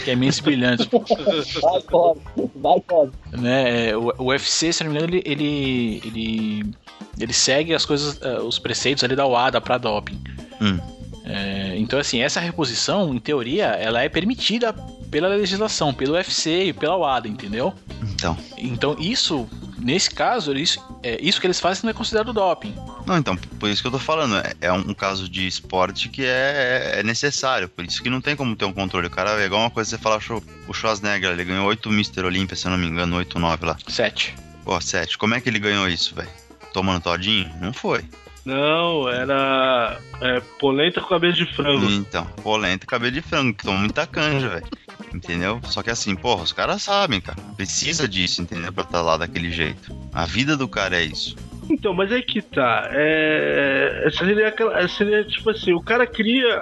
Que 0.04 0.12
é 0.12 0.16
Mentes 0.16 0.40
Brilhantes. 0.42 0.86
Vai, 1.62 1.82
Cosme. 1.84 2.22
Vai, 2.56 2.82
Cosme. 2.82 3.14
né? 3.32 3.96
O, 3.96 4.14
o 4.24 4.26
UFC, 4.28 4.74
se 4.74 4.84
não 4.84 4.92
me 4.92 4.98
engano, 4.98 5.14
ele, 5.16 5.24
ele, 5.26 6.02
ele 6.06 6.74
Ele 7.20 7.34
segue 7.34 7.74
as 7.74 7.86
coisas, 7.86 8.20
eh, 8.22 8.40
os 8.40 8.60
preceitos 8.60 9.04
ali 9.04 9.16
da 9.16 9.26
UADA 9.26 9.62
para 9.62 9.78
doping. 9.78 10.22
Hum. 10.62 10.78
É, 11.26 11.76
então, 11.78 12.00
assim, 12.00 12.22
essa 12.22 12.40
reposição, 12.40 13.14
em 13.14 13.20
teoria, 13.20 13.68
ela 13.68 14.02
é 14.02 14.10
permitida 14.10 14.74
pela 15.10 15.28
legislação, 15.28 15.94
pelo 15.94 16.14
UFC 16.14 16.66
e 16.66 16.74
pela 16.74 16.98
UADA, 16.98 17.28
entendeu? 17.28 17.74
Então. 18.02 18.38
Então, 18.58 18.96
isso, 19.00 19.48
nesse 19.78 20.10
caso, 20.10 20.54
isso, 20.58 20.84
é, 21.02 21.18
isso 21.22 21.40
que 21.40 21.48
eles 21.48 21.60
fazem 21.60 21.84
não 21.84 21.92
é 21.92 21.94
considerado 21.94 22.34
doping. 22.34 22.76
Não, 23.06 23.18
então, 23.18 23.36
por 23.60 23.70
isso 23.70 23.82
que 23.82 23.88
eu 23.88 23.92
tô 23.92 24.00
falando. 24.00 24.38
É, 24.38 24.54
é 24.62 24.74
um 24.74 24.94
caso 24.94 25.30
de 25.30 25.48
esporte 25.48 26.10
que 26.10 26.26
é, 26.26 26.96
é 27.00 27.04
necessário. 27.04 27.70
Por 27.70 27.86
isso 27.86 28.02
que 28.02 28.10
não 28.10 28.22
tem 28.22 28.36
como 28.36 28.56
ter 28.56 28.66
um 28.66 28.74
controle. 28.74 29.08
O 29.08 29.12
cara 29.12 29.42
é 29.42 29.46
igual 29.46 29.62
uma 29.62 29.70
coisa 29.70 29.90
você 29.90 29.98
fala, 29.98 30.20
"Show, 30.20 30.44
o 30.68 30.74
Schwarzenegger, 30.74 31.32
ele 31.32 31.44
ganhou 31.44 31.68
8 31.68 31.90
Mr. 31.90 32.26
Olímpia, 32.26 32.56
se 32.56 32.66
eu 32.66 32.72
não 32.72 32.78
me 32.78 32.88
engano, 32.88 33.16
8, 33.18 33.40
9 33.40 33.66
lá. 33.66 33.78
Sete. 33.88 34.36
Pô, 34.64 34.80
7. 34.80 35.18
Como 35.18 35.36
é 35.36 35.42
que 35.42 35.50
ele 35.50 35.60
ganhou 35.60 35.88
isso, 35.88 36.16
velho? 36.16 36.30
Tomando 36.74 37.02
todinho? 37.02 37.52
Não 37.62 37.74
foi. 37.74 38.04
Não, 38.46 39.08
era 39.08 39.98
é, 40.22 40.42
polenta 40.60 41.00
com 41.00 41.08
cabeça 41.08 41.38
de 41.38 41.46
frango. 41.54 41.90
Então, 41.90 42.26
polenta 42.44 42.84
e 42.84 42.88
cabelo 42.88 43.14
de 43.14 43.22
frango, 43.22 43.54
que 43.54 43.64
toma 43.64 43.80
muita 43.80 44.06
canja, 44.06 44.50
velho. 44.50 44.68
Entendeu? 45.14 45.62
Só 45.64 45.82
que 45.82 45.90
assim, 45.90 46.16
porra, 46.16 46.44
os 46.44 46.52
caras 46.52 46.82
sabem, 46.82 47.22
cara. 47.22 47.40
Precisa 47.56 48.08
disso, 48.08 48.42
entendeu? 48.42 48.74
Pra 48.74 48.84
estar 48.84 49.02
lá 49.02 49.16
daquele 49.16 49.52
jeito. 49.52 49.96
A 50.12 50.26
vida 50.26 50.58
do 50.58 50.68
cara 50.68 50.98
é 50.98 51.04
isso. 51.04 51.36
Então, 51.70 51.94
mas 51.94 52.12
aí 52.12 52.22
que 52.22 52.42
tá. 52.42 52.90
É, 52.92 54.10
seria, 54.12 54.48
aquela, 54.48 54.88
seria 54.88 55.24
tipo 55.24 55.50
assim: 55.50 55.74
o 55.74 55.82
cara 55.82 56.06
cria. 56.06 56.60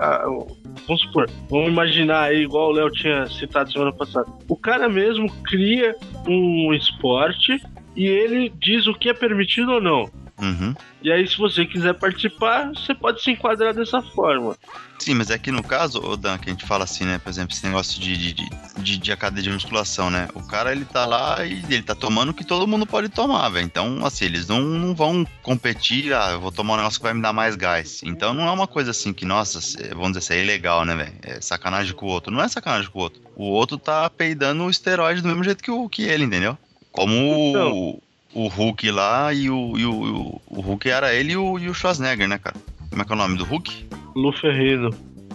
vamos 0.88 1.02
supor, 1.02 1.30
vamos 1.50 1.70
imaginar 1.70 2.24
aí, 2.26 2.44
igual 2.44 2.70
o 2.70 2.74
Léo 2.74 2.92
tinha 2.92 3.28
citado 3.28 3.72
semana 3.72 3.92
passada. 3.92 4.28
O 4.48 4.56
cara 4.56 4.88
mesmo 4.88 5.32
cria 5.44 5.96
um 6.28 6.74
esporte 6.74 7.60
e 7.96 8.06
ele 8.06 8.52
diz 8.60 8.86
o 8.88 8.94
que 8.94 9.10
é 9.10 9.14
permitido 9.14 9.72
ou 9.72 9.82
não. 9.82 10.10
Uhum. 10.42 10.74
E 11.04 11.12
aí, 11.12 11.28
se 11.28 11.38
você 11.38 11.66
quiser 11.66 11.94
participar, 11.94 12.70
você 12.70 12.96
pode 12.96 13.22
se 13.22 13.32
enquadrar 13.32 13.74
dessa 13.74 14.02
forma. 14.02 14.56
Sim, 14.98 15.16
mas 15.16 15.30
é 15.32 15.38
que 15.38 15.52
no 15.52 15.64
caso, 15.64 16.00
ô 16.04 16.16
Dan, 16.16 16.38
que 16.38 16.50
a 16.50 16.52
gente 16.52 16.66
fala 16.66 16.84
assim, 16.84 17.06
né? 17.06 17.18
Por 17.18 17.30
exemplo, 17.30 17.54
esse 17.54 17.66
negócio 17.66 18.00
de, 18.00 18.16
de, 18.16 18.34
de, 18.34 18.50
de, 18.78 18.98
de 18.98 19.12
academia 19.12 19.44
de 19.44 19.50
musculação, 19.52 20.10
né? 20.12 20.28
O 20.36 20.44
cara, 20.44 20.72
ele 20.72 20.86
tá 20.86 21.06
lá 21.06 21.44
e 21.46 21.64
ele 21.70 21.82
tá 21.82 21.96
tomando 21.96 22.30
o 22.30 22.34
que 22.34 22.44
todo 22.44 22.68
mundo 22.68 22.86
pode 22.86 23.10
tomar, 23.10 23.50
velho. 23.50 23.66
Então, 23.66 24.06
assim, 24.06 24.26
eles 24.26 24.48
não, 24.48 24.62
não 24.62 24.94
vão 24.94 25.26
competir, 25.42 26.14
ah, 26.14 26.32
eu 26.32 26.40
vou 26.42 26.52
tomar 26.52 26.74
um 26.74 26.78
negócio 26.78 27.00
que 27.00 27.04
vai 27.04 27.14
me 27.14 27.22
dar 27.22 27.34
mais 27.34 27.56
gás. 27.56 28.02
Então, 28.04 28.34
não 28.34 28.48
é 28.48 28.52
uma 28.52 28.68
coisa 28.68 28.92
assim 28.92 29.12
que, 29.14 29.26
nossa, 29.26 29.60
vamos 29.90 30.18
dizer 30.18 30.20
assim, 30.20 30.34
é 30.36 30.44
ilegal, 30.44 30.86
né, 30.86 30.96
velho? 30.96 31.14
É 31.24 31.42
sacanagem 31.42 31.94
com 31.96 32.06
o 32.06 32.10
outro. 32.10 32.32
Não 32.32 32.42
é 32.42 32.48
sacanagem 32.48 32.90
com 32.90 33.00
o 33.00 33.02
outro. 33.02 33.22
O 33.36 33.46
outro 33.46 33.78
tá 33.78 34.08
peidando 34.10 34.64
o 34.64 34.70
esteroide 34.70 35.22
do 35.22 35.28
mesmo 35.28 35.44
jeito 35.44 35.64
que, 35.64 35.72
o, 35.72 35.90
que 35.90 36.04
ele, 36.04 36.26
entendeu? 36.26 36.58
Como 36.92 37.12
Então. 37.50 37.72
o, 37.76 38.04
o 38.34 38.48
Hulk 38.48 38.90
lá 38.92 39.34
e 39.34 39.50
o, 39.50 39.78
e 39.78 39.86
o, 39.86 40.42
o, 40.48 40.62
Hulk 40.62 40.90
era 40.90 41.14
ele 41.14 41.34
e 41.34 41.38
o, 41.38 41.60
e 41.60 41.70
o 41.70 41.74
Schwarzenegger, 41.74 42.28
né, 42.28 42.38
cara? 42.38 42.56
Como 42.90 43.02
é 43.02 43.06
que 43.06 43.12
é 43.12 43.16
o 43.16 43.18
nome 43.18 43.38
do 43.38 43.44
Hulk? 43.46 43.88
Lu 44.16 44.32
Ferrino. 44.34 44.90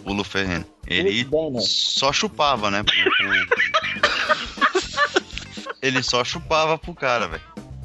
O 0.05 0.13
Luferreno. 0.13 0.65
Ele 0.87 1.25
Bruce 1.25 1.31
Banner. 1.51 1.63
só 1.63 2.13
chupava, 2.13 2.71
né? 2.71 2.83
pro- 2.83 2.95
ele 5.83 6.03
só 6.03 6.25
chupava 6.25 6.79
pro 6.79 6.95
cara, 6.95 7.29
velho. 7.29 7.43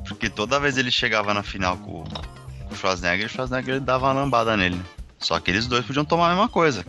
Porque 0.08 0.30
toda 0.30 0.60
vez 0.60 0.78
ele 0.78 0.92
chegava 0.92 1.34
na 1.34 1.44
final 1.44 1.78
com, 1.78 2.04
com 2.04 2.74
o 2.74 2.76
Schwarzenegger, 2.76 3.26
o 3.26 3.30
Schwarzenegger 3.30 3.80
dava 3.80 4.08
uma 4.08 4.14
lambada 4.22 4.56
nele, 4.58 4.76
né? 4.76 4.84
Só 5.20 5.40
que 5.40 5.52
eles 5.52 5.68
dois 5.68 5.86
podiam 5.86 6.04
tomar 6.04 6.28
a 6.28 6.30
mesma 6.30 6.50
coisa. 6.50 6.86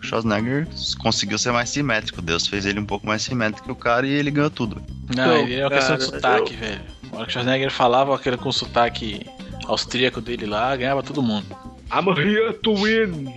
O 0.00 0.04
Schwarzenegger 0.04 0.66
conseguiu 0.98 1.38
ser 1.38 1.52
mais 1.52 1.70
simétrico. 1.70 2.20
Deus 2.20 2.46
fez 2.46 2.66
ele 2.66 2.80
um 2.80 2.84
pouco 2.86 3.06
mais 3.06 3.22
simétrico 3.22 3.66
que 3.66 3.72
o 3.72 3.76
cara 3.76 4.06
e 4.06 4.10
ele 4.10 4.30
ganhou 4.30 4.50
tudo. 4.50 4.82
Não, 5.16 5.24
Então, 5.24 5.36
ele 5.38 5.54
é 5.54 5.64
uma 5.64 5.70
questão 5.70 5.96
de 5.96 6.10
cara, 6.10 6.20
sotaque, 6.20 6.56
velho. 6.56 6.80
A 7.12 7.16
hora 7.16 7.24
que 7.26 7.30
o 7.30 7.32
Schwarzenegger 7.32 7.70
falava 7.70 8.14
aquele 8.14 8.36
com 8.36 8.50
sotaque 8.50 9.26
austríaco 9.66 10.20
dele 10.20 10.46
lá, 10.46 10.74
ganhava 10.74 11.02
todo 11.02 11.22
mundo. 11.22 11.46
I'm 11.92 12.08
here 12.18 12.54
to 12.54 12.74
win. 12.74 13.32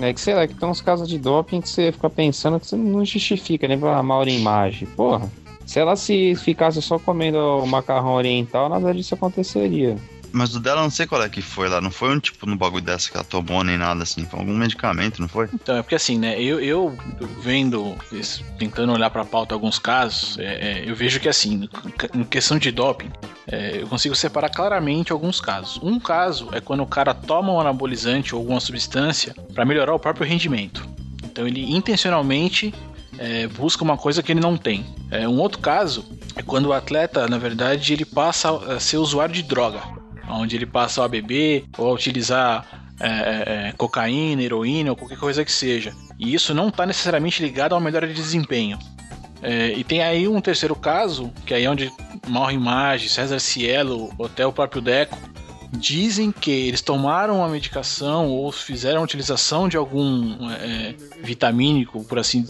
É 0.00 0.12
que 0.12 0.20
sei 0.20 0.34
lá, 0.34 0.46
que 0.46 0.54
tem 0.54 0.68
uns 0.68 0.80
casos 0.80 1.08
de 1.08 1.18
doping 1.18 1.60
que 1.60 1.68
você 1.68 1.92
fica 1.92 2.10
pensando 2.10 2.58
que 2.58 2.66
você 2.66 2.76
não 2.76 3.04
justifica, 3.04 3.68
né? 3.68 3.76
Pra 3.76 4.02
mal 4.02 4.26
imagem. 4.26 4.88
Porra. 4.88 5.30
Se 5.64 5.78
ela 5.78 5.94
se 5.94 6.34
ficasse 6.34 6.82
só 6.82 6.98
comendo 6.98 7.38
o 7.38 7.66
macarrão 7.66 8.14
oriental, 8.14 8.68
nada 8.68 8.92
disso 8.92 9.14
aconteceria. 9.14 9.96
Mas 10.32 10.54
o 10.54 10.60
dela 10.60 10.82
não 10.82 10.90
sei 10.90 11.06
qual 11.06 11.22
é 11.22 11.28
que 11.28 11.42
foi 11.42 11.68
lá. 11.68 11.80
Não 11.80 11.90
foi 11.90 12.14
um 12.14 12.18
tipo 12.18 12.46
no 12.46 12.56
bagulho 12.56 12.82
dessa 12.82 13.10
que 13.10 13.16
ela 13.16 13.24
tomou 13.24 13.62
nem 13.62 13.76
nada 13.76 14.02
assim. 14.02 14.24
Foi 14.24 14.40
algum 14.40 14.56
medicamento, 14.56 15.20
não 15.20 15.28
foi? 15.28 15.48
Então, 15.52 15.76
é 15.76 15.82
porque 15.82 15.94
assim, 15.94 16.18
né, 16.18 16.40
eu, 16.40 16.60
eu 16.60 16.96
vendo, 17.40 17.96
tentando 18.58 18.92
olhar 18.92 19.10
pra 19.10 19.24
pauta 19.24 19.54
alguns 19.54 19.78
casos, 19.78 20.38
é, 20.38 20.44
é, 20.44 20.90
eu 20.90 20.94
vejo 20.94 21.20
que 21.20 21.28
assim, 21.28 21.68
em 22.14 22.24
questão 22.24 22.58
de 22.58 22.70
doping, 22.70 23.10
é, 23.46 23.82
eu 23.82 23.86
consigo 23.86 24.14
separar 24.14 24.48
claramente 24.48 25.12
alguns 25.12 25.40
casos. 25.40 25.78
Um 25.82 26.00
caso 26.00 26.48
é 26.52 26.60
quando 26.60 26.82
o 26.82 26.86
cara 26.86 27.12
toma 27.12 27.52
um 27.52 27.60
anabolizante 27.60 28.34
ou 28.34 28.40
alguma 28.40 28.60
substância 28.60 29.34
pra 29.54 29.64
melhorar 29.64 29.94
o 29.94 29.98
próprio 29.98 30.26
rendimento. 30.26 30.86
Então 31.24 31.46
ele 31.46 31.72
intencionalmente 31.72 32.74
é, 33.18 33.46
busca 33.46 33.84
uma 33.84 33.96
coisa 33.96 34.22
que 34.22 34.32
ele 34.32 34.40
não 34.40 34.56
tem. 34.56 34.84
É, 35.10 35.28
um 35.28 35.38
outro 35.38 35.58
caso 35.58 36.04
é 36.34 36.42
quando 36.42 36.66
o 36.66 36.72
atleta, 36.72 37.28
na 37.28 37.38
verdade, 37.38 37.92
ele 37.92 38.04
passa 38.04 38.50
a 38.50 38.80
ser 38.80 38.96
usuário 38.96 39.34
de 39.34 39.42
droga, 39.42 39.80
onde 40.34 40.56
ele 40.56 40.66
passa 40.66 41.04
a 41.04 41.08
beber 41.08 41.64
ou 41.76 41.88
a 41.88 41.92
utilizar 41.92 42.82
é, 43.00 43.08
é, 43.08 43.68
é, 43.68 43.72
cocaína, 43.72 44.42
heroína 44.42 44.90
ou 44.90 44.96
qualquer 44.96 45.18
coisa 45.18 45.44
que 45.44 45.50
seja. 45.50 45.92
E 46.18 46.34
isso 46.34 46.54
não 46.54 46.68
está 46.68 46.86
necessariamente 46.86 47.42
ligado 47.42 47.72
a 47.72 47.76
uma 47.76 47.84
melhora 47.84 48.06
de 48.06 48.14
desempenho. 48.14 48.78
É, 49.42 49.72
e 49.72 49.82
tem 49.82 50.02
aí 50.02 50.28
um 50.28 50.40
terceiro 50.40 50.76
caso, 50.76 51.32
que 51.44 51.52
aí 51.52 51.64
é 51.64 51.70
onde 51.70 51.92
Mauro 52.28 52.52
Imagem, 52.52 53.08
César 53.08 53.40
Cielo, 53.40 54.12
até 54.24 54.46
o 54.46 54.52
próprio 54.52 54.80
Deco, 54.80 55.18
dizem 55.72 56.30
que 56.30 56.50
eles 56.50 56.80
tomaram 56.80 57.38
uma 57.38 57.48
medicação 57.48 58.28
ou 58.28 58.52
fizeram 58.52 59.00
a 59.00 59.04
utilização 59.04 59.68
de 59.68 59.76
algum 59.76 60.48
é, 60.50 60.94
vitamínico, 61.22 62.04
por 62.04 62.18
assim, 62.18 62.46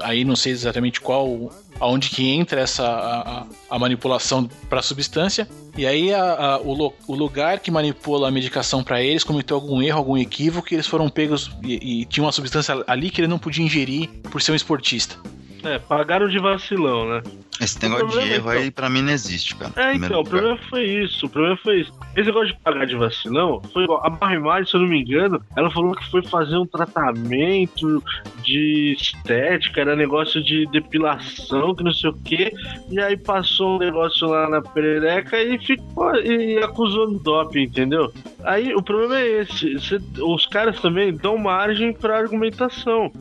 aí 0.00 0.24
não 0.24 0.36
sei 0.36 0.52
exatamente 0.52 1.00
qual, 1.00 1.50
aonde 1.80 2.10
que 2.10 2.28
entra 2.30 2.60
essa 2.60 2.84
a, 2.86 3.46
a- 3.70 3.78
manipulação 3.78 4.48
para 4.68 4.80
a 4.80 4.82
substância. 4.82 5.48
E 5.76 5.86
aí 5.86 6.12
a- 6.14 6.54
a- 6.54 6.60
o, 6.60 6.92
o 7.08 7.14
lugar 7.14 7.58
que 7.60 7.70
manipula 7.70 8.28
a 8.28 8.30
medicação 8.30 8.82
para 8.82 9.02
eles 9.02 9.24
cometeu 9.24 9.56
algum 9.56 9.82
erro, 9.82 9.98
algum 9.98 10.16
equívoco, 10.16 10.68
que 10.68 10.74
eles 10.74 10.86
foram 10.86 11.08
pegos 11.08 11.50
e, 11.62 12.02
e 12.02 12.04
tinha 12.04 12.24
uma 12.24 12.32
substância 12.32 12.82
ali 12.86 13.10
que 13.10 13.20
ele 13.20 13.28
não 13.28 13.38
podia 13.38 13.64
ingerir 13.64 14.08
por 14.30 14.40
ser 14.40 14.52
um 14.52 14.54
esportista. 14.54 15.16
É, 15.64 15.78
pagaram 15.78 16.28
de 16.28 16.38
vacilão, 16.38 17.08
né? 17.08 17.22
Esse 17.60 17.78
O 17.78 17.88
negócio 17.88 18.20
de 18.20 18.28
erro 18.32 18.50
então- 18.50 18.62
aí 18.62 18.70
pra 18.70 18.90
mim 18.90 19.00
não 19.02 19.12
existe, 19.12 19.54
cara. 19.54 19.72
É, 19.76 19.94
então, 19.94 20.10
o 20.10 20.16
lugar. 20.18 20.30
problema 20.30 20.58
foi 20.68 20.84
isso. 20.84 21.26
O 21.26 21.28
problema 21.28 21.56
foi 21.56 21.80
isso. 21.82 21.92
Esse 22.16 22.26
negócio 22.26 22.48
de 22.48 22.60
pagar 22.60 22.84
de 22.84 22.96
vacilão 22.96 23.62
foi 23.72 23.84
igual. 23.84 24.04
A 24.04 24.10
Barra 24.10 24.34
Imagem, 24.34 24.66
se 24.68 24.74
eu 24.76 24.80
não 24.80 24.88
me 24.88 25.00
engano, 25.00 25.40
ela 25.56 25.70
falou 25.70 25.94
que 25.94 26.10
foi 26.10 26.22
fazer 26.24 26.56
um 26.56 26.66
tratamento 26.66 28.02
de 28.42 28.96
estética, 28.98 29.80
era 29.80 29.94
negócio 29.94 30.42
de 30.42 30.66
depilação, 30.66 31.74
que 31.76 31.84
não 31.84 31.92
sei 31.92 32.10
o 32.10 32.14
quê. 32.24 32.52
E 32.90 33.00
aí 33.00 33.16
passou 33.16 33.76
um 33.76 33.78
negócio 33.78 34.26
lá 34.28 34.48
na 34.50 34.60
perereca 34.60 35.40
e 35.40 35.56
ficou 35.58 36.12
e 36.16 36.58
acusou 36.58 37.08
no 37.08 37.20
doping, 37.20 37.62
entendeu? 37.62 38.12
Aí 38.42 38.74
o 38.74 38.82
problema 38.82 39.18
é 39.20 39.42
esse. 39.42 39.78
cê- 39.78 40.00
os 40.20 40.44
caras 40.46 40.80
também 40.80 41.14
dão 41.16 41.38
margem 41.38 41.92
pra 41.92 42.18
argumentação. 42.18 43.12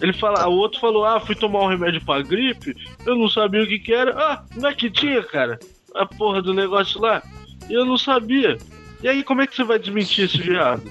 Ele 0.00 0.12
fala, 0.12 0.48
o 0.48 0.52
outro 0.52 0.80
falou, 0.80 1.04
ah, 1.04 1.18
fui 1.20 1.34
tomar 1.34 1.62
um 1.62 1.66
remédio 1.68 1.89
pra 1.98 2.22
gripe, 2.22 2.76
eu 3.06 3.16
não 3.16 3.28
sabia 3.28 3.62
o 3.62 3.66
que 3.66 3.78
que 3.78 3.92
era. 3.92 4.12
Ah, 4.16 4.44
não 4.54 4.68
é 4.68 4.74
que 4.74 4.90
tinha, 4.90 5.22
cara? 5.24 5.58
A 5.94 6.06
porra 6.06 6.40
do 6.42 6.52
negócio 6.54 7.00
lá. 7.00 7.22
E 7.68 7.72
eu 7.72 7.84
não 7.84 7.96
sabia. 7.98 8.56
E 9.02 9.08
aí, 9.08 9.24
como 9.24 9.40
é 9.40 9.46
que 9.46 9.56
você 9.56 9.64
vai 9.64 9.78
desmentir 9.78 10.26
esse 10.26 10.38
viado? 10.38 10.82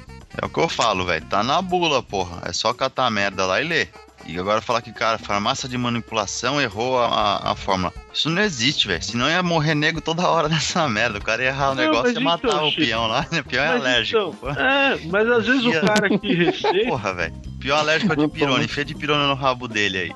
É 0.41 0.45
o 0.45 0.50
que 0.50 0.60
eu 0.60 0.68
falo, 0.68 1.06
velho. 1.06 1.26
Tá 1.26 1.43
na 1.43 1.62
bula, 1.62 2.02
porra. 2.02 2.41
É 2.45 2.52
só 2.52 2.74
catar 2.74 3.06
a 3.06 3.12
merda 3.12 3.45
lá 3.45 3.62
e 3.62 3.68
ler. 3.68 3.89
E 4.26 4.38
agora 4.38 4.62
falar 4.62 4.82
que, 4.82 4.91
cara, 4.91 5.18
farmácia 5.18 5.68
de 5.68 5.78
manipulação 5.78 6.62
errou 6.62 7.00
a, 7.00 7.08
a, 7.08 7.52
a 7.52 7.56
fórmula. 7.56 7.91
Isso 8.14 8.30
não 8.30 8.41
existe, 8.41 8.88
velho. 8.88 9.02
Senão 9.02 9.30
ia 9.30 9.41
morrer 9.41 9.74
nego 9.74 10.02
toda 10.02 10.28
hora 10.28 10.47
nessa 10.50 10.88
merda. 10.89 11.18
O 11.20 11.24
cara 11.24 11.41
ia 11.41 11.50
errar 11.50 11.72
o 11.72 11.76
Não, 11.76 11.84
negócio 11.84 12.08
e 12.08 12.10
ia 12.10 12.12
então, 12.20 12.24
matar 12.24 12.64
o 12.64 12.70
Chico, 12.70 12.82
peão 12.82 13.08
lá. 13.08 13.26
né? 13.32 13.39
O 13.39 13.43
peão 13.43 13.64
é 13.64 13.68
alérgico. 13.70 14.36
então, 14.41 14.50
é, 14.56 15.00
mas 15.08 15.30
às 15.32 15.45
vezes 15.47 15.66
o 15.66 15.82
cara 15.82 16.20
que 16.20 16.34
receita. 16.36 16.89
Porra, 16.89 17.14
velho. 17.14 17.34
Peão 17.60 17.78
alérgico 17.78 18.14
é 18.14 18.16
de 18.16 18.28
pirona. 18.28 18.64
Enfia 18.64 18.86
de 18.86 18.95
pirona 18.95 19.28
no 19.28 19.36
rabo 19.36 19.68
dele 19.68 19.97
aí. 19.97 20.12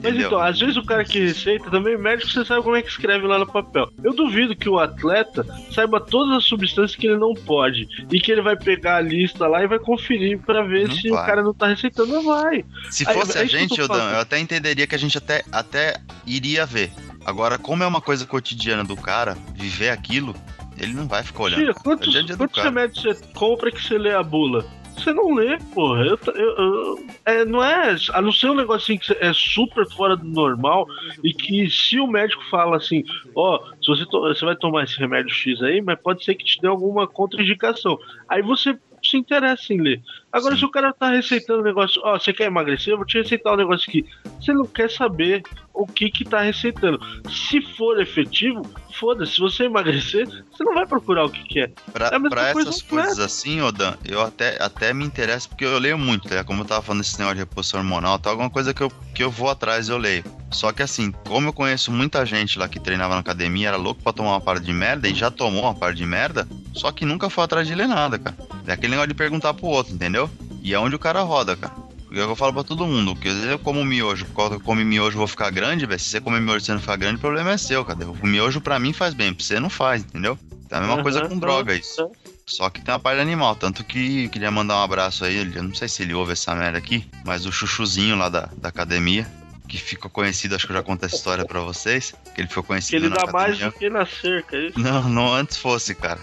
Mas 0.00 0.10
Entendeu? 0.12 0.28
então, 0.28 0.40
às 0.40 0.58
vezes 0.58 0.76
o 0.76 0.84
cara 0.84 1.04
que 1.04 1.18
receita 1.18 1.68
também, 1.70 1.98
médico, 1.98 2.30
você 2.30 2.44
sabe 2.44 2.62
como 2.62 2.76
é 2.76 2.82
que 2.82 2.88
escreve 2.88 3.26
lá 3.26 3.38
no 3.38 3.46
papel. 3.46 3.90
Eu 4.02 4.14
duvido 4.14 4.54
que 4.54 4.68
o 4.68 4.78
atleta 4.78 5.44
saiba 5.72 6.00
todas 6.00 6.36
as 6.36 6.44
substâncias 6.44 6.94
que 6.94 7.06
ele 7.08 7.16
não 7.18 7.34
pode. 7.34 7.88
E 8.10 8.20
que 8.20 8.30
ele 8.30 8.40
vai 8.40 8.56
pegar 8.56 8.96
a 8.96 9.00
lista 9.00 9.46
lá 9.48 9.62
e 9.62 9.66
vai 9.66 9.78
conferir 9.78 10.38
pra 10.38 10.62
ver 10.62 10.86
Não 10.88 10.94
se 10.94 11.08
vai. 11.08 11.22
o 11.22 11.26
cara 11.26 11.42
não 11.42 11.52
tá 11.52 11.66
receitando. 11.66 12.12
Não 12.12 12.24
vai. 12.24 12.64
Se 12.90 13.04
fosse 13.04 13.36
é 13.36 13.40
a 13.40 13.44
eu 13.44 13.48
gente, 13.48 13.78
eu, 13.80 13.86
falando. 13.86 14.12
eu 14.14 14.20
até 14.20 14.38
entenderia 14.38 14.86
que 14.86 14.94
a 14.94 14.98
gente 14.98 15.18
até, 15.18 15.42
até 15.50 16.00
iria 16.24 16.64
ver. 16.64 16.92
Agora, 17.26 17.58
como 17.58 17.82
é 17.82 17.86
uma 17.86 18.00
coisa 18.00 18.24
cotidiana 18.24 18.84
do 18.84 18.96
cara, 18.96 19.36
viver 19.54 19.90
aquilo, 19.90 20.34
ele 20.78 20.92
não 20.92 21.06
vai 21.08 21.22
ficar 21.22 21.42
olhando. 21.42 21.60
Cara. 21.60 21.74
quantos, 21.74 22.14
É 22.14 22.36
quantos 22.36 22.62
remédios 22.62 23.02
você 23.02 23.14
compra 23.34 23.70
que 23.72 23.82
você 23.82 23.98
lê 23.98 24.14
a 24.14 24.22
bula? 24.22 24.64
Você 24.98 25.12
não 25.12 25.34
lê, 25.34 25.58
porra. 25.74 26.04
Eu, 26.04 26.18
eu- 26.34 26.56
eu- 26.56 27.06
é, 27.24 27.44
não 27.44 27.62
é. 27.62 27.96
A 28.12 28.20
não 28.22 28.32
ser 28.32 28.50
um 28.50 28.54
negocinho 28.54 28.98
que 28.98 29.12
é 29.20 29.32
super 29.32 29.88
fora 29.90 30.16
do 30.16 30.26
normal 30.26 30.86
e 31.22 31.32
que 31.32 31.68
se 31.70 31.98
o 32.00 32.06
médico 32.06 32.42
fala 32.50 32.76
assim, 32.76 33.04
ó, 33.34 33.60
se 33.80 33.86
você, 33.88 34.04
você 34.04 34.44
vai 34.44 34.56
tomar 34.56 34.84
esse 34.84 34.98
remédio 34.98 35.30
X 35.34 35.62
aí, 35.62 35.80
mas 35.80 35.98
pode 36.00 36.24
ser 36.24 36.34
que 36.34 36.44
te 36.44 36.60
dê 36.60 36.66
alguma 36.68 37.06
contraindicação. 37.06 37.98
Aí 38.28 38.42
você 38.42 38.78
se 39.02 39.16
interessa 39.16 39.72
em 39.72 39.80
ler. 39.80 40.02
Agora, 40.30 40.54
Sim. 40.54 40.60
se 40.60 40.64
o 40.66 40.70
cara 40.70 40.92
tá 40.92 41.10
receitando 41.10 41.60
um 41.60 41.64
negócio, 41.64 42.00
ó, 42.04 42.18
você 42.18 42.32
quer 42.32 42.44
emagrecer? 42.44 42.92
Eu 42.92 42.98
vou 42.98 43.06
te 43.06 43.18
receitar 43.18 43.54
um 43.54 43.56
negócio 43.56 43.88
aqui. 43.88 44.04
Você 44.38 44.52
não 44.52 44.66
quer 44.66 44.90
saber 44.90 45.42
o 45.72 45.86
que 45.86 46.10
que 46.10 46.24
tá 46.24 46.42
receitando. 46.42 47.00
Se 47.30 47.62
for 47.76 48.00
efetivo, 48.00 48.62
foda-se. 48.98 49.34
Se 49.34 49.40
você 49.40 49.64
emagrecer, 49.64 50.26
você 50.26 50.64
não 50.64 50.74
vai 50.74 50.86
procurar 50.86 51.24
o 51.24 51.30
que 51.30 51.42
que 51.44 51.60
é. 51.60 51.70
Pra, 51.92 52.08
É 52.08 52.18
pra 52.28 52.48
essas 52.48 52.82
coisas 52.82 53.18
assim, 53.18 53.60
Odan, 53.60 53.94
eu 54.04 54.20
até, 54.20 54.62
até 54.62 54.92
me 54.92 55.04
interesso, 55.04 55.48
porque 55.48 55.64
eu 55.64 55.78
leio 55.78 55.96
muito, 55.96 56.28
né? 56.28 56.42
Como 56.42 56.62
eu 56.62 56.66
tava 56.66 56.82
falando 56.82 57.02
desse 57.02 57.18
negócio 57.18 57.36
de 57.36 57.42
reposição 57.42 57.80
hormonal, 57.80 58.18
tá? 58.18 58.30
Alguma 58.30 58.50
coisa 58.50 58.74
que 58.74 58.82
eu, 58.82 58.90
que 59.14 59.22
eu 59.22 59.30
vou 59.30 59.48
atrás 59.48 59.88
eu 59.88 59.96
leio. 59.96 60.24
Só 60.50 60.72
que 60.72 60.82
assim, 60.82 61.12
como 61.26 61.48
eu 61.48 61.52
conheço 61.52 61.92
muita 61.92 62.24
gente 62.26 62.58
lá 62.58 62.68
que 62.68 62.80
treinava 62.80 63.14
na 63.14 63.20
academia, 63.20 63.68
era 63.68 63.76
louco 63.76 64.02
pra 64.02 64.12
tomar 64.12 64.30
uma 64.30 64.40
parada 64.40 64.64
de 64.64 64.72
merda 64.72 65.08
e 65.08 65.14
já 65.14 65.30
tomou 65.30 65.62
uma 65.62 65.74
parada 65.74 65.96
de 65.96 66.06
merda, 66.06 66.48
só 66.72 66.90
que 66.90 67.04
nunca 67.04 67.28
foi 67.30 67.44
atrás 67.44 67.66
de 67.66 67.74
ler 67.74 67.86
nada, 67.86 68.18
cara. 68.18 68.36
É 68.66 68.72
aquele 68.72 68.90
negócio 68.90 69.08
de 69.08 69.14
perguntar 69.14 69.54
pro 69.54 69.66
outro, 69.66 69.94
entendeu? 69.94 70.17
E 70.62 70.72
é 70.74 70.78
onde 70.78 70.96
o 70.96 70.98
cara 70.98 71.20
roda, 71.22 71.54
cara. 71.56 71.74
Porque 72.04 72.18
é 72.18 72.22
o 72.22 72.26
que 72.26 72.32
eu 72.32 72.36
falo 72.36 72.54
pra 72.54 72.64
todo 72.64 72.86
mundo, 72.86 73.14
porque 73.14 73.28
às 73.28 73.34
vezes 73.34 73.50
eu 73.50 73.58
como 73.58 73.84
miojo, 73.84 74.26
eu 74.50 74.60
como 74.60 74.82
miojo 74.82 75.14
eu 75.14 75.18
vou 75.18 75.26
ficar 75.26 75.50
grande, 75.50 75.84
velho. 75.84 76.00
Se 76.00 76.06
você 76.06 76.20
comer 76.22 76.40
miojo 76.40 76.58
e 76.58 76.64
você 76.64 76.72
não 76.72 76.80
ficar 76.80 76.96
grande, 76.96 77.16
o 77.16 77.20
problema 77.20 77.50
é 77.50 77.58
seu, 77.58 77.84
cara. 77.84 77.98
O 78.08 78.26
miojo 78.26 78.60
pra 78.62 78.78
mim 78.78 78.94
faz 78.94 79.12
bem, 79.12 79.34
pra 79.34 79.44
você 79.44 79.60
não 79.60 79.68
faz, 79.68 80.02
entendeu? 80.02 80.38
É 80.70 80.76
a 80.76 80.80
mesma 80.80 80.94
Aham, 80.94 81.02
coisa 81.02 81.28
com 81.28 81.38
droga, 81.38 81.74
isso. 81.74 82.10
Só 82.46 82.70
que 82.70 82.80
tem 82.80 82.94
uma 82.94 82.98
parte 82.98 83.20
animal, 83.20 83.54
tanto 83.56 83.84
que 83.84 84.28
queria 84.30 84.50
mandar 84.50 84.76
um 84.76 84.82
abraço 84.82 85.22
aí, 85.24 85.36
eu 85.54 85.62
não 85.62 85.74
sei 85.74 85.86
se 85.86 86.02
ele 86.02 86.14
ouve 86.14 86.32
essa 86.32 86.54
merda 86.54 86.78
aqui, 86.78 87.04
mas 87.24 87.44
o 87.44 87.52
chuchuzinho 87.52 88.16
lá 88.16 88.30
da, 88.30 88.48
da 88.56 88.70
academia, 88.70 89.30
que 89.68 89.76
ficou 89.76 90.10
conhecido, 90.10 90.54
acho 90.56 90.66
que 90.66 90.72
eu 90.72 90.76
já 90.76 90.82
contei 90.82 91.06
essa 91.06 91.16
história 91.16 91.44
pra 91.44 91.60
vocês, 91.60 92.14
que 92.34 92.40
ele 92.40 92.48
ficou 92.48 92.62
Que 92.62 92.68
conhecido 92.68 93.06
ele 93.06 93.10
na 93.10 93.16
dá 93.16 93.30
mais 93.30 93.62
academia. 93.62 93.70
do 93.70 93.78
que 93.78 93.90
na 93.90 94.06
cerca, 94.06 94.56
é 94.56 94.66
isso? 94.68 94.80
Não, 94.80 95.08
não 95.08 95.32
antes 95.34 95.58
fosse, 95.58 95.94
cara. 95.94 96.18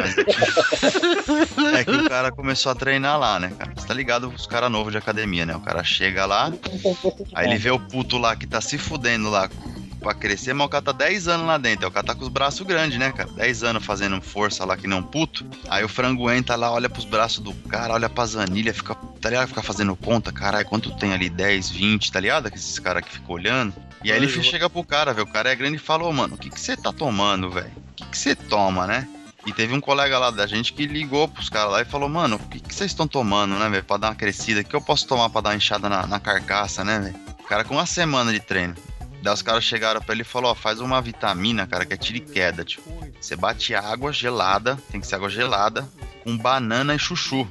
Mas 0.00 0.16
é, 0.16 0.24
que... 0.24 0.30
é 1.76 1.84
que 1.84 1.90
o 1.90 2.08
cara 2.08 2.30
começou 2.30 2.70
a 2.70 2.74
treinar 2.74 3.18
lá, 3.18 3.40
né, 3.40 3.52
cara? 3.58 3.72
Você 3.74 3.86
tá 3.86 3.92
ligado 3.94 4.28
os 4.28 4.46
caras 4.46 4.70
novos 4.70 4.92
de 4.92 4.98
academia, 4.98 5.44
né? 5.44 5.56
O 5.56 5.60
cara 5.60 5.82
chega 5.82 6.24
lá, 6.24 6.52
aí 7.34 7.48
ele 7.48 7.58
vê 7.58 7.70
o 7.70 7.80
puto 7.80 8.16
lá 8.16 8.36
que 8.36 8.46
tá 8.46 8.60
se 8.60 8.78
fudendo 8.78 9.28
lá 9.28 9.50
pra 10.04 10.14
crescer, 10.14 10.52
mas 10.52 10.66
o 10.66 10.68
cara 10.70 10.84
tá 10.84 10.92
10 10.92 11.26
anos 11.28 11.46
lá 11.46 11.56
dentro. 11.58 11.86
Aí 11.86 11.88
O 11.88 11.92
cara 11.92 12.06
tá 12.06 12.14
com 12.14 12.22
os 12.22 12.28
braços 12.28 12.64
grandes, 12.66 12.98
né, 12.98 13.10
cara? 13.10 13.28
10 13.32 13.64
anos 13.64 13.84
fazendo 13.84 14.20
força 14.20 14.64
lá 14.64 14.76
que 14.76 14.86
nem 14.86 14.98
um 14.98 15.02
puto. 15.02 15.44
Aí 15.68 15.82
o 15.82 15.88
frango 15.88 16.30
entra 16.30 16.54
lá, 16.56 16.70
olha 16.70 16.88
pros 16.88 17.06
braços 17.06 17.38
do 17.42 17.54
cara, 17.68 17.94
olha 17.94 18.08
pras 18.08 18.36
anilhas, 18.36 18.76
fica, 18.76 18.94
tá 19.20 19.30
ligado? 19.30 19.48
Fica 19.48 19.62
fazendo 19.62 19.96
conta, 19.96 20.30
caralho, 20.30 20.66
quanto 20.66 20.94
tem 20.96 21.12
ali? 21.14 21.28
10, 21.30 21.70
20, 21.70 22.12
tá 22.12 22.20
ligado? 22.20 22.50
Que 22.50 22.58
esses 22.58 22.78
caras 22.78 23.02
que 23.04 23.12
ficam 23.12 23.34
olhando. 23.34 23.74
E 24.04 24.12
aí 24.12 24.18
ele 24.18 24.26
eu- 24.26 24.42
chega 24.42 24.68
pro 24.68 24.84
cara, 24.84 25.14
velho. 25.14 25.26
O 25.26 25.30
cara 25.32 25.50
é 25.50 25.56
grande 25.56 25.76
e 25.76 25.80
fala, 25.80 26.04
ô, 26.04 26.12
mano, 26.12 26.34
o 26.34 26.38
que 26.38 26.50
você 26.50 26.76
tá 26.76 26.92
tomando, 26.92 27.50
velho? 27.50 27.72
O 27.90 27.94
que 27.96 28.04
que 28.04 28.18
você 28.18 28.36
toma, 28.36 28.86
né? 28.86 29.08
E 29.46 29.52
teve 29.52 29.74
um 29.74 29.80
colega 29.80 30.18
lá 30.18 30.30
da 30.30 30.46
gente 30.46 30.72
que 30.72 30.86
ligou 30.86 31.28
pros 31.28 31.48
caras 31.50 31.70
lá 31.72 31.82
e 31.82 31.84
falou, 31.84 32.08
mano, 32.08 32.36
o 32.36 32.48
que 32.48 32.60
que 32.60 32.74
vocês 32.74 32.90
estão 32.90 33.06
tomando, 33.08 33.54
né, 33.56 33.68
velho? 33.68 33.84
Pra 33.84 33.96
dar 33.96 34.08
uma 34.08 34.14
crescida. 34.14 34.60
O 34.60 34.64
que 34.64 34.74
eu 34.76 34.80
posso 34.80 35.06
tomar 35.06 35.28
pra 35.30 35.40
dar 35.42 35.50
uma 35.50 35.56
inchada 35.56 35.88
na, 35.88 36.06
na 36.06 36.18
carcaça, 36.20 36.82
né, 36.84 36.98
velho? 36.98 37.16
O 37.40 37.44
cara 37.46 37.62
com 37.64 37.74
uma 37.74 37.84
semana 37.86 38.32
de 38.32 38.40
treino. 38.40 38.74
Daí 39.24 39.32
os 39.32 39.40
caras 39.40 39.64
chegaram 39.64 40.02
pra 40.02 40.12
ele 40.12 40.20
e 40.20 40.24
falou, 40.24 40.50
ó, 40.50 40.54
faz 40.54 40.80
uma 40.80 41.00
vitamina, 41.00 41.66
cara, 41.66 41.86
que 41.86 41.94
é 41.94 41.96
tiro 41.96 42.18
e 42.18 42.20
queda, 42.20 42.62
tipo. 42.62 42.82
Você 43.18 43.34
bate 43.34 43.74
água 43.74 44.12
gelada, 44.12 44.78
tem 44.90 45.00
que 45.00 45.06
ser 45.06 45.14
água 45.14 45.30
gelada, 45.30 45.88
com 46.22 46.36
banana 46.36 46.94
e 46.94 46.98
chuchu. 46.98 47.48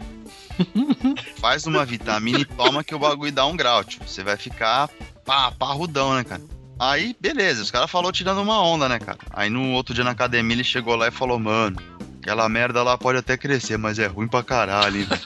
Faz 1.42 1.66
uma 1.66 1.84
vitamina 1.84 2.42
e 2.42 2.46
toma 2.46 2.84
que 2.84 2.94
o 2.94 3.00
bagulho 3.00 3.32
dá 3.32 3.48
um 3.48 3.58
grau, 3.58 3.84
tipo. 3.84 4.08
Você 4.08 4.24
vai 4.24 4.38
ficar 4.38 4.88
pá, 5.26 5.52
parrudão, 5.52 6.14
né, 6.14 6.24
cara? 6.24 6.44
Aí, 6.78 7.16
beleza, 7.20 7.64
os 7.64 7.72
caras 7.72 7.90
falou 7.90 8.12
tirando 8.12 8.44
uma 8.44 8.62
onda, 8.62 8.88
né, 8.88 9.00
cara? 9.00 9.18
Aí 9.32 9.50
no 9.50 9.72
outro 9.72 9.96
dia 9.96 10.04
na 10.04 10.12
academia 10.12 10.56
ele 10.56 10.64
chegou 10.64 10.96
lá 10.96 11.08
e 11.08 11.12
falou, 11.12 11.40
mano, 11.40 11.78
aquela 12.24 12.48
merda 12.50 12.82
lá 12.82 12.98
pode 12.98 13.20
até 13.20 13.38
crescer, 13.38 13.78
mas 13.78 14.00
é 14.00 14.08
ruim 14.08 14.28
pra 14.28 14.42
caralho, 14.42 14.98
hein, 14.98 15.06
velho?" 15.08 15.22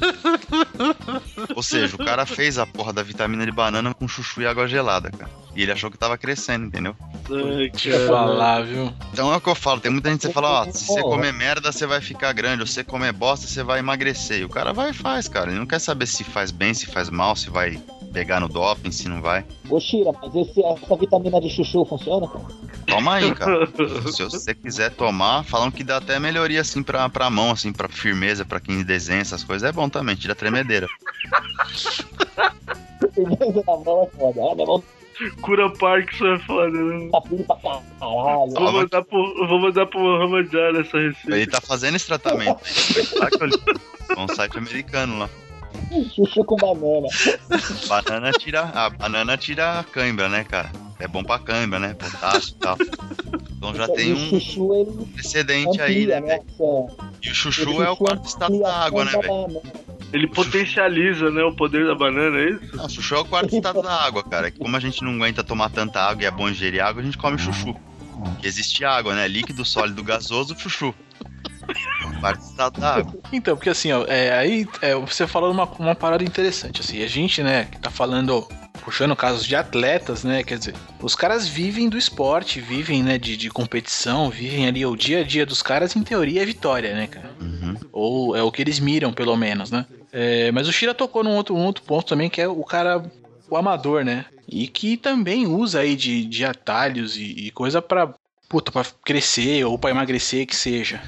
Ou 1.55 1.63
seja, 1.63 1.95
o 1.95 1.99
cara 2.03 2.25
fez 2.25 2.57
a 2.57 2.65
porra 2.65 2.91
da 2.91 3.03
vitamina 3.03 3.45
de 3.45 3.51
banana 3.51 3.93
com 3.93 4.07
chuchu 4.07 4.41
e 4.41 4.47
água 4.47 4.67
gelada, 4.67 5.09
cara. 5.11 5.29
E 5.55 5.63
ele 5.63 5.71
achou 5.71 5.89
que 5.89 5.97
tava 5.97 6.17
crescendo, 6.17 6.65
entendeu? 6.67 6.95
Ai, 7.31 7.69
Deixa 7.69 7.89
eu 7.89 8.07
cara. 8.07 8.07
falar, 8.07 8.61
viu? 8.61 8.93
Então 9.11 9.33
é 9.33 9.37
o 9.37 9.41
que 9.41 9.49
eu 9.49 9.55
falo, 9.55 9.79
tem 9.79 9.91
muita 9.91 10.09
gente 10.09 10.21
que 10.21 10.27
você 10.27 10.33
fala, 10.33 10.61
ó, 10.61 10.71
se 10.71 10.85
você 10.85 11.01
comer 11.01 11.33
merda, 11.33 11.71
você 11.71 11.87
vai 11.87 11.99
ficar 11.99 12.31
grande, 12.33 12.61
ou 12.61 12.67
se 12.67 12.73
você 12.73 12.83
comer 12.83 13.11
bosta, 13.11 13.47
você 13.47 13.63
vai 13.63 13.79
emagrecer. 13.79 14.41
E 14.41 14.45
o 14.45 14.49
cara 14.49 14.71
vai 14.73 14.91
e 14.91 14.93
faz, 14.93 15.27
cara. 15.27 15.49
Ele 15.49 15.59
não 15.59 15.65
quer 15.65 15.79
saber 15.79 16.05
se 16.05 16.23
faz 16.23 16.51
bem, 16.51 16.73
se 16.73 16.85
faz 16.85 17.09
mal, 17.09 17.35
se 17.35 17.49
vai 17.49 17.79
pegar 18.11 18.39
no 18.39 18.47
doping, 18.47 18.91
se 18.91 19.07
não 19.07 19.21
vai. 19.21 19.45
Ô, 19.69 19.79
Shira, 19.79 20.11
mas 20.21 20.35
esse, 20.35 20.63
essa 20.63 20.95
vitamina 20.95 21.39
de 21.39 21.49
chuchu 21.49 21.85
funciona, 21.85 22.27
cara? 22.27 22.45
Toma 22.87 23.15
aí, 23.15 23.33
cara. 23.35 23.67
Se 24.11 24.23
você 24.23 24.55
quiser 24.55 24.91
tomar, 24.91 25.43
falam 25.43 25.69
que 25.69 25.83
dá 25.83 25.97
até 25.97 26.19
melhoria 26.19 26.61
assim 26.61 26.81
pra, 26.81 27.09
pra 27.09 27.29
mão, 27.29 27.51
assim, 27.51 27.73
pra 27.73 27.89
firmeza, 27.89 28.45
pra 28.45 28.59
quem 28.59 28.83
desenha 28.83 29.21
essas 29.21 29.43
coisas. 29.43 29.67
É 29.67 29.71
bom 29.71 29.89
também, 29.89 30.15
tira 30.15 30.33
tremedeira. 30.33 30.87
Firmeza 33.13 33.63
na 33.67 33.77
mão 33.77 34.03
é 34.03 34.17
foda. 34.17 34.41
Ah, 34.51 34.55
minha 34.55 34.65
mão 34.65 34.83
Cura 35.41 35.69
Parkinson 35.71 36.33
é 36.33 36.39
foda, 36.39 36.77
né? 36.77 37.09
tá 37.11 37.21
pra 37.21 37.55
caralho. 37.55 38.51
Vou 38.51 38.71
mandar 38.71 39.03
pro, 39.03 39.47
vou 39.47 39.59
mandar 39.59 39.85
pro 39.87 40.35
Ali 40.35 40.79
essa 40.79 40.97
receita. 40.97 41.35
Ele 41.35 41.47
tá 41.47 41.59
fazendo 41.59 41.95
esse 41.95 42.05
tratamento. 42.05 42.59
É 44.15 44.19
um 44.19 44.27
site 44.27 44.57
americano 44.57 45.19
lá. 45.19 45.29
Chuchu 46.15 46.43
com 46.43 46.55
banana. 46.55 47.07
Banana 47.88 48.32
tira. 48.34 48.61
A 48.73 48.89
banana 48.89 49.38
tira 49.38 49.80
a 49.80 49.84
cãibra, 49.84 50.28
né, 50.30 50.43
cara? 50.43 50.71
É 50.99 51.07
bom 51.07 51.23
pra 51.23 51.39
cãibra, 51.39 51.80
né? 51.80 51.93
Potássio 51.93 52.55
e 52.55 52.59
tal. 52.59 52.78
Então 53.57 53.73
já 53.75 53.86
e 53.86 53.93
tem 53.93 54.13
um 54.13 54.30
chuchu, 54.30 54.73
ele 54.73 55.05
precedente 55.13 55.82
aí, 55.82 56.01
amplia, 56.03 56.19
né, 56.21 56.28
né? 56.28 56.28
velho? 56.28 56.43
essa- 56.89 57.07
E 57.23 57.32
o 57.32 57.34
chuchu 57.36 57.84
é 57.84 57.89
o 57.89 57.97
quarto 57.97 58.25
estado 58.28 58.59
da 58.59 58.73
água, 58.86 59.05
né, 59.05 59.11
velho? 59.11 59.61
Ele 60.13 60.28
potencializa, 60.28 61.30
né, 61.32 61.43
o 61.43 61.53
poder 61.55 61.86
da 61.86 61.93
banana, 61.93 62.38
é 62.39 62.49
isso? 62.51 62.75
Não, 62.78 62.86
o 62.86 62.89
chuchu 62.89 63.15
é 63.15 63.19
o 63.19 63.25
quarto 63.25 63.53
estado 63.55 63.82
da 63.82 63.91
água, 64.05 64.23
cara. 64.23 64.49
Que 64.51 64.59
Como 64.59 64.75
a 64.75 64.80
gente 64.80 65.03
não 65.03 65.13
aguenta 65.13 65.43
tomar 65.43 65.69
tanta 65.69 65.99
água 66.01 66.23
e 66.23 66.25
é 66.25 66.32
bom 66.32 66.47
ingerir 66.49 66.82
água, 66.84 67.01
a 67.01 67.05
gente 67.05 67.17
come 67.17 67.38
chuchu. 67.38 67.75
Que 68.39 68.47
existe 68.47 68.84
água, 68.84 69.13
né? 69.13 69.28
Líquido, 69.28 69.63
sólido, 69.65 70.03
gasoso, 70.03 70.55
chuchu. 70.57 70.93
Água. 72.82 73.13
Então, 73.32 73.55
porque 73.55 73.70
assim, 73.70 73.91
ó, 73.91 74.05
é, 74.07 74.38
aí 74.38 74.68
é, 74.82 74.95
você 74.95 75.28
falou 75.28 75.51
uma, 75.51 75.65
uma 75.80 75.95
parada 75.95 76.24
interessante, 76.24 76.82
assim, 76.82 77.03
a 77.03 77.07
gente, 77.07 77.43
né, 77.43 77.65
que 77.65 77.80
tá 77.80 77.89
falando, 77.89 78.47
puxando 78.84 79.15
casos 79.15 79.45
de 79.45 79.55
atletas, 79.55 80.24
né, 80.24 80.43
quer 80.43 80.57
dizer, 80.57 80.76
os 81.01 81.15
caras 81.15 81.47
vivem 81.47 81.89
do 81.89 81.97
esporte, 81.97 82.59
vivem, 82.59 83.03
né, 83.03 83.18
de, 83.18 83.38
de 83.38 83.49
competição, 83.49 84.30
vivem 84.30 84.68
ali 84.68 84.86
o 84.86 84.95
dia 84.95 85.20
a 85.20 85.24
dia 85.24 85.45
dos 85.45 85.61
caras, 85.61 85.95
em 85.95 86.03
teoria 86.03 86.41
é 86.41 86.45
vitória, 86.45 86.93
né, 86.93 87.07
cara? 87.07 87.32
Uhum. 87.39 87.76
Ou 87.91 88.36
é 88.36 88.43
o 88.43 88.51
que 88.51 88.61
eles 88.61 88.80
miram, 88.80 89.13
pelo 89.13 89.36
menos, 89.36 89.72
né? 89.72 89.86
É, 90.11 90.51
mas 90.51 90.68
o 90.68 90.74
Shira 90.74 90.93
tocou 90.93 91.24
num 91.24 91.36
outro, 91.36 91.55
um 91.55 91.65
outro 91.65 91.84
ponto 91.84 92.07
também, 92.07 92.30
que 92.30 92.41
é 92.41 92.47
o 92.47 92.63
cara, 92.63 93.03
o 93.49 93.57
amador, 93.57 94.03
né? 94.03 94.26
E 94.47 94.68
que 94.68 94.95
também 94.95 95.45
usa 95.45 95.82
aí 95.82 95.95
de, 95.95 96.26
de 96.26 96.45
atalhos 96.45 97.18
e, 97.18 97.47
e 97.47 97.51
coisa 97.51 97.82
pra, 97.82 98.13
puta, 98.47 98.72
pra 98.72 98.86
crescer 99.03 99.65
ou 99.65 99.78
pra 99.78 99.91
emagrecer, 99.91 100.47
que 100.47 100.55
seja. 100.55 101.01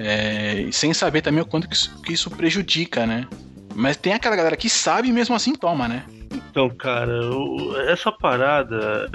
É, 0.00 0.68
sem 0.70 0.94
saber 0.94 1.22
também 1.22 1.42
o 1.42 1.46
quanto 1.46 1.68
que 1.68 1.74
isso, 1.74 2.00
que 2.02 2.12
isso 2.12 2.30
prejudica, 2.30 3.04
né? 3.04 3.26
Mas 3.74 3.96
tem 3.96 4.12
aquela 4.14 4.36
galera 4.36 4.56
que 4.56 4.70
sabe 4.70 5.08
e 5.08 5.12
mesmo 5.12 5.34
assim 5.34 5.52
toma, 5.54 5.88
né? 5.88 6.04
Então, 6.32 6.68
cara, 6.70 7.20
o- 7.30 7.76
essa 7.88 8.12
parada 8.12 9.08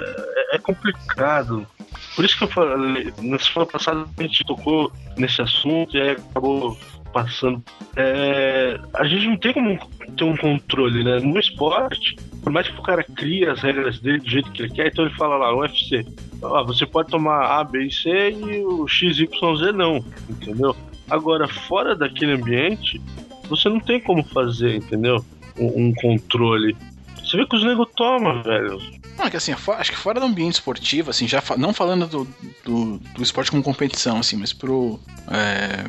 é, 0.52 0.56
é 0.56 0.58
complicado. 0.58 1.66
Por 2.14 2.24
isso 2.24 2.36
que 2.36 2.44
eu 2.44 2.48
falei, 2.48 3.12
na 3.22 3.38
semana 3.38 3.70
passada 3.70 4.06
a 4.18 4.22
gente 4.22 4.44
tocou 4.44 4.92
nesse 5.16 5.40
assunto 5.40 5.96
e 5.96 6.00
aí 6.00 6.10
acabou 6.10 6.76
passando. 7.12 7.62
É, 7.96 8.78
a 8.94 9.04
gente 9.06 9.26
não 9.26 9.36
tem 9.36 9.52
como 9.52 9.78
ter 10.16 10.24
um 10.24 10.36
controle, 10.36 11.02
né? 11.04 11.18
No 11.20 11.38
esporte, 11.38 12.16
por 12.44 12.52
mais 12.52 12.68
que 12.68 12.78
o 12.78 12.82
cara 12.82 13.02
crie 13.02 13.48
as 13.48 13.60
regras 13.62 13.98
dele 13.98 14.18
do 14.18 14.28
jeito 14.30 14.52
que 14.52 14.62
ele 14.62 14.70
quer, 14.72 14.88
então 14.88 15.04
ele 15.06 15.14
fala 15.14 15.36
lá, 15.36 15.56
UFC. 15.56 16.06
Ah, 16.42 16.62
você 16.62 16.84
pode 16.84 17.08
tomar 17.08 17.58
A, 17.58 17.64
B 17.64 17.86
e 17.86 17.90
C 17.90 18.30
e 18.30 18.62
o 18.64 18.86
XYZ 18.86 19.26
não, 19.74 20.04
entendeu? 20.28 20.76
Agora, 21.10 21.48
fora 21.48 21.96
daquele 21.96 22.32
ambiente, 22.32 23.00
você 23.48 23.68
não 23.68 23.80
tem 23.80 23.98
como 23.98 24.22
fazer, 24.22 24.76
entendeu? 24.76 25.24
Um, 25.58 25.86
um 25.88 25.94
controle. 25.94 26.76
Você 27.18 27.36
vê 27.38 27.46
que 27.46 27.56
os 27.56 27.64
nego 27.64 27.86
tomam, 27.86 28.42
velho. 28.42 28.78
Não, 29.18 29.26
é 29.26 29.30
que 29.30 29.36
assim, 29.38 29.54
fo- 29.54 29.72
acho 29.72 29.90
que 29.92 29.96
fora 29.96 30.20
do 30.20 30.26
ambiente 30.26 30.54
esportivo, 30.54 31.08
assim, 31.10 31.26
já 31.26 31.40
fa- 31.40 31.56
não 31.56 31.72
falando 31.72 32.06
do, 32.06 32.28
do, 32.64 32.98
do 32.98 33.22
esporte 33.22 33.50
como 33.50 33.62
competição, 33.62 34.18
assim, 34.18 34.36
mas 34.36 34.52
pro, 34.52 35.00
é, 35.30 35.88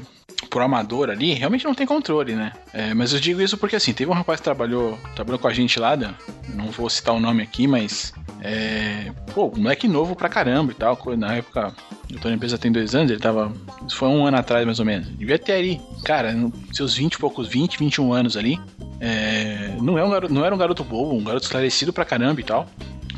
pro 0.49 0.63
amador 0.63 1.09
ali, 1.09 1.33
realmente 1.33 1.65
não 1.65 1.73
tem 1.73 1.85
controle, 1.85 2.33
né? 2.35 2.53
É, 2.73 2.93
mas 2.93 3.13
eu 3.13 3.19
digo 3.19 3.41
isso 3.41 3.57
porque, 3.57 3.75
assim, 3.75 3.93
teve 3.93 4.09
um 4.09 4.13
rapaz 4.13 4.39
que 4.39 4.43
trabalhou, 4.43 4.97
trabalhou 5.15 5.39
com 5.39 5.47
a 5.47 5.53
gente 5.53 5.79
lá, 5.79 5.97
não 6.53 6.71
vou 6.71 6.89
citar 6.89 7.13
o 7.13 7.19
nome 7.19 7.43
aqui, 7.43 7.67
mas, 7.67 8.13
é, 8.41 9.11
pô, 9.33 9.51
moleque 9.55 9.87
novo 9.87 10.15
pra 10.15 10.29
caramba 10.29 10.71
e 10.71 10.75
tal, 10.75 10.97
na 11.17 11.35
época, 11.35 11.73
Eu 12.09 12.19
tô 12.19 12.29
na 12.29 12.35
empresa 12.35 12.57
tem 12.57 12.71
dois 12.71 12.93
anos, 12.93 13.11
ele 13.11 13.19
tava. 13.19 13.51
Isso 13.87 13.97
foi 13.97 14.07
um 14.07 14.25
ano 14.25 14.37
atrás, 14.37 14.65
mais 14.65 14.79
ou 14.79 14.85
menos. 14.85 15.07
Devia 15.17 15.39
ter 15.39 15.53
ali, 15.53 15.81
cara, 16.03 16.33
seus 16.71 16.95
20 16.95 17.15
e 17.15 17.17
poucos, 17.17 17.47
20, 17.47 17.79
21 17.79 18.13
anos 18.13 18.37
ali. 18.37 18.59
É, 18.99 19.75
não, 19.81 19.97
é 19.97 20.03
um 20.03 20.09
garoto, 20.09 20.33
não 20.33 20.45
era 20.45 20.53
um 20.53 20.57
garoto 20.57 20.83
bobo, 20.83 21.15
um 21.15 21.23
garoto 21.23 21.45
esclarecido 21.45 21.91
pra 21.91 22.05
caramba 22.05 22.39
e 22.39 22.43
tal. 22.43 22.67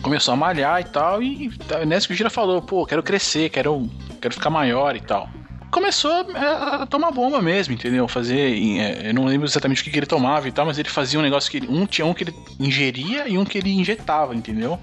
Começou 0.02 0.34
a 0.34 0.38
malhar 0.38 0.80
e 0.80 0.86
tal, 0.86 1.22
e 1.22 1.50
tá, 1.68 1.86
nessa 1.86 2.08
que 2.08 2.14
o 2.14 2.16
Gira 2.16 2.30
falou, 2.30 2.62
pô, 2.62 2.86
quero 2.86 3.04
crescer, 3.04 3.50
quero, 3.50 3.90
quero 4.22 4.34
ficar 4.34 4.50
maior 4.50 4.96
e 4.96 5.02
tal. 5.02 5.30
Começou 5.78 6.26
a, 6.34 6.82
a 6.82 6.86
tomar 6.88 7.12
bomba 7.12 7.40
mesmo, 7.40 7.72
entendeu? 7.72 8.08
Fazer. 8.08 8.52
é, 8.80 9.10
eu 9.10 9.14
não 9.14 9.26
lembro 9.26 9.46
exatamente 9.46 9.82
o 9.82 9.84
que, 9.84 9.92
que 9.92 10.00
ele 10.00 10.08
tomava 10.08 10.48
e 10.48 10.52
tal, 10.52 10.66
mas 10.66 10.80
ele 10.80 10.90
fazia 10.90 11.20
um 11.20 11.22
negócio 11.22 11.52
que 11.52 11.58
ele. 11.58 11.68
Um 11.70 11.86
tinha 11.86 12.04
um 12.04 12.16
que 12.16 12.24
ele 12.24 12.36
ingeria 12.60 13.28
e 13.28 13.38
um 13.38 13.46
que 13.46 13.60
ele 13.60 13.72
injetava, 13.72 14.34
entendeu? 14.34 14.80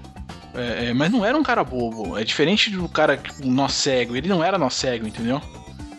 É, 0.53 0.85
é, 0.85 0.93
mas 0.93 1.11
não 1.11 1.25
era 1.25 1.37
um 1.37 1.43
cara 1.43 1.65
bobo. 1.65 2.17
É 2.17 2.23
diferente 2.23 2.69
do 2.69 2.87
cara, 2.87 3.17
tipo, 3.17 3.45
nó 3.45 3.67
cego. 3.67 4.15
Ele 4.15 4.29
não 4.29 4.41
era 4.41 4.57
nó 4.57 4.69
cego, 4.69 5.05
entendeu? 5.05 5.41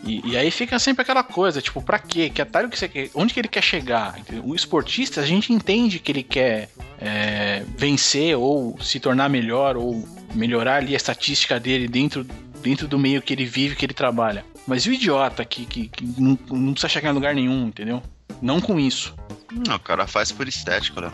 E, 0.02 0.30
e 0.30 0.34
aí 0.34 0.50
fica 0.50 0.78
sempre 0.78 1.02
aquela 1.02 1.22
coisa, 1.22 1.60
tipo, 1.60 1.82
pra 1.82 1.98
quê? 1.98 2.30
Que 2.30 2.40
atalho 2.40 2.70
que 2.70 2.78
você 2.78 2.88
quer? 2.88 3.10
Onde 3.14 3.34
que 3.34 3.40
ele 3.40 3.48
quer 3.48 3.62
chegar? 3.62 4.18
O 4.44 4.54
esportista, 4.54 5.20
a 5.20 5.26
gente 5.26 5.52
entende 5.52 5.98
que 5.98 6.10
ele 6.10 6.22
quer 6.22 6.70
é, 6.98 7.62
vencer 7.76 8.34
ou 8.34 8.80
se 8.80 8.98
tornar 8.98 9.28
melhor 9.28 9.76
ou 9.76 10.08
melhorar 10.34 10.76
ali 10.76 10.94
a 10.94 10.96
estatística 10.96 11.60
dele 11.60 11.86
dentro, 11.86 12.26
dentro 12.62 12.88
do 12.88 12.98
meio 12.98 13.20
que 13.20 13.34
ele 13.34 13.44
vive, 13.44 13.76
que 13.76 13.84
ele 13.84 13.92
trabalha. 13.92 14.42
Mas 14.66 14.84
e 14.84 14.90
o 14.90 14.92
idiota 14.92 15.44
que, 15.44 15.64
que, 15.64 15.88
que 15.88 16.04
não, 16.20 16.38
não 16.50 16.72
precisa 16.72 16.88
chegar 16.88 17.10
em 17.10 17.14
lugar 17.14 17.34
nenhum, 17.34 17.68
entendeu? 17.68 18.02
Não 18.42 18.60
com 18.60 18.78
isso. 18.80 19.14
Não, 19.66 19.76
o 19.76 19.80
cara 19.80 20.06
faz 20.06 20.32
por 20.32 20.48
estética, 20.48 21.00
né? 21.00 21.12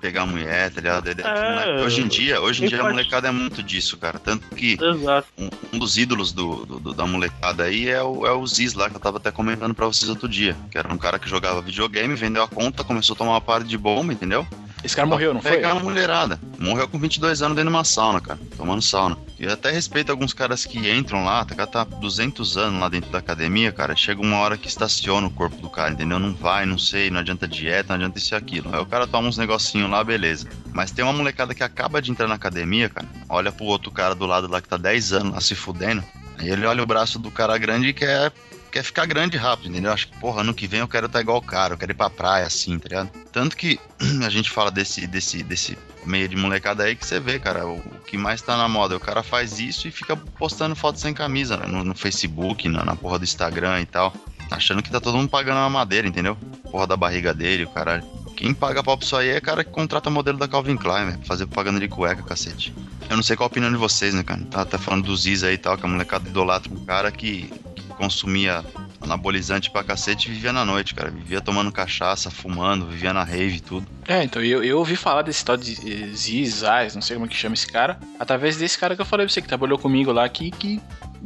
Pegar 0.00 0.22
a 0.22 0.26
mulher, 0.26 0.70
tá 0.70 0.80
ligado? 0.80 1.08
É, 1.08 1.14
moleque- 1.14 1.82
hoje 1.84 2.00
em 2.02 2.06
dia, 2.08 2.40
hoje 2.40 2.64
em 2.64 2.68
dia 2.68 2.80
a 2.80 2.84
molecada 2.84 3.28
é 3.28 3.32
muito 3.32 3.62
disso, 3.64 3.96
cara. 3.96 4.16
Tanto 4.18 4.46
que 4.54 4.78
Exato. 4.80 5.26
um, 5.36 5.48
um 5.72 5.78
dos 5.78 5.98
ídolos 5.98 6.32
do, 6.32 6.64
do- 6.64 6.78
do- 6.80 6.94
da 6.94 7.04
molecada 7.04 7.64
aí 7.64 7.88
é 7.88 8.00
o, 8.02 8.24
é 8.24 8.32
o 8.32 8.46
Ziz 8.46 8.74
lá, 8.74 8.88
que 8.88 8.94
eu 8.96 9.00
tava 9.00 9.16
até 9.18 9.32
comentando 9.32 9.74
pra 9.74 9.86
vocês 9.86 10.08
outro 10.08 10.28
dia. 10.28 10.56
Que 10.70 10.78
era 10.78 10.92
um 10.92 10.96
cara 10.98 11.18
que 11.18 11.28
jogava 11.28 11.60
videogame, 11.60 12.14
vendeu 12.14 12.44
a 12.44 12.48
conta, 12.48 12.84
começou 12.84 13.14
a 13.14 13.16
tomar 13.18 13.32
uma 13.32 13.40
parte 13.40 13.66
de 13.66 13.76
bomba, 13.76 14.12
entendeu? 14.12 14.46
Esse 14.82 14.94
cara 14.94 15.06
morreu, 15.06 15.34
não 15.34 15.42
foi? 15.42 15.52
Pegar 15.52 15.72
uma 15.74 15.82
mulherada. 15.82 16.38
Morreu 16.58 16.88
com 16.88 16.98
22 16.98 17.42
anos 17.42 17.56
dentro 17.56 17.70
de 17.70 17.76
uma 17.76 17.84
sauna, 17.84 18.20
cara. 18.20 18.38
Tomando 18.56 18.80
sauna. 18.80 19.18
E 19.38 19.46
até 19.46 19.70
respeito 19.70 20.10
alguns 20.10 20.32
caras 20.32 20.64
que 20.64 20.90
entram 20.90 21.24
lá, 21.24 21.44
tá, 21.44 21.66
tá 21.66 21.84
200 21.84 22.56
anos 22.56 22.80
lá 22.80 22.88
dentro 22.88 23.10
da 23.10 23.18
academia, 23.18 23.72
cara. 23.72 23.96
Chega 23.96 24.20
uma 24.20 24.38
hora 24.38 24.56
que 24.56 24.68
estaciona 24.68 25.26
o 25.26 25.30
corpo 25.30 25.56
do 25.56 25.68
cara, 25.68 25.92
entendeu? 25.92 26.18
Não 26.18 26.32
vai, 26.34 26.64
não 26.64 26.78
sei, 26.78 27.10
não 27.10 27.20
adianta 27.20 27.46
dieta, 27.48 27.88
não 27.88 27.96
adianta 27.96 28.18
isso 28.18 28.34
e 28.34 28.36
aquilo. 28.36 28.72
Aí 28.72 28.80
o 28.80 28.86
cara 28.86 29.06
toma 29.06 29.28
uns 29.28 29.36
negocinhos 29.36 29.90
lá, 29.90 30.02
beleza. 30.02 30.48
Mas 30.72 30.92
tem 30.92 31.04
uma 31.04 31.12
molecada 31.12 31.54
que 31.54 31.64
acaba 31.64 32.00
de 32.00 32.10
entrar 32.10 32.28
na 32.28 32.36
academia, 32.36 32.88
cara. 32.88 33.06
Olha 33.28 33.50
pro 33.50 33.64
outro 33.64 33.90
cara 33.90 34.14
do 34.14 34.26
lado 34.26 34.48
lá 34.48 34.60
que 34.60 34.68
tá 34.68 34.76
10 34.76 35.12
anos 35.12 35.32
lá 35.34 35.40
se 35.40 35.54
fudendo. 35.54 36.04
Aí 36.38 36.48
ele 36.48 36.64
olha 36.66 36.82
o 36.82 36.86
braço 36.86 37.18
do 37.18 37.30
cara 37.32 37.58
grande 37.58 37.88
e 37.88 37.92
quer 37.92 38.32
quer 38.68 38.82
ficar 38.82 39.06
grande 39.06 39.36
rápido, 39.36 39.70
entendeu? 39.70 39.92
Acho 39.92 40.08
que, 40.08 40.18
porra, 40.18 40.42
ano 40.42 40.54
que 40.54 40.66
vem 40.66 40.80
eu 40.80 40.88
quero 40.88 41.06
estar 41.06 41.20
igual 41.20 41.38
o 41.38 41.42
cara, 41.42 41.74
eu 41.74 41.78
quero 41.78 41.92
ir 41.92 41.94
pra 41.94 42.10
praia 42.10 42.46
assim, 42.46 42.78
tá 42.78 42.88
ligado? 42.88 43.10
Tanto 43.32 43.56
que 43.56 43.78
a 44.24 44.28
gente 44.28 44.50
fala 44.50 44.70
desse, 44.70 45.06
desse, 45.06 45.42
desse 45.42 45.76
meio 46.04 46.28
de 46.28 46.36
molecada 46.36 46.84
aí 46.84 46.96
que 46.96 47.06
você 47.06 47.20
vê, 47.20 47.38
cara, 47.38 47.66
o, 47.66 47.76
o 47.76 48.00
que 48.06 48.16
mais 48.16 48.40
tá 48.42 48.56
na 48.56 48.68
moda. 48.68 48.96
O 48.96 49.00
cara 49.00 49.22
faz 49.22 49.58
isso 49.58 49.88
e 49.88 49.90
fica 49.90 50.16
postando 50.16 50.74
foto 50.74 50.98
sem 50.98 51.12
camisa 51.12 51.56
né? 51.56 51.66
no, 51.66 51.84
no 51.84 51.94
Facebook, 51.94 52.68
na, 52.68 52.84
na 52.84 52.96
porra 52.96 53.18
do 53.18 53.24
Instagram 53.24 53.80
e 53.80 53.86
tal. 53.86 54.12
Achando 54.50 54.82
que 54.82 54.90
tá 54.90 55.00
todo 55.00 55.16
mundo 55.16 55.28
pagando 55.28 55.58
uma 55.58 55.68
madeira, 55.68 56.08
entendeu? 56.08 56.36
Porra 56.70 56.86
da 56.86 56.96
barriga 56.96 57.34
dele, 57.34 57.64
o 57.64 57.68
caralho. 57.68 58.04
Quem 58.34 58.54
paga 58.54 58.84
pau 58.84 58.96
pra 58.96 59.04
isso 59.04 59.16
aí 59.16 59.30
é 59.30 59.40
cara 59.40 59.64
que 59.64 59.70
contrata 59.70 60.08
modelo 60.08 60.38
da 60.38 60.46
Calvin 60.46 60.76
Klein, 60.76 61.06
né? 61.06 61.18
Fazer 61.24 61.44
propaganda 61.46 61.80
de 61.80 61.88
cueca, 61.88 62.22
cacete. 62.22 62.72
Eu 63.10 63.16
não 63.16 63.22
sei 63.22 63.36
qual 63.36 63.46
a 63.46 63.50
opinião 63.50 63.70
de 63.70 63.76
vocês, 63.76 64.14
né, 64.14 64.22
cara? 64.22 64.40
Tá, 64.48 64.64
tá 64.64 64.78
falando 64.78 65.06
do 65.06 65.16
Ziz 65.16 65.42
aí 65.42 65.54
e 65.54 65.58
tal, 65.58 65.76
que 65.76 65.84
a 65.84 65.88
molecada 65.88 66.28
idolatra 66.28 66.72
um 66.72 66.84
cara 66.84 67.10
que 67.10 67.50
consumia 67.98 68.64
anabolizante 69.00 69.70
pra 69.70 69.82
cacete 69.84 70.28
e 70.28 70.32
vivia 70.32 70.52
na 70.52 70.64
noite, 70.64 70.94
cara. 70.94 71.10
Vivia 71.10 71.40
tomando 71.40 71.70
cachaça, 71.72 72.30
fumando, 72.30 72.86
vivia 72.86 73.12
na 73.12 73.22
rave 73.24 73.56
e 73.56 73.60
tudo. 73.60 73.86
É, 74.06 74.22
então 74.22 74.42
eu, 74.42 74.62
eu 74.64 74.78
ouvi 74.78 74.96
falar 74.96 75.22
desse 75.22 75.44
tal 75.44 75.56
de 75.56 75.72
eh, 75.72 76.06
Ziz, 76.14 76.56
Zaz, 76.60 76.94
não 76.94 77.02
sei 77.02 77.16
como 77.16 77.26
é 77.26 77.28
que 77.28 77.36
chama 77.36 77.54
esse 77.54 77.66
cara, 77.66 77.98
através 78.18 78.56
desse 78.56 78.78
cara 78.78 78.94
que 78.96 79.02
eu 79.02 79.06
falei 79.06 79.26
pra 79.26 79.32
você, 79.32 79.42
que 79.42 79.48
trabalhou 79.48 79.78
comigo 79.78 80.12
lá, 80.12 80.28
que, 80.28 80.50
que 80.50 80.80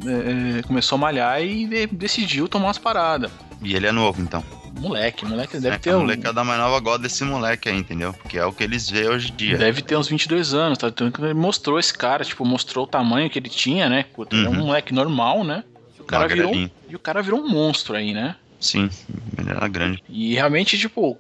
eh, 0.07 0.63
começou 0.67 0.97
a 0.97 1.01
malhar 1.01 1.41
e 1.43 1.67
de- 1.67 1.87
decidiu 1.87 2.49
tomar 2.49 2.67
umas 2.67 2.79
paradas. 2.79 3.31
E 3.63 3.75
ele 3.75 3.87
é 3.87 3.93
novo, 3.93 4.21
então. 4.21 4.43
Moleque, 4.81 5.27
moleque 5.27 5.59
deve 5.61 5.77
é, 5.77 5.79
ter 5.79 5.91
a 5.91 5.97
um, 5.99 6.01
molecada 6.01 6.43
mais 6.43 6.59
nova 6.59 6.81
gosta 6.81 7.01
desse 7.01 7.23
moleque 7.25 7.69
aí, 7.69 7.77
entendeu? 7.77 8.13
Porque 8.15 8.39
é 8.39 8.45
o 8.45 8.53
que 8.53 8.65
eles 8.65 8.89
veem 8.89 9.07
hoje 9.09 9.31
em 9.31 9.37
dia. 9.37 9.59
deve 9.59 9.83
ter 9.83 9.97
uns 9.97 10.09
22 10.09 10.55
anos, 10.55 10.79
tá? 10.79 10.91
Que 10.91 11.05
ele 11.23 11.35
mostrou 11.35 11.79
esse 11.79 11.93
cara, 11.93 12.25
tipo, 12.25 12.43
mostrou 12.45 12.85
o 12.85 12.89
tamanho 12.89 13.29
que 13.29 13.39
ele 13.39 13.51
tinha, 13.51 13.89
né? 13.89 14.05
Puta, 14.15 14.35
é 14.35 14.49
um 14.49 14.53
Uhum. 14.53 14.67
moleque 14.67 14.93
normal, 14.95 15.45
né? 15.45 15.63
O 16.03 16.07
cara 16.07 16.29
virou, 16.29 16.55
e 16.89 16.97
o 16.97 16.99
cara 16.99 17.23
virou 17.23 17.41
um 17.41 17.49
monstro 17.49 17.97
aí, 17.97 18.13
né? 18.13 18.37
Sim, 18.63 18.89
ele 19.37 19.51
era 19.51 19.67
grande. 19.67 20.01
E 20.09 20.35
realmente, 20.35 20.79
tipo, 20.79 21.19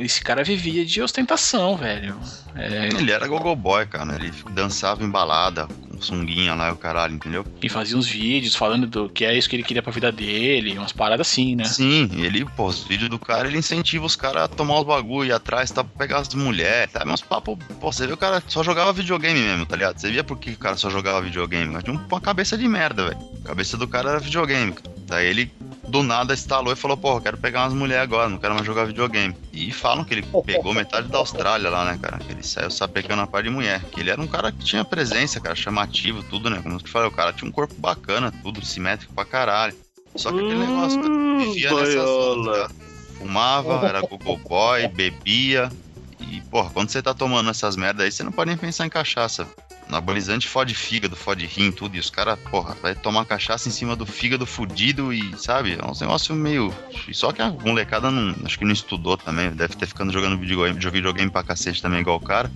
esse 0.00 0.20
cara 0.20 0.42
vivia 0.42 0.84
de 0.84 1.00
ostentação, 1.00 1.76
velho. 1.76 2.18
É, 2.56 2.88
Ele 2.88 3.12
era 3.12 3.28
gogo 3.28 3.54
boy, 3.54 3.86
cara. 3.86 4.16
Ele 4.16 4.32
dançava 4.50 5.04
em 5.04 5.08
balada, 5.08 5.68
com 5.68 6.02
sunguinha 6.02 6.52
lá 6.54 6.68
e 6.68 6.72
o 6.72 6.76
caralho, 6.76 7.14
entendeu? 7.14 7.44
e 7.62 7.68
fazia 7.68 7.96
uns 7.96 8.08
vídeos 8.08 8.56
falando 8.56 8.88
do 8.88 9.08
que 9.08 9.24
é 9.24 9.36
isso 9.38 9.48
que 9.48 9.54
ele 9.54 9.62
queria 9.62 9.82
pra 9.82 9.92
vida 9.92 10.10
dele, 10.10 10.76
umas 10.76 10.92
paradas 10.92 11.28
assim, 11.28 11.54
né? 11.54 11.62
Sim, 11.64 12.08
ele, 12.16 12.44
pô, 12.44 12.66
os 12.66 12.82
vídeos 12.82 13.08
do 13.08 13.18
cara, 13.20 13.46
ele 13.46 13.58
incentiva 13.58 14.04
os 14.04 14.16
caras 14.16 14.42
a 14.42 14.48
tomar 14.48 14.80
os 14.80 14.86
bagulho 14.86 15.28
e 15.28 15.32
atrás, 15.32 15.70
tá, 15.70 15.84
pra 15.84 15.96
pegar 15.96 16.18
as 16.18 16.34
mulheres, 16.34 16.92
sabe? 16.92 17.08
Uns 17.10 17.22
papos, 17.22 17.56
pô, 17.80 17.92
você 17.92 18.04
vê 18.04 18.12
o 18.12 18.16
cara 18.16 18.42
só 18.48 18.64
jogava 18.64 18.92
videogame 18.92 19.38
mesmo, 19.38 19.64
tá 19.64 19.76
ligado? 19.76 19.96
Você 20.00 20.10
via 20.10 20.24
por 20.24 20.38
que 20.38 20.50
o 20.50 20.58
cara 20.58 20.76
só 20.76 20.90
jogava 20.90 21.20
videogame? 21.22 21.80
Tinha 21.84 21.94
um- 21.96 22.04
uma 22.10 22.20
cabeça 22.20 22.58
de 22.58 22.66
merda, 22.66 23.04
velho. 23.10 23.18
A 23.44 23.48
cabeça 23.48 23.76
do 23.76 23.86
cara 23.86 24.10
era 24.10 24.18
videogame. 24.18 24.74
Daí 25.10 25.26
ele, 25.26 25.52
do 25.88 26.04
nada, 26.04 26.32
instalou 26.32 26.72
e 26.72 26.76
falou, 26.76 26.96
eu 27.02 27.20
quero 27.20 27.36
pegar 27.36 27.62
umas 27.62 27.74
mulheres 27.74 28.04
agora, 28.04 28.28
não 28.28 28.38
quero 28.38 28.54
mais 28.54 28.64
jogar 28.64 28.84
videogame. 28.84 29.34
E 29.52 29.72
falam 29.72 30.04
que 30.04 30.14
ele 30.14 30.24
pegou 30.46 30.72
metade 30.72 31.08
da 31.08 31.18
Austrália 31.18 31.68
lá, 31.68 31.84
né, 31.84 31.98
cara? 32.00 32.16
Que 32.18 32.30
ele 32.30 32.44
saiu 32.44 32.70
sapecando 32.70 33.20
a 33.20 33.26
par 33.26 33.42
de 33.42 33.50
mulher. 33.50 33.82
Que 33.90 33.98
ele 33.98 34.10
era 34.10 34.20
um 34.20 34.26
cara 34.28 34.52
que 34.52 34.64
tinha 34.64 34.84
presença, 34.84 35.40
cara, 35.40 35.56
chamativo, 35.56 36.22
tudo, 36.22 36.48
né? 36.48 36.60
Como 36.62 36.76
eu 36.76 36.80
te 36.80 36.88
falei, 36.88 37.08
o 37.08 37.10
cara 37.10 37.32
tinha 37.32 37.48
um 37.48 37.52
corpo 37.52 37.74
bacana, 37.76 38.32
tudo 38.40 38.64
simétrico 38.64 39.12
pra 39.12 39.24
caralho. 39.24 39.74
Só 40.14 40.30
que 40.30 40.38
aquele 40.38 40.60
negócio, 40.60 41.00
cara, 41.00 41.12
Hum, 41.12 41.38
vivia 41.38 41.74
nessa 41.74 42.06
zona. 42.06 42.70
Fumava, 43.18 43.88
era 43.88 44.00
gogo 44.02 44.36
boy, 44.36 44.86
bebia. 44.86 45.72
E, 46.20 46.40
porra, 46.42 46.70
quando 46.70 46.88
você 46.88 47.02
tá 47.02 47.12
tomando 47.12 47.50
essas 47.50 47.74
merdas 47.74 48.04
aí, 48.04 48.12
você 48.12 48.22
não 48.22 48.30
pode 48.30 48.48
nem 48.48 48.56
pensar 48.56 48.86
em 48.86 48.90
cachaça. 48.90 49.44
Anabolizante 49.90 50.48
fode 50.48 50.74
fígado, 50.74 51.16
fode 51.16 51.44
rim, 51.46 51.72
tudo. 51.72 51.96
E 51.96 51.98
os 52.00 52.08
caras, 52.08 52.38
porra, 52.50 52.76
vai 52.80 52.94
tomar 52.94 53.24
cachaça 53.24 53.68
em 53.68 53.72
cima 53.72 53.96
do 53.96 54.06
fígado 54.06 54.46
fudido 54.46 55.12
e, 55.12 55.34
sabe? 55.36 55.72
É 55.80 55.84
um 55.84 55.92
negócio 56.00 56.34
meio. 56.34 56.72
Só 57.12 57.32
que 57.32 57.42
a 57.42 57.50
molecada 57.50 58.10
não. 58.10 58.34
Acho 58.44 58.58
que 58.58 58.64
não 58.64 58.72
estudou 58.72 59.16
também. 59.16 59.50
Deve 59.50 59.74
ter 59.74 59.86
ficando 59.86 60.12
jogando 60.12 60.38
videogame, 60.38 60.78
videogame 60.78 61.30
pra 61.30 61.42
cacete 61.42 61.82
também, 61.82 62.00
igual 62.00 62.16
o 62.16 62.20
cara. 62.20 62.50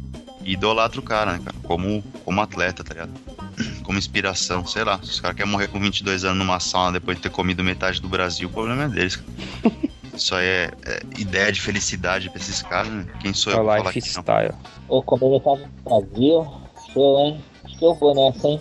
E 0.44 0.52
idolatra 0.52 1.00
o 1.00 1.02
cara, 1.02 1.32
né, 1.32 1.40
cara? 1.44 1.56
Como, 1.64 2.02
como 2.24 2.40
atleta, 2.40 2.84
tá 2.84 2.94
ligado? 2.94 3.12
Como 3.82 3.98
inspiração, 3.98 4.66
sei 4.66 4.82
lá. 4.82 4.98
Se 5.02 5.10
os 5.10 5.20
caras 5.20 5.36
querem 5.36 5.50
morrer 5.50 5.68
com 5.68 5.78
22 5.78 6.24
anos 6.24 6.38
numa 6.38 6.58
sauna 6.58 6.92
depois 6.92 7.16
de 7.16 7.22
ter 7.22 7.30
comido 7.30 7.62
metade 7.62 8.00
do 8.00 8.08
Brasil, 8.08 8.48
o 8.48 8.50
problema 8.50 8.84
é 8.84 8.88
deles, 8.88 9.16
cara. 9.16 9.74
Isso 10.14 10.34
aí 10.34 10.46
é, 10.46 10.70
é 10.86 11.02
ideia 11.18 11.50
de 11.50 11.60
felicidade 11.60 12.30
pra 12.30 12.38
esses 12.38 12.62
caras, 12.62 12.90
né? 12.90 13.04
Quem 13.20 13.34
sou 13.34 13.52
eu 13.52 13.58
É 13.58 13.62
pra 13.62 13.74
o 13.74 13.76
falar 13.78 13.92
que 13.92 14.00
não? 14.00 14.06
lifestyle. 14.06 14.54
Ô, 14.88 15.02
quando 15.02 15.26
ele 15.26 15.40
tava 15.40 15.56
no 15.56 15.68
Brasil, 15.84 16.52
show, 16.94 17.18
hein? 17.26 17.44
Acho 17.64 17.76
que 17.78 17.84
eu 17.84 17.94
vou 17.94 18.14
nessa, 18.14 18.48
hein? 18.48 18.60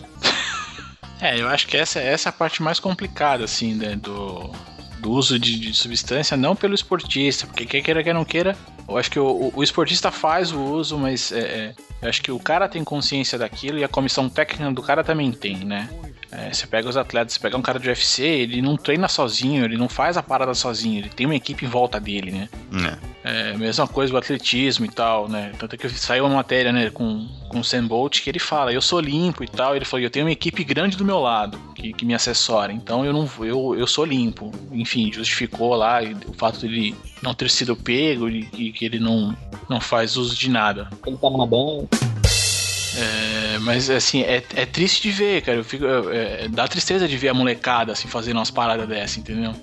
É, 1.22 1.40
eu 1.40 1.48
acho 1.48 1.68
que 1.68 1.78
essa, 1.78 2.00
essa 2.00 2.28
é 2.28 2.32
a 2.32 2.34
parte 2.34 2.62
mais 2.62 2.80
complicada, 2.82 3.46
assim, 3.46 3.74
né, 3.76 3.96
do, 3.96 4.52
do 5.00 5.12
uso 5.12 5.40
de, 5.40 5.58
de 5.58 5.74
substância, 5.74 6.36
não 6.36 6.54
pelo 6.54 6.76
esportista, 6.76 7.48
porque 7.48 7.66
quer 7.66 7.82
queira, 7.82 8.04
quer 8.04 8.14
não 8.14 8.26
queira, 8.26 8.58
eu 8.90 8.98
acho 8.98 9.10
que 9.10 9.20
o, 9.20 9.26
o- 9.26 9.54
o 9.56 9.64
esportista 9.64 10.12
faz 10.12 10.52
o 10.52 10.60
uso, 10.60 10.98
mas 10.98 11.32
é, 11.32 11.40
é, 11.40 11.76
eu 12.02 12.10
acho 12.10 12.22
que 12.22 12.30
o 12.32 12.40
cara 12.40 12.68
tem 12.68 12.84
consciência 12.84 13.38
daquilo 13.38 13.78
e 13.78 13.84
a 13.86 13.88
comissão 13.88 14.28
técnica 14.28 14.70
do 14.74 14.82
cara 14.82 15.02
também 15.04 15.32
tem, 15.32 15.58
né? 15.64 15.88
É, 16.36 16.52
você 16.52 16.66
pega 16.66 16.90
os 16.90 16.98
atletas, 16.98 17.34
você 17.34 17.40
pega 17.40 17.56
um 17.56 17.62
cara 17.62 17.80
de 17.80 17.88
UFC, 17.88 18.24
ele 18.24 18.62
não 18.62 18.76
treina 18.76 19.08
sozinho, 19.08 19.64
ele 19.64 19.78
não 19.78 19.88
faz 19.88 20.18
a 20.18 20.24
parada 20.24 20.54
sozinho, 20.54 21.00
ele 21.00 21.10
tem 21.10 21.28
uma 21.28 21.36
equipe 21.36 21.64
em 21.64 21.70
volta 21.70 22.00
dele, 22.00 22.32
né? 22.32 22.50
É. 22.74 23.14
É, 23.24 23.58
mesma 23.58 23.88
coisa 23.88 24.14
o 24.14 24.18
atletismo 24.18 24.86
e 24.86 24.90
tal, 24.90 25.30
né? 25.30 25.54
Tanto 25.58 25.78
que 25.78 25.88
saiu 25.90 26.26
uma 26.26 26.36
matéria, 26.36 26.74
né, 26.74 26.90
com, 26.90 27.28
com 27.48 27.60
o 27.60 27.64
Sam 27.64 27.88
Bolt 27.88 28.22
que 28.22 28.30
ele 28.30 28.40
fala, 28.40 28.74
eu 28.74 28.82
sou 28.82 29.00
limpo 29.00 29.44
e 29.44 29.48
tal. 29.48 29.76
Ele 29.76 29.86
falou, 29.86 30.04
eu 30.04 30.10
tenho 30.10 30.26
uma 30.26 30.32
equipe 30.32 30.64
grande 30.64 30.98
do 30.98 31.06
meu 31.06 31.20
lado 31.20 31.58
que, 31.74 31.94
que 31.94 32.06
me 32.06 32.14
assessora, 32.14 32.74
então 32.74 33.06
eu 33.06 33.14
não 33.14 33.30
eu, 33.40 33.76
eu 33.78 33.88
sou 33.88 34.04
limpo. 34.04 34.52
Enfim, 34.72 35.12
justificou 35.14 35.76
lá 35.76 36.00
o 36.28 36.34
fato 36.34 36.60
dele 36.60 36.96
não 37.22 37.34
ter 37.34 37.50
sido 37.50 37.76
pego 37.76 38.28
e, 38.28 38.50
e 38.58 38.72
que 38.74 38.86
ele 38.86 39.00
não, 39.00 39.36
não 39.70 39.80
faz 39.80 40.18
uso 40.18 40.36
de 40.36 40.50
nada. 40.50 40.90
Ele 41.06 41.18
tava 41.18 41.46
bem. 41.46 41.88
É, 42.96 43.58
mas 43.60 43.90
assim, 43.90 44.22
é, 44.22 44.44
é 44.56 44.66
triste 44.66 45.02
de 45.04 45.12
ver, 45.12 45.42
cara. 45.42 45.58
Eu 45.58 45.64
fico, 45.64 45.86
é, 45.86 46.46
é, 46.46 46.48
dá 46.48 46.68
tristeza 46.68 47.08
de 47.08 47.18
ver 47.18 47.30
a 47.30 47.34
molecada 47.34 47.92
assim 47.92 48.08
fazendo 48.08 48.38
umas 48.38 48.52
paradas 48.52 48.88
dessa, 48.88 49.20
entendeu? 49.20 49.54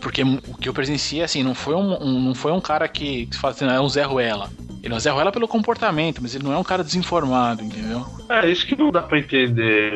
Porque 0.00 0.22
o 0.22 0.56
que 0.58 0.68
eu 0.68 0.74
presenciei, 0.74 1.22
assim, 1.22 1.42
não 1.42 1.54
foi 1.54 1.74
um, 1.74 2.02
um- 2.02 2.20
não 2.20 2.34
foi 2.34 2.52
um 2.52 2.60
cara 2.60 2.86
que, 2.88 3.26
que 3.26 3.36
fala 3.36 3.52
assim, 3.54 3.66
é 3.66 3.80
um 3.80 3.88
Zé 3.88 4.02
Ruela. 4.02 4.50
Ele 4.82 4.92
é 4.92 4.96
um 4.96 5.00
Zé 5.00 5.10
Ruela 5.10 5.32
pelo 5.32 5.48
comportamento, 5.48 6.20
mas 6.20 6.34
ele 6.34 6.44
não 6.44 6.52
é 6.52 6.58
um 6.58 6.64
cara 6.64 6.84
desinformado, 6.84 7.62
entendeu? 7.64 8.04
É, 8.28 8.50
isso 8.50 8.66
que 8.66 8.76
não 8.76 8.90
dá 8.90 9.02
pra 9.02 9.18
entender. 9.18 9.92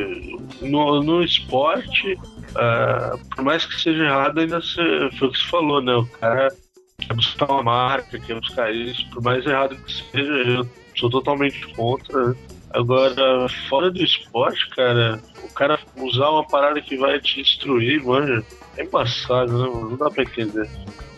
no, 0.61 1.03
no 1.03 1.23
esporte, 1.23 2.17
ah, 2.55 3.15
por 3.35 3.43
mais 3.43 3.65
que 3.65 3.79
seja 3.79 4.03
errado, 4.03 4.39
ainda 4.39 4.59
se, 4.61 4.75
foi 5.17 5.27
o 5.27 5.31
que 5.31 5.37
você 5.39 5.45
falou, 5.47 5.81
né? 5.81 5.93
O 5.95 6.05
cara 6.19 6.51
quer 6.99 7.13
buscar 7.13 7.45
uma 7.51 7.63
marca, 7.63 8.19
quer 8.19 8.39
buscar 8.39 8.73
isso, 8.73 9.07
por 9.11 9.21
mais 9.23 9.45
errado 9.45 9.75
que 9.75 9.93
seja, 10.11 10.31
eu 10.31 10.67
sou 10.95 11.09
totalmente 11.09 11.65
contra. 11.75 12.27
né? 12.29 12.35
Agora, 12.71 13.47
fora 13.69 13.89
do 13.91 14.03
esporte, 14.03 14.69
cara, 14.75 15.21
o 15.43 15.49
cara 15.49 15.79
usar 15.97 16.29
uma 16.29 16.47
parada 16.47 16.79
que 16.81 16.97
vai 16.97 17.19
te 17.19 17.41
destruir, 17.41 18.03
manja, 18.03 18.45
é 18.77 18.83
embaçado, 18.83 19.51
né, 19.57 19.67
mano? 19.67 19.89
Não 19.91 19.97
dá 19.97 20.09
pra 20.09 20.23
entender. 20.23 20.69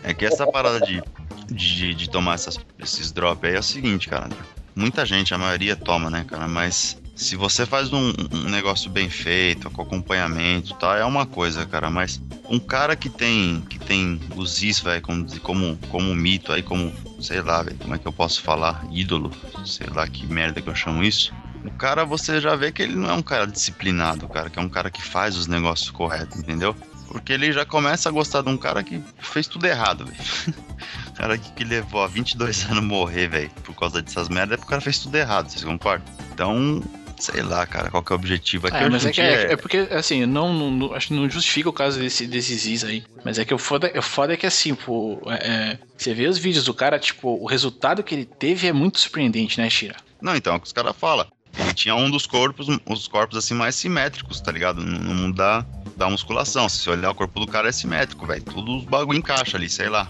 É 0.03 0.13
que 0.13 0.25
essa 0.25 0.47
parada 0.47 0.79
de, 0.81 1.01
de, 1.47 1.93
de 1.93 2.09
tomar 2.09 2.35
essas- 2.35 2.59
esses 2.79 3.11
drops 3.11 3.43
aí 3.49 3.55
é 3.55 3.59
o 3.59 3.63
seguinte, 3.63 4.07
cara. 4.07 4.29
Muita 4.75 5.05
gente, 5.05 5.33
a 5.33 5.37
maioria 5.37 5.75
toma, 5.75 6.09
né, 6.09 6.23
cara? 6.27 6.47
Mas 6.47 6.99
se 7.13 7.35
você 7.35 7.65
faz 7.65 7.91
um, 7.91 8.13
um 8.33 8.49
negócio 8.49 8.89
bem 8.89 9.09
feito, 9.09 9.69
com 9.69 9.81
acompanhamento 9.81 10.73
tal, 10.75 10.95
é 10.95 11.03
uma 11.05 11.25
coisa, 11.25 11.65
cara. 11.65 11.89
Mas 11.89 12.21
um 12.49 12.57
cara 12.57 12.95
que 12.95 13.09
tem 13.09 13.61
que 13.69 13.77
tem 13.77 14.19
os 14.35 14.63
is, 14.63 14.79
velho, 14.79 15.01
como, 15.01 15.39
como, 15.41 15.77
como 15.89 16.15
mito 16.15 16.51
aí, 16.53 16.63
como, 16.63 16.91
sei 17.21 17.41
lá, 17.41 17.61
velho, 17.61 17.77
como 17.77 17.95
é 17.95 17.97
que 17.97 18.07
eu 18.07 18.13
posso 18.13 18.41
falar? 18.41 18.83
Ídolo, 18.89 19.31
sei 19.65 19.87
lá 19.87 20.07
que 20.07 20.25
merda 20.25 20.61
que 20.61 20.69
eu 20.69 20.75
chamo 20.75 21.03
isso. 21.03 21.33
O 21.63 21.71
cara, 21.71 22.03
você 22.03 22.41
já 22.41 22.55
vê 22.55 22.71
que 22.71 22.81
ele 22.81 22.95
não 22.95 23.09
é 23.09 23.13
um 23.13 23.21
cara 23.21 23.45
disciplinado, 23.45 24.27
cara, 24.27 24.49
que 24.49 24.57
é 24.57 24.61
um 24.61 24.69
cara 24.69 24.89
que 24.89 25.01
faz 25.01 25.37
os 25.37 25.47
negócios 25.47 25.91
corretos, 25.91 26.39
entendeu? 26.39 26.75
Porque 27.07 27.33
ele 27.33 27.51
já 27.51 27.65
começa 27.65 28.09
a 28.09 28.11
gostar 28.11 28.41
de 28.41 28.49
um 28.49 28.57
cara 28.57 28.83
que 28.83 29.03
fez 29.19 29.45
tudo 29.45 29.65
errado, 29.67 30.05
velho. 30.05 30.55
Cara 31.15 31.37
que, 31.37 31.51
que 31.51 31.63
levou 31.63 32.01
a 32.01 32.07
22 32.07 32.65
anos 32.71 32.83
morrer, 32.83 33.27
velho, 33.27 33.51
por 33.63 33.75
causa 33.75 34.01
dessas 34.01 34.27
merdas, 34.29 34.53
é 34.53 34.57
porque 34.57 34.67
o 34.67 34.69
cara 34.69 34.81
fez 34.81 34.97
tudo 34.97 35.15
errado, 35.15 35.49
vocês 35.49 35.63
concordam? 35.63 36.11
Então, 36.33 36.81
sei 37.21 37.41
lá, 37.43 37.65
cara, 37.65 37.89
qual 37.91 38.01
que 38.03 38.11
é 38.11 38.15
o 38.15 38.19
objetivo 38.19 38.67
aqui? 38.67 38.77
É, 38.77 38.89
mas 38.89 39.05
é 39.05 39.09
que 39.11 39.21
dia 39.21 39.23
é, 39.23 39.53
é 39.53 39.55
porque, 39.55 39.77
assim, 39.91 40.25
não, 40.25 40.51
não- 40.53 40.71
não- 40.71 40.93
acho 40.93 41.07
que 41.09 41.13
não 41.13 41.29
justifica 41.29 41.69
o 41.69 41.73
caso 41.73 41.99
desse, 41.99 42.25
desses 42.25 42.65
is 42.65 42.83
aí. 42.83 43.03
Mas 43.23 43.37
é 43.37 43.45
que 43.45 43.53
o 43.53 43.57
foda, 43.57 43.91
o 43.95 44.01
foda 44.01 44.33
é 44.33 44.37
que, 44.37 44.45
assim, 44.47 44.73
pô, 44.73 45.21
é- 45.27 45.47
é, 45.47 45.79
você 45.97 46.13
vê 46.13 46.27
os 46.27 46.37
vídeos 46.37 46.65
do 46.65 46.73
cara, 46.73 46.97
tipo, 46.97 47.29
o 47.41 47.45
resultado 47.45 48.03
que 48.03 48.15
ele 48.15 48.25
teve 48.25 48.67
é 48.67 48.73
muito 48.73 48.99
surpreendente, 48.99 49.59
né, 49.59 49.69
Shira? 49.69 49.95
Não, 50.21 50.35
então, 50.35 50.53
é 50.53 50.57
o 50.57 50.59
que 50.59 50.67
os 50.67 50.73
caras 50.73 50.95
falam. 50.99 51.27
Ele 51.59 51.73
tinha 51.73 51.93
um 51.95 52.09
dos 52.09 52.25
corpos, 52.25 52.67
os 52.87 53.07
corpos 53.07 53.37
assim 53.37 53.53
mais 53.53 53.75
simétricos, 53.75 54.39
tá 54.39 54.51
ligado? 54.51 54.81
No, 54.83 54.97
no 54.99 55.13
mundo 55.13 55.35
da, 55.35 55.65
da 55.97 56.09
musculação. 56.09 56.67
Se 56.69 56.77
você 56.77 56.89
olhar 56.91 57.11
o 57.11 57.15
corpo 57.15 57.39
do 57.39 57.45
cara 57.47 57.67
é 57.69 57.71
simétrico, 57.71 58.25
velho. 58.25 58.41
Tudo 58.43 58.77
os 58.77 58.85
bagulho 58.85 59.19
encaixa 59.19 59.57
ali, 59.57 59.69
sei 59.69 59.89
lá. 59.89 60.09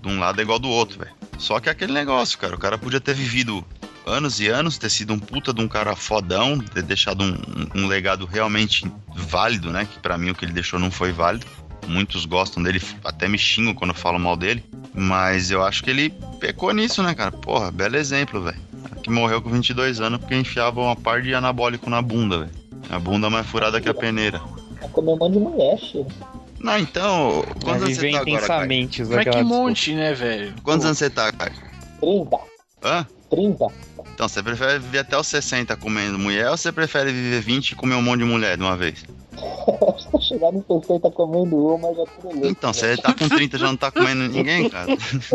De 0.00 0.08
um 0.08 0.20
lado 0.20 0.38
é 0.40 0.42
igual 0.42 0.58
do 0.60 0.68
outro, 0.68 0.98
velho. 1.00 1.10
Só 1.38 1.58
que 1.58 1.68
é 1.68 1.72
aquele 1.72 1.92
negócio, 1.92 2.38
cara. 2.38 2.54
O 2.54 2.58
cara 2.58 2.78
podia 2.78 3.00
ter 3.00 3.14
vivido 3.14 3.64
anos 4.06 4.38
e 4.40 4.46
anos, 4.46 4.78
ter 4.78 4.88
sido 4.88 5.12
um 5.12 5.18
puta 5.18 5.52
de 5.52 5.60
um 5.60 5.66
cara 5.68 5.96
fodão, 5.96 6.58
ter 6.58 6.82
deixado 6.82 7.22
um, 7.24 7.36
um- 7.74 7.86
legado 7.88 8.24
realmente 8.24 8.90
válido, 9.14 9.70
né? 9.70 9.86
Que 9.90 9.98
pra 9.98 10.16
mim 10.16 10.30
o 10.30 10.34
que 10.34 10.44
ele 10.44 10.52
deixou 10.52 10.78
não 10.78 10.90
foi 10.90 11.12
válido. 11.12 11.44
Muitos 11.88 12.24
gostam 12.24 12.62
dele, 12.62 12.80
até 13.04 13.28
me 13.28 13.36
xingam 13.38 13.74
quando 13.74 13.90
eu 13.90 13.96
falo 13.96 14.18
mal 14.18 14.36
dele. 14.36 14.64
Mas 14.94 15.50
eu 15.50 15.62
acho 15.62 15.82
que 15.84 15.90
ele 15.90 16.10
pecou 16.40 16.72
nisso, 16.72 17.02
né, 17.02 17.14
cara? 17.14 17.30
Porra, 17.32 17.70
belo 17.70 17.96
exemplo, 17.96 18.40
velho. 18.42 18.56
Que 19.02 19.10
morreu 19.10 19.42
com 19.42 19.50
22 19.50 20.00
anos 20.00 20.18
porque 20.20 20.34
enfiava 20.34 20.80
uma 20.80 20.96
par 20.96 21.20
de 21.22 21.34
anabólico 21.34 21.90
na 21.90 22.00
bunda, 22.00 22.38
velho. 22.40 22.50
A 22.88 22.98
bunda 22.98 23.28
mais 23.28 23.46
furada 23.46 23.80
que 23.80 23.88
a 23.88 23.94
peneira. 23.94 24.40
É 24.80 24.88
comer 24.88 25.12
um 25.12 25.16
monte 25.16 25.32
de 25.34 25.38
mulher, 25.38 25.78
Shira. 25.78 26.06
Não, 26.58 26.78
então, 26.78 27.44
quantos 27.62 27.82
anos 27.84 27.96
você 27.96 28.10
tá 28.10 28.18
agora, 28.18 28.30
intensamente. 28.30 29.02
aquela 29.02 29.20
desculpa. 29.20 29.44
monte, 29.44 29.94
né, 29.94 30.14
velho? 30.14 30.54
Quantos 30.62 30.86
anos 30.86 30.98
você 30.98 31.10
tá, 31.10 31.30
Caio? 31.32 31.52
30. 32.00 32.38
Hã? 32.82 33.06
30. 33.30 33.66
Então, 34.16 34.30
você 34.30 34.42
prefere 34.42 34.78
viver 34.78 35.00
até 35.00 35.18
os 35.18 35.26
60 35.26 35.76
comendo 35.76 36.18
mulher 36.18 36.48
ou 36.48 36.56
você 36.56 36.72
prefere 36.72 37.12
viver 37.12 37.42
20 37.42 37.72
e 37.72 37.76
comer 37.76 37.96
um 37.96 38.02
monte 38.02 38.20
de 38.20 38.24
mulher 38.24 38.56
de 38.56 38.62
uma 38.62 38.74
vez? 38.74 39.04
Chegar 40.36 40.52
no 40.52 40.62
60 40.68 41.10
comendo 41.12 41.56
uma, 41.56 41.88
já 41.94 42.04
tudo 42.04 42.28
louco. 42.34 42.46
Então, 42.46 42.70
você 42.74 42.94
tá 42.98 43.14
com 43.14 43.26
30 43.26 43.56
e 43.56 43.58
já 43.58 43.66
não 43.68 43.76
tá 43.76 43.90
comendo 43.90 44.28
ninguém, 44.28 44.68
cara. 44.68 44.86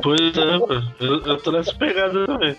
Pois 0.04 0.38
é, 0.38 0.58
mano. 0.60 0.94
Eu, 1.00 1.22
eu 1.26 1.38
tô 1.42 1.52
nessa 1.52 1.74
pegada 1.74 2.28
também. 2.28 2.56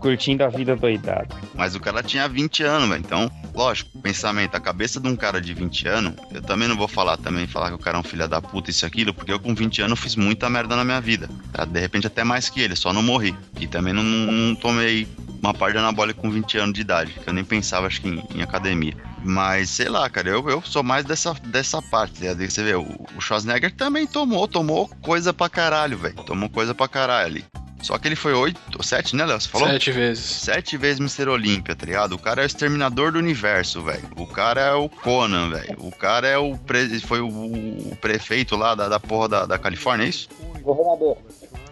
Curtindo 0.00 0.42
a 0.44 0.48
vida 0.48 0.74
doidada. 0.74 1.28
Mas 1.54 1.74
o 1.76 1.80
cara 1.80 2.02
tinha 2.02 2.28
20 2.28 2.62
anos, 2.64 2.88
velho. 2.88 3.00
Então, 3.00 3.30
lógico, 3.54 3.96
pensamento, 4.00 4.54
a 4.56 4.60
cabeça 4.60 4.98
de 5.00 5.06
um 5.08 5.14
cara 5.14 5.40
de 5.40 5.54
20 5.54 5.86
anos, 5.86 6.14
eu 6.32 6.42
também 6.42 6.66
não 6.66 6.76
vou 6.76 6.88
falar 6.88 7.16
também, 7.16 7.46
falar 7.46 7.68
que 7.68 7.74
o 7.74 7.78
cara 7.78 7.96
é 7.96 8.00
um 8.00 8.04
filho 8.04 8.28
da 8.28 8.40
puta, 8.42 8.70
isso 8.70 8.84
e 8.84 8.86
aquilo, 8.86 9.14
porque 9.14 9.32
eu 9.32 9.38
com 9.38 9.54
20 9.54 9.82
anos 9.82 9.98
fiz 10.00 10.16
muita 10.16 10.50
merda 10.50 10.74
na 10.74 10.84
minha 10.84 11.00
vida. 11.00 11.28
tá? 11.52 11.64
De 11.64 11.78
repente 11.78 12.06
até 12.08 12.24
mais 12.24 12.48
que 12.48 12.60
ele, 12.60 12.74
só 12.74 12.92
não 12.92 13.02
morri. 13.02 13.34
E 13.60 13.66
também 13.68 13.92
não, 13.92 14.02
não- 14.02 14.32
não 14.32 14.54
tomei 14.56 15.06
uma 15.40 15.54
parte 15.54 15.74
de 15.74 15.78
anabólico 15.78 16.20
com 16.20 16.30
20 16.30 16.58
anos 16.58 16.74
de 16.74 16.80
idade, 16.80 17.12
que 17.12 17.28
eu 17.28 17.32
nem 17.32 17.44
pensava, 17.44 17.86
acho 17.86 18.00
que 18.00 18.08
em, 18.08 18.22
em 18.34 18.42
academia. 18.42 18.94
Mas, 19.24 19.70
sei 19.70 19.88
lá, 19.88 20.08
cara, 20.08 20.28
eu, 20.28 20.47
eu 20.50 20.62
sou 20.62 20.82
mais 20.82 21.04
dessa, 21.04 21.34
dessa 21.34 21.80
parte. 21.82 22.22
né? 22.22 22.34
Você 22.34 22.62
vê, 22.62 22.74
o, 22.74 22.82
o 23.16 23.20
Schwarzenegger 23.20 23.74
também 23.74 24.06
tomou, 24.06 24.46
tomou 24.48 24.88
coisa 25.02 25.32
pra 25.32 25.48
caralho, 25.48 25.98
velho. 25.98 26.14
Tomou 26.24 26.48
coisa 26.48 26.74
pra 26.74 26.88
caralho 26.88 27.26
ali. 27.26 27.44
Só 27.80 27.96
que 27.96 28.08
ele 28.08 28.16
foi 28.16 28.32
oito, 28.34 28.60
sete, 28.82 29.14
né, 29.14 29.24
Léo? 29.24 29.40
Você 29.40 29.48
falou? 29.48 29.68
Sete 29.68 29.92
vezes. 29.92 30.24
Sete 30.24 30.76
vezes 30.76 30.98
Mr. 30.98 31.30
Olímpia, 31.30 31.76
tá 31.76 31.86
ligado? 31.86 32.12
O 32.14 32.18
cara 32.18 32.42
é 32.42 32.44
o 32.44 32.46
exterminador 32.46 33.12
do 33.12 33.18
universo, 33.18 33.82
velho. 33.82 34.02
O 34.16 34.26
cara 34.26 34.60
é 34.60 34.74
o 34.74 34.88
Conan, 34.88 35.50
velho. 35.50 35.76
O 35.78 35.92
cara 35.92 36.26
é 36.26 36.36
o. 36.36 36.56
Pre... 36.58 36.98
Foi 37.00 37.20
o, 37.20 37.28
o 37.28 37.96
prefeito 38.00 38.56
lá 38.56 38.74
da, 38.74 38.88
da 38.88 38.98
porra 38.98 39.28
da, 39.28 39.46
da 39.46 39.58
Califórnia, 39.58 40.06
é 40.06 40.08
isso? 40.08 40.28
Governador. 40.60 41.18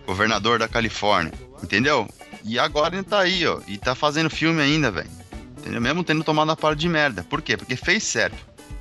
Governador 0.06 0.58
da 0.60 0.68
Califórnia. 0.68 1.32
Entendeu? 1.62 2.08
E 2.44 2.58
agora 2.58 2.94
ele 2.94 3.02
tá 3.02 3.20
aí, 3.20 3.44
ó. 3.44 3.60
E 3.66 3.76
tá 3.76 3.94
fazendo 3.94 4.30
filme 4.30 4.62
ainda, 4.62 4.92
velho. 4.92 5.10
Entendeu? 5.58 5.80
Mesmo 5.80 6.04
tendo 6.04 6.22
tomado 6.22 6.52
a 6.52 6.56
par 6.56 6.76
de 6.76 6.88
merda. 6.88 7.24
Por 7.24 7.42
quê? 7.42 7.56
Porque 7.56 7.74
fez 7.74 8.04
certo. 8.04 8.36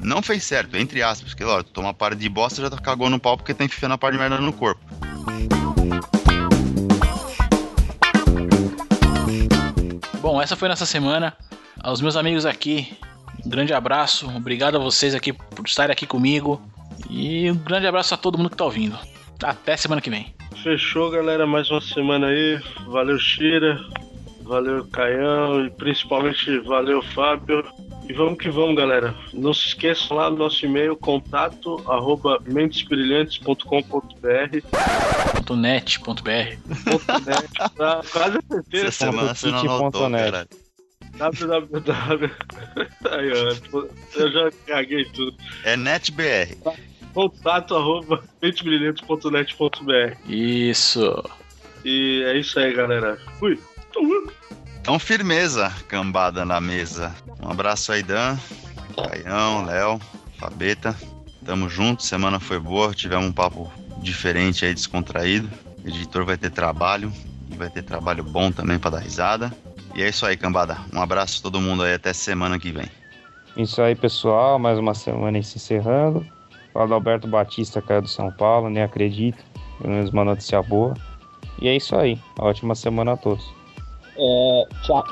Não 0.05 0.21
fez 0.21 0.43
certo, 0.43 0.77
entre 0.77 1.01
aspas. 1.01 1.29
Porque, 1.29 1.43
ó, 1.43 1.63
tomar 1.63 1.93
par 1.95 2.13
de 2.13 2.29
bosta 2.29 2.61
já 2.61 2.69
tá 2.69 2.77
cagou 2.77 3.09
no 3.09 3.19
pau 3.19 3.35
porque 3.35 3.55
tá 3.55 3.65
enfiando 3.65 3.93
a 3.93 3.97
par 3.97 4.11
de 4.11 4.19
merda 4.19 4.39
no 4.39 4.53
corpo. 4.53 4.79
Bom, 10.21 10.39
essa 10.39 10.55
foi 10.55 10.69
nossa 10.69 10.85
semana. 10.85 11.35
Aos 11.81 12.01
meus 12.01 12.15
amigos 12.15 12.45
aqui, 12.45 12.95
um 13.43 13.49
grande 13.49 13.73
abraço. 13.73 14.29
Obrigado 14.29 14.75
a 14.75 14.79
vocês 14.79 15.15
aqui 15.15 15.33
por 15.33 15.65
estarem 15.65 15.91
aqui 15.91 16.05
comigo. 16.05 16.61
E 17.09 17.49
um 17.49 17.57
grande 17.57 17.87
abraço 17.87 18.13
a 18.13 18.17
todo 18.17 18.37
mundo 18.37 18.51
que 18.51 18.57
tá 18.57 18.65
ouvindo. 18.65 18.97
Até 19.43 19.75
semana 19.75 20.01
que 20.01 20.09
vem. 20.11 20.35
Fechou, 20.61 21.09
galera. 21.09 21.47
Mais 21.47 21.69
uma 21.71 21.81
semana 21.81 22.27
aí. 22.27 22.61
Valeu, 22.87 23.17
Shira. 23.17 23.79
Valeu, 24.45 24.85
Caião. 24.85 25.65
E 25.65 25.69
principalmente 25.71 26.59
valeu, 26.59 27.01
Fábio. 27.01 27.65
E 28.07 28.13
vamos 28.13 28.37
que 28.37 28.49
vamos, 28.49 28.75
galera. 28.75 29.15
Não 29.33 29.51
se 29.53 29.67
esqueçam 29.67 30.15
lá 30.17 30.29
do 30.29 30.37
nosso 30.37 30.63
e-mail, 30.65 30.95
contato 30.95 31.81
arroba 31.87 32.39
mentesbrilhantes.com.br 32.45 34.59
Ponto 35.33 35.55
.net, 35.55 35.99
ponto 35.99 36.23
.br. 36.23 36.29
.net, 36.29 36.59
tá? 37.75 38.01
Quase 38.11 38.37
certeza. 38.47 38.87
Essa 38.87 39.05
semana 39.05 39.33
você 39.33 39.47
não 39.49 39.59
anotou, 39.59 40.11
caralho. 40.11 40.47
www. 41.17 42.31
Aí, 43.11 43.31
ó, 43.31 43.55
eu 44.15 44.31
já 44.31 44.51
caguei 44.67 45.05
tudo. 45.05 45.35
É 45.63 45.75
NetBR. 45.75 46.57
Contato 47.13 47.75
arroba 47.75 48.23
mentesbrilhantes.net.br. 48.41 50.15
Isso. 50.29 51.23
E 51.83 52.23
é 52.25 52.37
isso 52.37 52.59
aí, 52.59 52.71
galera. 52.73 53.17
Fui. 53.39 53.59
Então, 54.79 54.99
firmeza, 54.99 55.71
cambada 55.87 56.45
na 56.45 56.61
mesa. 56.61 57.13
Um 57.41 57.49
abraço 57.49 57.91
aí, 57.91 58.03
Dan, 58.03 58.37
Caião, 58.95 59.65
Léo, 59.65 59.99
Fabeta. 60.37 60.95
Tamo 61.45 61.69
junto, 61.69 62.03
semana 62.03 62.39
foi 62.39 62.59
boa, 62.59 62.93
tivemos 62.93 63.25
um 63.25 63.31
papo 63.31 63.71
diferente 63.99 64.65
aí, 64.65 64.73
descontraído. 64.73 65.49
O 65.83 65.87
editor 65.87 66.25
vai 66.25 66.37
ter 66.37 66.49
trabalho, 66.49 67.11
e 67.49 67.55
vai 67.55 67.69
ter 67.69 67.83
trabalho 67.83 68.23
bom 68.23 68.51
também 68.51 68.77
pra 68.77 68.89
dar 68.89 68.99
risada. 68.99 69.51
E 69.93 70.03
é 70.03 70.09
isso 70.09 70.25
aí, 70.25 70.35
cambada. 70.35 70.77
Um 70.93 71.01
abraço 71.01 71.39
a 71.39 71.43
todo 71.43 71.61
mundo 71.61 71.83
aí, 71.83 71.93
até 71.93 72.11
semana 72.13 72.59
que 72.59 72.71
vem. 72.71 72.89
Isso 73.55 73.81
aí, 73.81 73.95
pessoal. 73.95 74.59
Mais 74.59 74.77
uma 74.77 74.93
semana 74.93 75.37
aí 75.37 75.43
se 75.43 75.57
encerrando. 75.57 76.25
Fala 76.73 76.87
do 76.87 76.93
Alberto 76.93 77.27
Batista, 77.27 77.81
cara 77.81 78.01
do 78.01 78.07
São 78.07 78.29
Paulo, 78.31 78.69
nem 78.69 78.83
acredito. 78.83 79.43
Pelo 79.79 79.93
menos 79.93 80.09
uma 80.09 80.25
notícia 80.25 80.61
boa. 80.61 80.93
E 81.61 81.69
é 81.69 81.75
isso 81.75 81.95
aí. 81.95 82.19
Ótima 82.37 82.75
semana 82.75 83.13
a 83.13 83.17
todos. 83.17 83.45
Eh, 84.17 84.63
é, 84.63 84.83
tchau. 84.83 85.03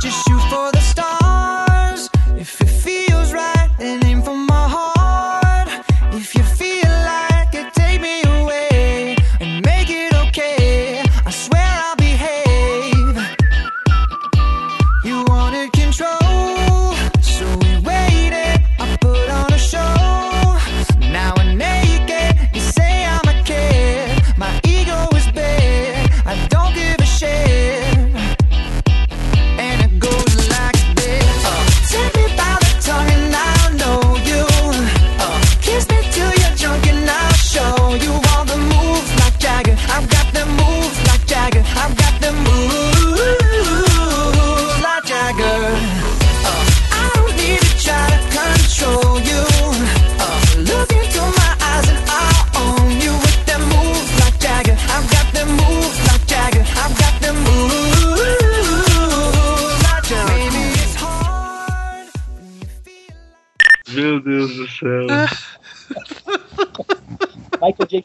Just 0.00 0.22
shoot 0.28 0.40
for 0.48 0.70
the 0.72 0.80
stars. 0.80 2.08
If 2.36 2.60
it 2.60 2.68
feels 2.68 3.32
right, 3.32 3.70
aim 3.80 4.22
for 4.22 4.39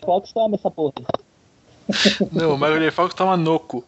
Fox 0.05 0.31
toma 0.31 0.55
essa 0.55 0.69
porra. 0.71 0.93
Não, 2.31 2.51
o 2.53 2.57
Michael 2.57 2.79
J. 2.79 2.91
Fox 2.91 3.13
toma 3.13 3.35
noco. 3.37 3.83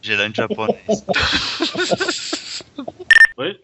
Gerante 0.00 0.36
japonês. 0.38 1.04
Oi? 3.36 3.60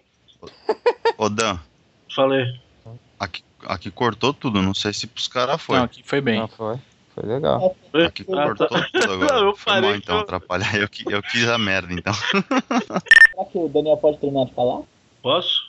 Ô 1.17 1.29
Dan, 1.29 1.59
Falei. 2.15 2.61
aqui, 3.19 3.43
aqui 3.65 3.91
cortou 3.91 4.33
tudo, 4.35 4.61
não 4.61 4.75
sei 4.75 4.93
se 4.93 5.07
pros 5.07 5.27
caras 5.29 5.61
foi. 5.63 5.79
Não, 5.79 5.85
aqui 5.85 6.03
foi 6.05 6.21
bem. 6.21 6.39
Não 6.41 6.49
foi? 6.49 6.77
Foi 7.15 7.25
legal. 7.25 7.75
Aqui 8.07 8.25
Ah, 8.37 8.45
cortou 8.45 8.69
tá. 8.69 8.89
tudo 8.93 9.13
agora. 9.13 9.33
Não, 9.41 9.47
eu 9.49 9.57
foi 9.57 9.81
mal 9.81 9.95
então, 9.95 10.17
eu- 10.17 10.23
atrapalhar. 10.23 10.75
Eu, 10.77 10.89
eu 11.09 11.23
quis 11.23 11.49
a 11.49 11.57
merda 11.57 11.93
então. 11.93 12.13
Será 12.13 13.45
que 13.51 13.57
o 13.59 13.69
Daniel 13.69 13.97
pode 13.97 14.19
terminar 14.19 14.47
de 14.47 14.53
falar? 14.53 14.83
Posso? 15.23 15.64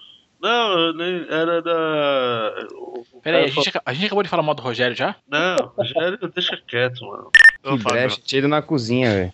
Não, 0.46 0.80
eu 0.80 0.93
nem. 0.93 1.26
Era 1.28 1.60
da. 1.60 2.68
o- 2.74 3.04
o 3.14 3.22
Pera 3.22 3.39
aí, 3.39 3.46
a 3.46 3.48
gente, 3.48 3.72
a 3.84 3.93
gente 3.93 4.06
acabou 4.06 4.22
de 4.22 4.30
falar 4.30 4.43
mal 4.43 4.54
do 4.54 4.62
Rogério 4.62 4.96
já? 4.96 5.16
Não, 5.28 5.56
Rogério, 5.76 6.20
deixa 6.36 6.56
quieto, 6.68 7.04
mano. 7.04 7.32
Ô, 7.64 7.78
Que 7.78 7.82
Fábio, 7.82 8.00
brecha, 8.02 8.22
tinha 8.24 8.38
ido 8.39 8.48
na 8.48 8.62
cozinha, 8.62 9.12
velho. 9.12 9.34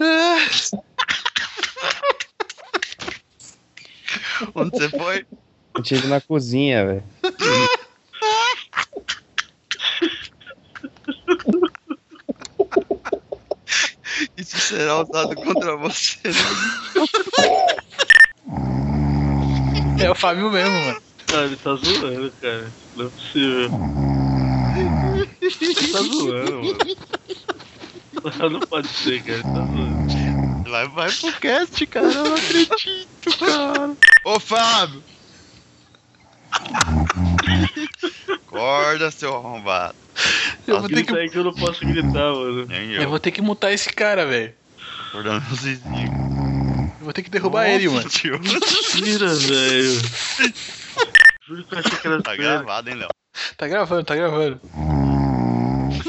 onde 4.56 4.76
você 4.76 4.88
foi? 4.88 5.24
Tinha 5.84 6.00
ido 6.00 6.08
na 6.08 6.20
cozinha, 6.20 6.84
velho. 6.84 7.04
Isso 14.36 14.58
será 14.58 15.00
usado 15.02 15.34
contra 15.36 15.76
você. 15.76 16.16
né? 16.28 16.34
É 20.00 20.10
o 20.10 20.14
Fábio 20.14 20.50
mesmo, 20.50 20.70
mano. 20.84 21.02
Ah, 21.32 21.44
ele 21.44 21.56
tá 21.56 21.74
zoando, 21.74 22.32
cara. 22.40 22.72
Não 22.96 23.06
é 23.06 23.10
possível. 23.10 23.70
Ele 25.50 25.92
tá 25.92 26.02
zoando, 26.02 26.52
mano. 26.64 28.50
Não 28.50 28.60
pode 28.60 28.88
ser, 28.88 29.22
cara. 29.22 29.34
Ele 29.34 29.42
tá 29.42 29.66
zoando. 29.66 30.70
Vai, 30.70 30.88
vai 30.88 31.10
pro 31.12 31.32
cast, 31.40 31.86
cara. 31.86 32.06
Eu 32.06 32.24
não 32.24 32.34
acredito, 32.34 33.38
cara. 33.38 33.96
Ô, 34.24 34.40
Fábio! 34.40 35.02
Acorda, 38.30 39.10
seu 39.10 39.34
arrombado. 39.34 39.94
Eu 40.66 40.80
vou 40.80 40.88
ter 40.88 41.04
que, 41.04 41.28
que 41.28 41.38
eu 41.38 41.44
não 41.44 41.54
posso 41.54 41.86
gritar, 41.86 42.32
mano. 42.32 42.66
Nem 42.66 42.92
eu 42.92 43.02
eu. 43.02 43.08
vou 43.08 43.18
ter 43.18 43.30
que 43.30 43.40
mutar 43.40 43.72
esse 43.72 43.92
cara, 43.92 44.26
velho. 44.26 44.52
Acordando 45.08 45.44
meus 45.46 45.62
vizinhos. 45.62 46.27
Vou 47.08 47.12
ter 47.14 47.22
que 47.22 47.30
derrubar 47.30 47.66
ele, 47.66 47.88
mano. 47.88 48.06
Tio. 48.06 48.36
Mentira, 48.38 49.34
velho. 49.34 49.92
Juro 51.46 51.64
que 51.64 51.74
eu 51.74 51.78
achei 51.78 51.98
que 51.98 52.06
era 52.06 52.22
Tá 52.22 52.36
gravado, 52.36 52.90
hein, 52.90 52.96
Léo? 52.96 53.08
Tá 53.56 53.66
gravando, 53.66 54.04
tá 54.04 54.14
gravando. 54.14 54.60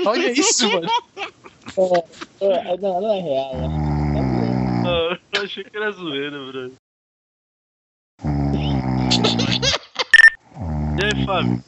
Olha 0.06 0.30
isso, 0.30 0.70
mano. 0.70 0.90
É, 2.42 2.74
é, 2.74 2.78
não, 2.80 3.00
não 3.00 3.14
é 3.14 3.22
real. 3.22 3.54
zoando. 3.56 4.90
Ah, 4.90 5.18
Eu 5.32 5.44
achei 5.44 5.64
que 5.64 5.78
era 5.78 5.90
zoeira, 5.94 6.38
bro. 6.38 6.74
E 10.98 11.06
aí, 11.06 11.26
Fábio? 11.26 11.64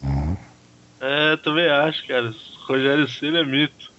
É, 1.00 1.38
também 1.38 1.70
acho, 1.70 2.06
cara. 2.06 2.36
Rogério 2.68 3.08
Ceni 3.08 3.38
é 3.38 3.46
mito. 3.46 3.94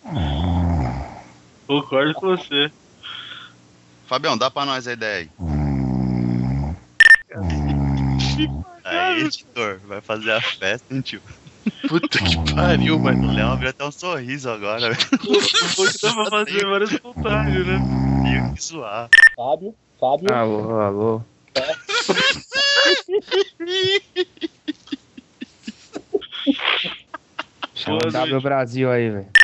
Concordo 1.67 2.13
com 2.13 2.37
você. 2.37 2.71
Fabião, 4.13 4.37
dá 4.37 4.51
pra 4.51 4.67
nós 4.67 4.87
a 4.87 4.93
ideia 4.93 5.21
aí. 5.21 5.31
Aí, 8.85 9.23
editor, 9.23 9.81
vai 9.87 10.03
fazer 10.03 10.33
a 10.33 10.41
festa, 10.43 10.95
hein, 10.95 11.01
tio? 11.01 11.23
Puta 11.89 12.19
que 12.19 12.55
pariu, 12.55 12.99
mano. 12.99 13.29
O 13.29 13.33
Léo 13.33 13.53
abriu 13.53 13.71
até 13.71 13.83
um 13.83 13.91
sorriso 13.91 14.51
agora, 14.51 14.93
velho. 14.93 15.01
Foi 15.75 15.91
que 15.91 15.99
dá 16.03 16.13
pra 16.13 16.27
fazer 16.27 16.67
várias 16.67 16.91
montagens, 17.03 17.67
né? 17.67 17.79
Tinha 18.23 18.53
que 18.53 18.63
zoar. 18.63 19.09
Fábio, 19.35 19.75
Fábio, 19.99 20.35
Alô, 20.35 20.79
alô. 20.79 21.23
Chama 27.75 27.99
o 28.07 28.11
W. 28.11 28.41
Brasil 28.43 28.91
aí, 28.91 29.09
velho. 29.09 29.42